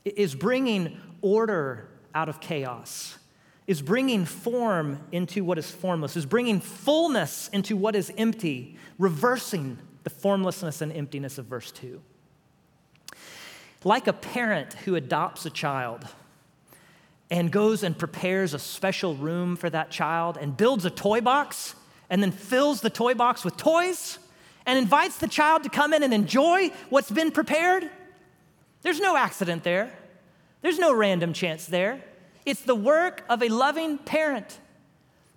is 0.04 0.34
bringing 0.34 1.00
order 1.20 1.88
out 2.14 2.28
of 2.28 2.40
chaos, 2.40 3.18
is 3.66 3.80
bringing 3.80 4.24
form 4.24 5.00
into 5.10 5.42
what 5.42 5.58
is 5.58 5.70
formless, 5.70 6.16
is 6.16 6.26
bringing 6.26 6.60
fullness 6.60 7.48
into 7.48 7.76
what 7.76 7.96
is 7.96 8.12
empty, 8.18 8.76
reversing 8.98 9.78
the 10.02 10.10
formlessness 10.10 10.82
and 10.82 10.92
emptiness 10.92 11.38
of 11.38 11.46
verse 11.46 11.72
2. 11.72 12.00
Like 13.84 14.06
a 14.06 14.12
parent 14.12 14.74
who 14.84 14.94
adopts 14.96 15.46
a 15.46 15.50
child 15.50 16.06
and 17.30 17.50
goes 17.50 17.82
and 17.82 17.98
prepares 17.98 18.52
a 18.52 18.58
special 18.58 19.14
room 19.14 19.56
for 19.56 19.70
that 19.70 19.90
child 19.90 20.36
and 20.38 20.56
builds 20.56 20.84
a 20.84 20.90
toy 20.90 21.20
box 21.20 21.74
and 22.10 22.22
then 22.22 22.30
fills 22.30 22.82
the 22.82 22.90
toy 22.90 23.14
box 23.14 23.44
with 23.44 23.56
toys 23.56 24.18
and 24.66 24.78
invites 24.78 25.18
the 25.18 25.28
child 25.28 25.62
to 25.62 25.68
come 25.68 25.92
in 25.92 26.02
and 26.02 26.12
enjoy 26.12 26.70
what's 26.90 27.10
been 27.10 27.30
prepared. 27.30 27.90
There's 28.82 29.00
no 29.00 29.16
accident 29.16 29.64
there, 29.64 29.92
there's 30.60 30.78
no 30.78 30.94
random 30.94 31.32
chance 31.32 31.66
there. 31.66 32.02
It's 32.44 32.62
the 32.62 32.74
work 32.74 33.24
of 33.28 33.42
a 33.42 33.48
loving 33.48 33.98
parent 33.98 34.58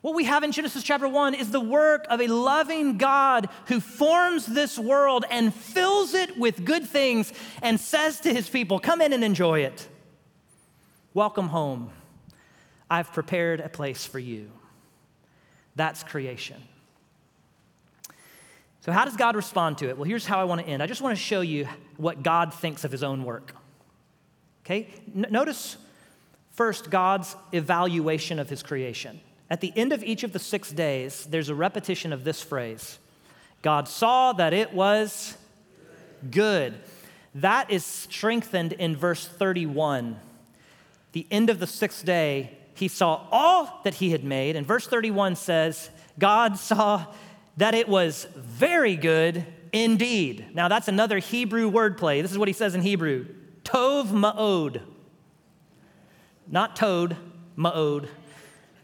what 0.02 0.16
we 0.16 0.24
have 0.24 0.44
in 0.44 0.54
Genesis 0.54 0.84
chapter 0.84 1.06
1 1.06 1.34
is 1.34 1.52
the 1.52 1.60
work 1.60 2.06
of 2.10 2.22
a 2.22 2.28
loving 2.28 2.98
God 2.98 3.50
who 3.66 3.82
forms 3.82 4.46
this 4.46 4.80
world 4.80 5.26
and 5.30 5.54
fills 5.54 6.14
it 6.14 6.38
with 6.38 6.64
good 6.64 6.88
things 6.88 7.34
and 7.62 7.78
says 7.78 8.22
to 8.22 8.34
his 8.34 8.48
people, 8.48 8.80
Come 8.80 9.02
in 9.02 9.12
and 9.12 9.22
enjoy 9.22 9.62
it. 9.62 9.86
Welcome 11.14 11.48
home. 11.50 11.90
I've 12.90 13.12
prepared 13.12 13.60
a 13.60 13.68
place 13.68 14.06
for 14.06 14.18
you. 14.18 14.50
That's 15.76 16.04
creation. 16.04 16.62
So, 18.80 18.94
how 18.94 19.04
does 19.04 19.18
God 19.18 19.36
respond 19.36 19.80
to 19.80 19.90
it? 19.90 19.98
Well, 19.98 20.06
here's 20.06 20.26
how 20.26 20.40
I 20.40 20.46
want 20.46 20.62
to 20.62 20.68
end. 20.68 20.82
I 20.82 20.88
just 20.88 21.02
want 21.02 21.18
to 21.18 21.22
show 21.22 21.42
you 21.42 21.68
what 21.98 22.24
God 22.24 22.54
thinks 22.54 22.86
of 22.86 22.94
his 22.94 23.04
own 23.04 23.26
work. 23.26 23.54
Okay? 24.64 24.88
N- 25.14 25.28
notice 25.32 25.76
first 26.58 26.90
God's 26.90 27.36
evaluation 27.54 28.40
of 28.40 28.50
his 28.50 28.64
creation. 28.64 29.22
At 29.50 29.62
the 29.62 29.72
end 29.76 29.94
of 29.94 30.04
each 30.04 30.24
of 30.24 30.34
the 30.34 30.40
six 30.40 30.72
days, 30.72 31.26
there's 31.28 31.50
a 31.50 31.56
repetition 31.56 32.12
of 32.12 32.26
this 32.26 32.42
phrase 32.42 33.00
God 33.62 33.88
saw 33.88 34.34
that 34.34 34.54
it 34.54 34.74
was 34.74 35.38
good. 36.30 36.74
That 37.36 37.70
is 37.72 37.86
strengthened 37.86 38.74
in 38.74 38.96
verse 38.96 39.26
31. 39.26 40.20
The 41.12 41.28
end 41.32 41.50
of 41.50 41.60
the 41.60 41.68
sixth 41.68 42.04
day, 42.04 42.58
he 42.74 42.88
saw 42.88 43.28
all 43.32 43.80
that 43.84 43.96
he 43.96 44.12
had 44.12 44.24
made. 44.24 44.56
And 44.56 44.66
verse 44.66 44.88
31 44.88 45.36
says, 45.36 45.90
God 46.20 46.58
saw 46.58 47.06
that 47.58 47.76
it 47.76 47.88
was 47.88 48.28
very 48.36 48.96
good 48.96 49.46
indeed. 49.72 50.48
Now, 50.54 50.68
that's 50.68 50.88
another 50.88 51.20
Hebrew 51.20 51.72
wordplay. 51.72 52.22
This 52.22 52.32
is 52.32 52.38
what 52.38 52.48
he 52.48 52.54
says 52.54 52.76
in 52.76 52.82
Hebrew 52.82 53.28
Tov 53.64 54.08
ma'od. 54.08 54.82
Not 56.50 56.76
toad, 56.76 57.18
ma'od. 57.58 58.08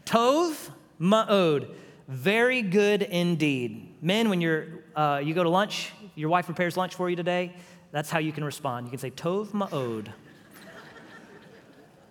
Tov 0.04 0.70
ma'od, 1.00 1.68
very 2.08 2.62
good 2.62 3.02
indeed. 3.02 3.94
Men, 4.02 4.28
when 4.28 4.40
you're, 4.40 4.66
uh, 4.94 5.20
you 5.24 5.34
go 5.34 5.42
to 5.42 5.48
lunch, 5.48 5.92
your 6.14 6.28
wife 6.28 6.46
prepares 6.46 6.76
lunch 6.76 6.94
for 6.94 7.08
you 7.08 7.16
today, 7.16 7.54
that's 7.90 8.10
how 8.10 8.18
you 8.18 8.32
can 8.32 8.44
respond. 8.44 8.86
You 8.86 8.90
can 8.90 8.98
say, 8.98 9.10
Tov 9.10 9.48
ma'od. 9.48 10.08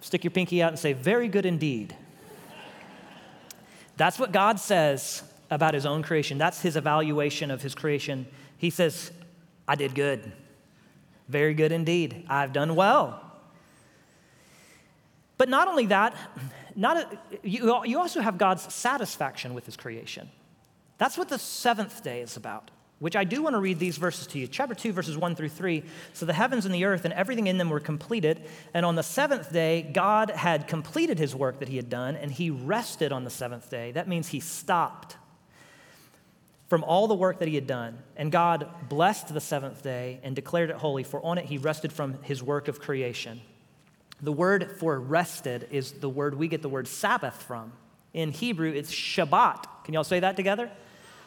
Stick 0.04 0.26
your 0.26 0.32
pinky 0.32 0.62
out 0.62 0.68
and 0.68 0.78
say, 0.78 0.91
very 0.91 1.30
good 1.30 1.45
indeed. 1.45 1.95
That's 3.95 4.20
what 4.20 4.34
God 4.34 4.60
says 4.60 5.24
about 5.49 5.74
his 5.74 5.86
own 5.86 6.04
creation. 6.04 6.38
That's 6.38 6.62
his 6.62 6.76
evaluation 6.76 7.49
of 7.49 7.62
his 7.62 7.74
creation. 7.74 8.28
He 8.58 8.70
says, 8.70 9.12
I 9.66 9.76
did 9.76 9.95
good. 9.95 10.34
Very 11.30 11.54
good 11.54 11.72
indeed. 11.72 12.26
I've 12.28 12.51
done 12.51 12.76
well. 12.76 13.32
But 15.44 15.50
not 15.50 15.68
only 15.68 15.88
that, 15.88 16.16
not 16.74 16.96
a, 16.96 17.20
you, 17.44 17.84
you 17.84 18.00
also 18.00 18.22
have 18.22 18.38
God's 18.38 18.74
satisfaction 18.74 19.54
with 19.54 19.66
his 19.66 19.76
creation. 19.76 20.30
That's 20.98 21.18
what 21.18 21.28
the 21.28 21.38
seventh 21.38 22.02
day 22.02 22.22
is 22.22 22.38
about, 22.38 22.72
which 23.00 23.18
I 23.18 23.26
do 23.26 23.44
want 23.44 23.56
to 23.56 23.60
read 23.60 23.78
these 23.78 23.98
verses 23.98 24.26
to 24.28 24.39
you. 24.39 24.48
Chapter 24.48 24.74
2, 24.74 24.94
verses 24.94 25.18
1 25.18 25.36
through 25.36 25.50
3. 25.50 25.84
So 26.14 26.26
the 26.26 26.32
heavens 26.32 26.66
and 26.66 26.74
the 26.74 26.86
earth 26.86 27.04
and 27.04 27.14
everything 27.14 27.48
in 27.48 27.58
them 27.58 27.70
were 27.70 27.82
completed. 27.82 28.48
And 28.74 28.86
on 28.86 28.96
the 28.96 29.04
seventh 29.04 29.52
day, 29.52 29.82
God 29.82 30.30
had 30.30 30.66
completed 30.66 31.20
his 31.20 31.36
work 31.36 31.60
that 31.60 31.68
he 31.68 31.76
had 31.76 31.89
done, 31.89 32.16
and 32.16 32.32
he 32.32 32.50
rested 32.50 33.12
on 33.12 33.26
the 33.26 33.30
seventh 33.30 33.70
day. 33.70 33.91
That 33.91 34.08
means 34.08 34.30
he 34.30 34.39
stopped 34.39 35.18
from 36.70 36.86
all 36.86 37.10
the 37.10 37.16
work 37.16 37.39
that 37.39 37.50
he 37.50 37.56
had 37.56 37.68
done. 37.68 37.98
And 38.16 38.32
God 38.32 38.70
blessed 38.88 39.34
the 39.34 39.41
seventh 39.41 39.84
day 39.84 40.22
and 40.24 40.38
declared 40.38 40.70
it 40.70 40.78
holy, 40.78 41.04
for 41.04 41.22
on 41.22 41.38
it 41.38 41.44
he 41.44 41.58
rested 41.58 41.91
from 41.91 42.24
his 42.24 42.41
work 42.41 42.70
of 42.70 42.80
creation. 42.80 43.41
The 44.24 44.32
word 44.32 44.71
for 44.80 44.97
rested 44.97 45.67
is 45.69 45.91
the 45.91 46.07
word 46.07 46.36
we 46.36 46.47
get 46.47 46.61
the 46.61 46.69
word 46.69 46.88
Sabbath 46.88 47.43
from. 47.43 47.74
In 48.13 48.32
Hebrew, 48.32 48.71
it's 48.71 48.89
Shabbat. 48.89 49.65
Can 49.84 49.93
y'all 49.93 50.05
say 50.05 50.21
that 50.21 50.38
together? 50.38 50.71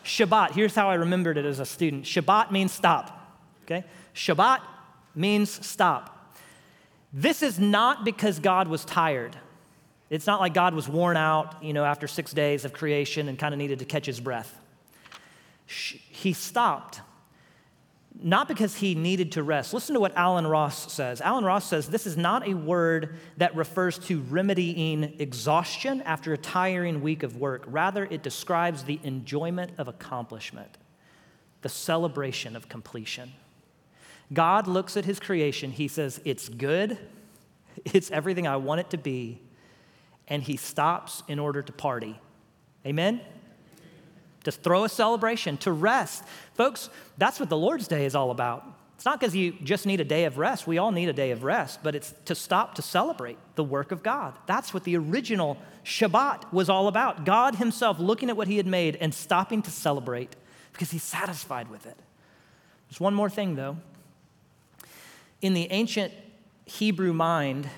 Shabbat. 0.03 0.53
Here's 0.53 0.75
how 0.75 0.89
I 0.89 0.95
remembered 0.95 1.37
it 1.37 1.45
as 1.45 1.61
a 1.61 1.67
student 1.67 2.05
Shabbat 2.05 2.51
means 2.51 2.73
stop. 2.73 3.39
Okay? 3.65 3.85
Shabbat 4.15 4.63
means 5.15 5.67
stop. 5.67 6.35
This 7.13 7.43
is 7.43 7.59
not 7.59 8.03
because 8.03 8.39
God 8.39 8.67
was 8.67 8.83
tired. 8.87 9.37
It's 10.09 10.27
not 10.27 10.41
like 10.41 10.55
God 10.55 10.73
was 10.73 10.89
worn 10.89 11.19
out, 11.19 11.63
you 11.63 11.75
know, 11.75 11.85
after 11.85 12.09
six 12.09 12.33
days 12.33 12.65
of 12.65 12.73
creation 12.73 13.29
and 13.29 13.39
kind 13.39 13.53
of 13.53 13.59
needed 13.59 13.81
to 13.81 13.85
catch 13.85 14.07
his 14.07 14.21
breath. 14.21 14.59
He 15.67 16.33
stopped 16.33 17.03
not 18.23 18.49
because 18.49 18.77
he 18.77 18.95
needed 18.95 19.33
to 19.33 19.43
rest. 19.43 19.75
Listen 19.75 19.95
to 19.95 20.01
what 20.01 20.17
Allen 20.17 20.47
Ross 20.47 20.93
says. 20.93 21.21
Allen 21.21 21.45
Ross 21.45 21.69
says 21.69 21.89
this 21.89 22.07
is 22.07 22.17
not 22.17 22.47
a 22.49 22.55
word 22.55 23.17
that 23.37 23.55
refers 23.55 23.99
to 23.99 24.25
remedying 24.29 25.15
exhaustion 25.19 26.01
after 26.03 26.33
a 26.33 26.39
tiring 26.39 27.03
week 27.03 27.23
of 27.23 27.37
work. 27.37 27.65
Rather, 27.67 28.05
it 28.05 28.23
describes 28.23 28.85
the 28.85 28.99
enjoyment 29.03 29.73
of 29.79 29.89
accomplishment, 29.89 30.79
the 31.63 31.69
celebration 31.69 32.57
of 32.57 32.69
completion. 32.69 33.33
God 34.33 34.67
looks 34.67 34.97
at 34.97 35.05
his 35.05 35.21
creation, 35.21 35.71
he 35.71 35.89
says, 35.89 36.21
It's 36.25 36.49
good, 36.49 36.99
it's 37.85 38.11
everything 38.11 38.47
I 38.47 38.57
want 38.57 38.81
it 38.81 38.91
to 38.91 38.99
be, 38.99 39.41
and 40.27 40.43
he 40.43 40.57
stops 40.57 41.23
in 41.29 41.39
order 41.39 41.63
to 41.63 41.73
party. 41.73 42.19
Amen? 42.85 43.21
To 44.47 44.53
throw 44.53 44.85
a 44.85 44.89
celebration, 44.89 45.57
to 45.57 45.73
rest. 45.73 46.23
Folks, 46.55 46.89
that's 47.19 47.41
what 47.41 47.49
the 47.49 47.57
Lord's 47.57 47.89
Day 47.89 48.07
is 48.07 48.15
all 48.15 48.31
about. 48.31 48.65
It's 48.95 49.05
not 49.05 49.19
because 49.19 49.35
you 49.35 49.55
just 49.65 49.87
need 49.87 50.01
a 50.01 50.05
day 50.05 50.25
of 50.25 50.39
rest. 50.39 50.69
We 50.69 50.79
all 50.79 50.93
need 50.93 51.09
a 51.09 51.13
day 51.13 51.33
of 51.33 51.43
rest, 51.43 51.81
but 51.83 51.97
it's 51.97 52.15
to 52.27 52.37
stop 52.37 52.77
to 52.77 52.83
celebrate 52.83 53.39
the 53.57 53.65
work 53.65 53.91
of 53.91 54.05
God. 54.05 54.35
That's 54.47 54.73
what 54.73 54.85
the 54.85 54.97
original 54.97 55.59
Shabbat 55.85 56.53
was 56.53 56.69
all 56.69 56.87
about. 56.87 57.25
God 57.25 57.57
Himself 57.57 57.99
looking 57.99 58.31
at 58.31 58.37
what 58.37 58.47
He 58.47 58.57
had 58.57 58.69
made 58.69 58.95
and 58.97 59.13
stopping 59.13 59.63
to 59.63 59.71
celebrate 59.73 60.37
because 60.73 60.93
He's 60.93 61.03
satisfied 61.03 61.69
with 61.69 61.87
it. 61.87 61.99
There's 62.89 63.01
one 63.01 63.15
more 63.15 63.29
thing, 63.29 63.57
though. 63.57 63.79
In 65.43 65.55
the 65.55 65.73
ancient 65.73 66.15
Hebrew 66.67 67.13
mind, 67.13 67.69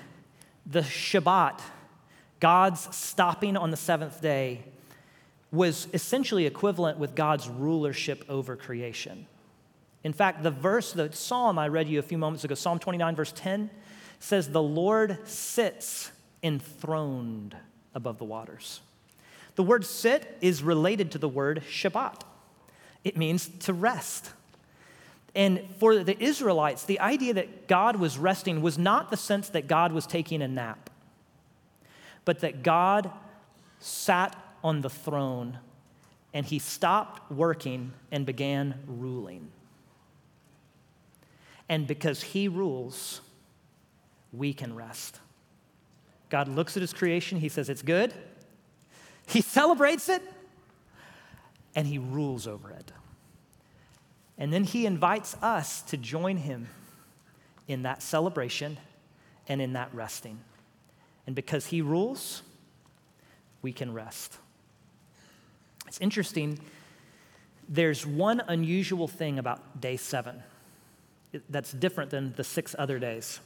the 0.67 0.81
Shabbat, 0.81 1.61
God's 2.39 2.95
stopping 2.95 3.57
on 3.57 3.71
the 3.71 3.77
seventh 3.77 4.21
day, 4.21 4.63
was 5.51 5.87
essentially 5.93 6.45
equivalent 6.45 6.97
with 6.97 7.15
God's 7.15 7.47
rulership 7.47 8.23
over 8.29 8.55
creation. 8.55 9.25
In 10.03 10.13
fact, 10.13 10.43
the 10.43 10.51
verse, 10.51 10.93
the 10.93 11.11
psalm 11.11 11.57
I 11.59 11.67
read 11.67 11.89
you 11.89 11.99
a 11.99 12.03
few 12.03 12.17
moments 12.17 12.43
ago, 12.43 12.55
Psalm 12.55 12.79
29, 12.79 13.15
verse 13.15 13.33
10, 13.35 13.69
says, 14.19 14.49
The 14.49 14.61
Lord 14.61 15.17
sits 15.27 16.11
enthroned 16.43 17.55
above 17.93 18.17
the 18.17 18.25
waters. 18.25 18.81
The 19.55 19.63
word 19.63 19.85
sit 19.85 20.37
is 20.39 20.63
related 20.63 21.11
to 21.11 21.17
the 21.17 21.27
word 21.27 21.63
Shabbat, 21.69 22.21
it 23.03 23.17
means 23.17 23.49
to 23.61 23.73
rest. 23.73 24.31
And 25.35 25.61
for 25.79 26.03
the 26.03 26.21
Israelites, 26.21 26.83
the 26.83 26.99
idea 26.99 27.35
that 27.35 27.67
God 27.67 27.97
was 27.97 28.17
resting 28.17 28.61
was 28.61 28.77
not 28.77 29.11
the 29.11 29.17
sense 29.17 29.49
that 29.49 29.67
God 29.67 29.91
was 29.91 30.07
taking 30.07 30.41
a 30.41 30.47
nap, 30.47 30.89
but 32.25 32.39
that 32.39 32.63
God 32.63 33.11
sat 33.79 34.35
on 34.63 34.81
the 34.81 34.89
throne 34.89 35.59
and 36.33 36.45
he 36.45 36.59
stopped 36.59 37.31
working 37.31 37.91
and 38.11 38.25
began 38.25 38.75
ruling. 38.87 39.49
And 41.67 41.87
because 41.87 42.21
he 42.21 42.47
rules, 42.47 43.21
we 44.31 44.53
can 44.53 44.75
rest. 44.75 45.19
God 46.29 46.47
looks 46.47 46.77
at 46.77 46.81
his 46.81 46.93
creation, 46.93 47.39
he 47.39 47.49
says, 47.49 47.69
It's 47.69 47.81
good. 47.81 48.13
He 49.27 49.41
celebrates 49.41 50.09
it, 50.09 50.23
and 51.75 51.85
he 51.85 51.99
rules 51.99 52.47
over 52.47 52.71
it. 52.71 52.91
And 54.37 54.51
then 54.51 54.63
he 54.63 54.85
invites 54.85 55.35
us 55.41 55.81
to 55.83 55.97
join 55.97 56.37
him 56.37 56.67
in 57.67 57.83
that 57.83 58.01
celebration 58.01 58.77
and 59.47 59.61
in 59.61 59.73
that 59.73 59.93
resting. 59.93 60.39
And 61.27 61.35
because 61.35 61.67
he 61.67 61.81
rules, 61.81 62.41
we 63.61 63.71
can 63.71 63.93
rest. 63.93 64.37
It's 65.89 65.99
interesting. 66.01 66.59
There's 67.67 68.05
one 68.05 68.43
unusual 68.47 69.07
thing 69.07 69.39
about 69.39 69.81
day 69.81 69.97
seven 69.97 70.43
that's 71.49 71.71
different 71.71 72.11
than 72.11 72.33
the 72.33 72.43
six 72.43 72.75
other 72.77 72.99
days. 72.99 73.39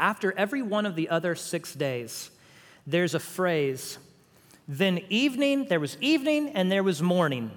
After 0.00 0.36
every 0.36 0.60
one 0.60 0.86
of 0.86 0.96
the 0.96 1.08
other 1.08 1.36
six 1.36 1.72
days, 1.72 2.32
there's 2.84 3.14
a 3.14 3.20
phrase, 3.20 3.98
then 4.66 5.02
evening, 5.08 5.66
there 5.68 5.78
was 5.78 5.96
evening 6.00 6.48
and 6.48 6.70
there 6.70 6.82
was 6.82 7.00
morning 7.00 7.52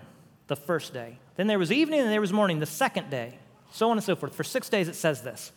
the 0.46 0.56
first 0.56 0.94
day. 0.94 1.18
Then 1.36 1.48
there 1.48 1.58
was 1.58 1.72
evening 1.72 2.02
and 2.02 2.12
there 2.12 2.22
was 2.22 2.32
morning 2.32 2.60
the 2.60 2.68
second 2.68 3.10
day, 3.10 3.40
so 3.72 3.90
on 3.90 3.98
and 3.98 4.04
so 4.04 4.16
forth. 4.16 4.36
For 4.36 4.44
six 4.44 4.70
days 4.70 4.88
it 4.88 4.96
says 4.96 5.24
this. 5.24 5.52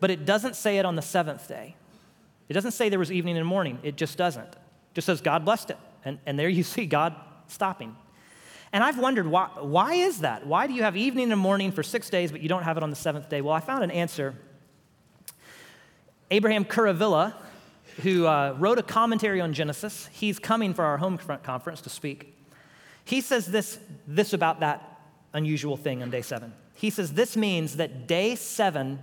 But 0.00 0.10
it 0.10 0.24
doesn't 0.24 0.56
say 0.56 0.78
it 0.78 0.86
on 0.86 0.96
the 0.96 1.02
seventh 1.02 1.46
day. 1.48 1.76
It 2.48 2.54
doesn't 2.54 2.72
say 2.72 2.88
there 2.88 2.98
was 2.98 3.12
evening 3.12 3.36
and 3.36 3.46
morning. 3.46 3.78
It 3.82 3.96
just 3.96 4.16
doesn't. 4.16 4.48
It 4.48 4.94
just 4.94 5.04
says 5.04 5.20
God 5.20 5.44
blessed 5.44 5.68
it. 5.68 5.78
And, 6.06 6.18
and 6.24 6.38
there 6.38 6.48
you 6.48 6.62
see 6.62 6.86
God 6.86 7.14
stopping. 7.48 7.94
And 8.72 8.82
I've 8.82 8.98
wondered 8.98 9.26
why, 9.26 9.48
why 9.60 9.94
is 9.94 10.20
that? 10.20 10.46
Why 10.46 10.66
do 10.66 10.72
you 10.72 10.82
have 10.82 10.96
evening 10.96 11.32
and 11.32 11.40
morning 11.40 11.72
for 11.72 11.82
six 11.82 12.08
days, 12.08 12.32
but 12.32 12.40
you 12.40 12.48
don't 12.48 12.62
have 12.62 12.76
it 12.76 12.82
on 12.82 12.90
the 12.90 12.96
seventh 12.96 13.28
day? 13.28 13.40
Well, 13.40 13.52
I 13.52 13.60
found 13.60 13.84
an 13.84 13.90
answer. 13.90 14.34
Abraham 16.30 16.64
Kuruvilla, 16.64 17.34
who 18.02 18.26
uh, 18.26 18.54
wrote 18.58 18.78
a 18.78 18.82
commentary 18.82 19.40
on 19.40 19.52
Genesis, 19.52 20.08
he's 20.12 20.38
coming 20.38 20.74
for 20.74 20.84
our 20.84 20.96
home 20.96 21.18
conference 21.18 21.80
to 21.82 21.90
speak. 21.90 22.36
He 23.04 23.20
says 23.20 23.46
this, 23.46 23.78
this 24.06 24.32
about 24.32 24.60
that 24.60 25.00
unusual 25.32 25.76
thing 25.76 26.02
on 26.02 26.10
day 26.10 26.22
seven. 26.22 26.52
He 26.74 26.90
says 26.90 27.14
this 27.14 27.36
means 27.36 27.76
that 27.76 28.06
day 28.06 28.34
seven 28.34 28.98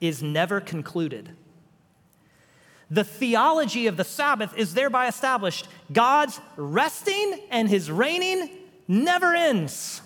is 0.00 0.22
never 0.22 0.60
concluded. 0.60 1.30
The 2.90 3.04
theology 3.04 3.86
of 3.86 3.96
the 3.96 4.04
Sabbath 4.04 4.56
is 4.56 4.74
thereby 4.74 5.08
established. 5.08 5.68
God's 5.92 6.40
resting 6.56 7.40
and 7.50 7.68
his 7.68 7.90
reigning 7.90 8.50
never 8.86 9.34
ends. 9.34 10.02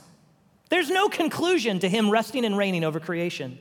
There's 0.69 0.91
no 0.91 1.09
conclusion 1.09 1.79
to 1.81 1.89
him 1.89 2.11
resting 2.11 2.45
and 2.45 2.57
reigning 2.57 2.85
over 2.85 3.01
creation. 3.01 3.59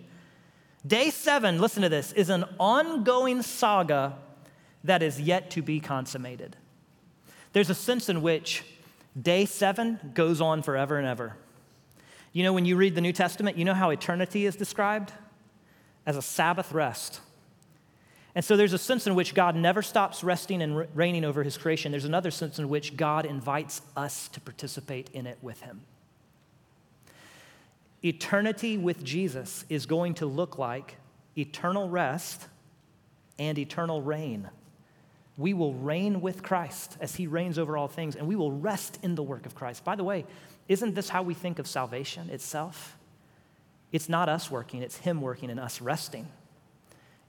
Day 0.86 1.10
seven, 1.10 1.60
listen 1.60 1.84
to 1.84 1.90
this, 1.90 2.12
is 2.14 2.30
an 2.30 2.46
ongoing 2.60 3.42
saga 3.42 4.18
that 4.84 5.02
is 5.02 5.20
yet 5.20 5.52
to 5.52 5.62
be 5.62 5.80
consummated. 5.80 6.56
There's 7.54 7.70
a 7.70 7.76
sense 7.76 8.10
in 8.10 8.22
which 8.22 8.64
day 9.20 9.46
seven 9.46 10.00
goes 10.14 10.40
on 10.42 10.62
forever 10.62 10.98
and 10.98 11.08
ever. 11.08 11.36
You 12.32 12.44
know, 12.44 12.54
when 12.54 12.66
you 12.66 12.76
read 12.76 12.94
the 12.94 13.02
New 13.02 13.14
Testament, 13.14 13.58
you 13.58 13.66
know 13.66 13.74
how 13.74 13.90
eternity 13.90 14.46
is 14.46 14.56
described? 14.56 15.12
As 16.06 16.16
a 16.16 16.22
Sabbath 16.22 16.72
rest. 16.72 17.20
And 18.38 18.46
so 18.46 18.56
there's 18.56 18.74
a 18.74 18.78
sense 18.78 19.08
in 19.08 19.16
which 19.16 19.34
God 19.34 19.56
never 19.56 19.82
stops 19.82 20.24
resting 20.24 20.62
and 20.62 20.86
reigning 20.96 21.26
over 21.26 21.42
his 21.42 21.58
creation. 21.58 21.92
There's 21.92 22.06
another 22.06 22.30
sense 22.30 22.60
in 22.60 22.70
which 22.70 22.96
God 22.96 23.26
invites 23.26 23.82
us 23.96 24.28
to 24.28 24.40
participate 24.40 25.10
in 25.12 25.26
it 25.26 25.40
with 25.42 25.62
him. 25.62 25.82
Eternity 28.06 28.78
with 28.78 29.04
Jesus 29.04 29.66
is 29.70 29.88
going 29.88 30.14
to 30.14 30.28
look 30.28 30.60
like 30.60 30.98
eternal 31.36 31.90
rest 31.90 32.46
and 33.40 33.58
eternal 33.58 34.04
reign. 34.04 34.48
We 35.36 35.56
will 35.56 35.74
reign 35.74 36.22
with 36.22 36.44
Christ 36.44 36.96
as 37.02 37.16
he 37.16 37.26
reigns 37.26 37.58
over 37.58 37.76
all 37.76 37.88
things, 37.88 38.16
and 38.16 38.28
we 38.28 38.36
will 38.36 38.52
rest 38.52 39.00
in 39.02 39.16
the 39.16 39.24
work 39.24 39.48
of 39.48 39.56
Christ. 39.56 39.84
By 39.84 39.96
the 39.96 40.04
way, 40.04 40.28
isn't 40.68 40.94
this 40.94 41.10
how 41.10 41.24
we 41.24 41.34
think 41.34 41.58
of 41.58 41.66
salvation 41.66 42.30
itself? 42.30 42.98
It's 43.92 44.08
not 44.08 44.30
us 44.30 44.52
working, 44.52 44.84
it's 44.84 44.98
him 44.98 45.22
working 45.22 45.50
and 45.50 45.60
us 45.60 45.82
resting. 45.82 46.28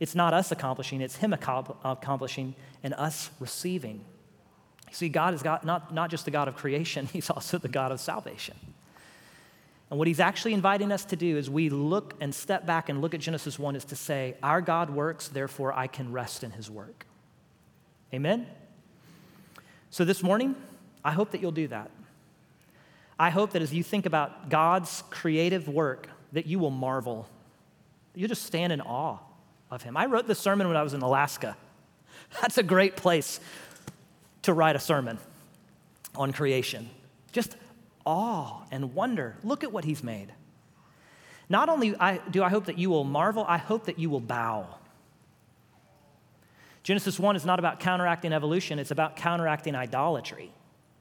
It's 0.00 0.14
not 0.14 0.32
us 0.32 0.52
accomplishing, 0.52 1.00
it's 1.00 1.16
Him 1.16 1.32
accomplishing 1.32 2.54
and 2.82 2.94
us 2.94 3.30
receiving. 3.40 4.04
See, 4.92 5.08
God 5.08 5.34
is 5.34 5.42
God, 5.42 5.64
not, 5.64 5.92
not 5.92 6.10
just 6.10 6.24
the 6.24 6.30
God 6.30 6.48
of 6.48 6.56
creation, 6.56 7.06
He's 7.12 7.30
also 7.30 7.58
the 7.58 7.68
God 7.68 7.92
of 7.92 8.00
salvation. 8.00 8.56
And 9.90 9.98
what 9.98 10.06
He's 10.06 10.20
actually 10.20 10.54
inviting 10.54 10.92
us 10.92 11.04
to 11.06 11.16
do 11.16 11.36
is 11.36 11.50
we 11.50 11.68
look 11.68 12.14
and 12.20 12.34
step 12.34 12.66
back 12.66 12.88
and 12.88 13.00
look 13.00 13.14
at 13.14 13.20
Genesis 13.20 13.58
1 13.58 13.74
is 13.74 13.84
to 13.86 13.96
say, 13.96 14.36
Our 14.42 14.60
God 14.60 14.90
works, 14.90 15.28
therefore 15.28 15.72
I 15.72 15.86
can 15.86 16.12
rest 16.12 16.44
in 16.44 16.52
His 16.52 16.70
work. 16.70 17.06
Amen? 18.14 18.46
So 19.90 20.04
this 20.04 20.22
morning, 20.22 20.54
I 21.04 21.10
hope 21.10 21.32
that 21.32 21.40
you'll 21.40 21.52
do 21.52 21.68
that. 21.68 21.90
I 23.18 23.30
hope 23.30 23.52
that 23.52 23.62
as 23.62 23.74
you 23.74 23.82
think 23.82 24.06
about 24.06 24.48
God's 24.48 25.02
creative 25.10 25.66
work, 25.66 26.08
that 26.32 26.46
you 26.46 26.58
will 26.58 26.70
marvel. 26.70 27.26
You'll 28.14 28.28
just 28.28 28.44
stand 28.44 28.72
in 28.72 28.80
awe 28.80 29.18
of 29.70 29.82
him. 29.82 29.96
I 29.96 30.06
wrote 30.06 30.26
this 30.26 30.38
sermon 30.38 30.68
when 30.68 30.76
I 30.76 30.82
was 30.82 30.94
in 30.94 31.02
Alaska. 31.02 31.56
That's 32.40 32.58
a 32.58 32.62
great 32.62 32.96
place 32.96 33.40
to 34.42 34.52
write 34.52 34.76
a 34.76 34.80
sermon 34.80 35.18
on 36.16 36.32
creation. 36.32 36.90
Just 37.32 37.56
awe 38.06 38.62
and 38.70 38.94
wonder. 38.94 39.36
Look 39.44 39.64
at 39.64 39.72
what 39.72 39.84
he's 39.84 40.02
made. 40.02 40.32
Not 41.48 41.68
only 41.68 41.94
do 42.30 42.42
I 42.42 42.48
hope 42.48 42.66
that 42.66 42.78
you 42.78 42.90
will 42.90 43.04
marvel, 43.04 43.44
I 43.48 43.58
hope 43.58 43.86
that 43.86 43.98
you 43.98 44.10
will 44.10 44.20
bow. 44.20 44.66
Genesis 46.82 47.18
1 47.18 47.36
is 47.36 47.44
not 47.44 47.58
about 47.58 47.80
counteracting 47.80 48.32
evolution, 48.32 48.78
it's 48.78 48.90
about 48.90 49.16
counteracting 49.16 49.74
idolatry. 49.74 50.52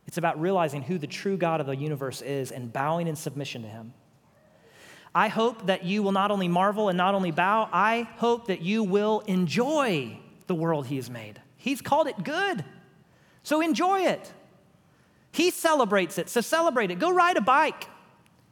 It's 0.05 0.17
about 0.17 0.39
realizing 0.39 0.81
who 0.81 0.97
the 0.97 1.07
true 1.07 1.37
God 1.37 1.59
of 1.59 1.67
the 1.67 1.75
universe 1.75 2.21
is 2.21 2.51
and 2.51 2.71
bowing 2.71 3.07
in 3.07 3.15
submission 3.15 3.61
to 3.63 3.67
him. 3.67 3.93
I 5.17 5.29
hope 5.29 5.65
that 5.65 5.83
you 5.83 6.03
will 6.03 6.11
not 6.11 6.29
only 6.29 6.47
marvel 6.47 6.89
and 6.89 6.97
not 6.97 7.15
only 7.15 7.31
bow, 7.31 7.67
I 7.73 8.07
hope 8.17 8.49
that 8.49 8.61
you 8.61 8.83
will 8.83 9.21
enjoy 9.21 10.19
the 10.45 10.53
world 10.53 10.85
He 10.85 10.97
has 10.97 11.09
made. 11.09 11.41
He's 11.55 11.81
called 11.81 12.05
it 12.05 12.23
good. 12.23 12.63
So 13.41 13.59
enjoy 13.59 14.01
it. 14.01 14.31
He 15.31 15.49
celebrates 15.49 16.19
it. 16.19 16.29
So 16.29 16.41
celebrate 16.41 16.91
it. 16.91 16.99
Go 16.99 17.09
ride 17.11 17.35
a 17.35 17.41
bike. 17.41 17.87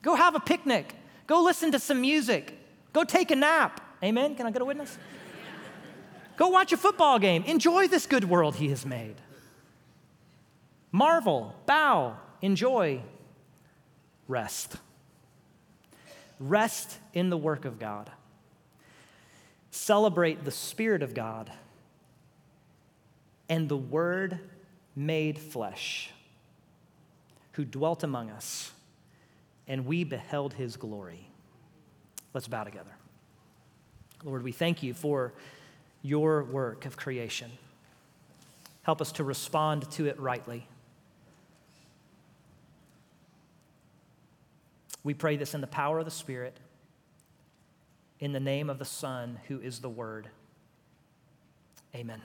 Go 0.02 0.16
have 0.16 0.34
a 0.34 0.40
picnic. 0.40 0.96
Go 1.28 1.44
listen 1.44 1.72
to 1.72 1.78
some 1.78 2.02
music. 2.02 2.58
Go 2.94 3.04
take 3.04 3.30
a 3.30 3.36
nap. 3.36 3.80
Amen? 4.04 4.34
Can 4.34 4.48
I 4.48 4.52
get 4.52 4.64
a 4.64 4.66
witness? 4.66 4.98
Go 6.36 6.48
watch 6.48 6.74
a 6.74 6.78
football 6.78 7.20
game. 7.20 7.44
Enjoy 7.44 7.88
this 7.88 8.08
good 8.08 8.24
world 8.24 8.56
He 8.56 8.70
has 8.70 8.88
made. 8.88 9.18
Marvel, 10.92 11.54
bow, 11.68 12.18
enjoy, 12.42 13.04
rest. 14.28 14.78
Rest 16.40 16.98
in 17.14 17.30
the 17.30 17.38
work 17.38 17.66
of 17.66 17.80
God. 17.80 18.10
Celebrate 19.72 20.46
the 20.46 20.52
Spirit 20.52 21.04
of 21.04 21.14
God 21.14 21.52
and 23.50 23.70
the 23.70 23.78
Word 23.78 24.40
made 24.96 25.38
flesh, 25.38 26.12
who 27.54 27.66
dwelt 27.66 28.04
among 28.04 28.30
us, 28.30 28.72
and 29.68 29.86
we 29.86 30.04
beheld 30.04 30.54
his 30.54 30.78
glory. 30.78 31.28
Let's 32.34 32.48
bow 32.48 32.64
together. 32.64 32.92
Lord, 34.24 34.44
we 34.44 34.52
thank 34.52 34.82
you 34.82 34.94
for 34.94 35.34
your 36.02 36.44
work 36.44 36.86
of 36.86 36.98
creation. 36.98 37.52
Help 38.84 39.02
us 39.02 39.12
to 39.14 39.24
respond 39.24 39.90
to 39.92 40.06
it 40.08 40.20
rightly. 40.20 40.68
We 45.06 45.14
pray 45.14 45.38
this 45.38 45.54
in 45.54 45.62
the 45.62 45.68
power 45.68 46.00
of 46.00 46.06
the 46.06 46.12
Spirit. 46.12 46.60
in 48.20 48.32
the 48.32 48.40
name 48.40 48.70
of 48.70 48.80
the 48.80 48.86
Son, 48.86 49.40
who 49.48 49.60
is 49.60 49.80
the 49.80 49.90
Word. 49.90 50.30
Amen. 51.94 52.22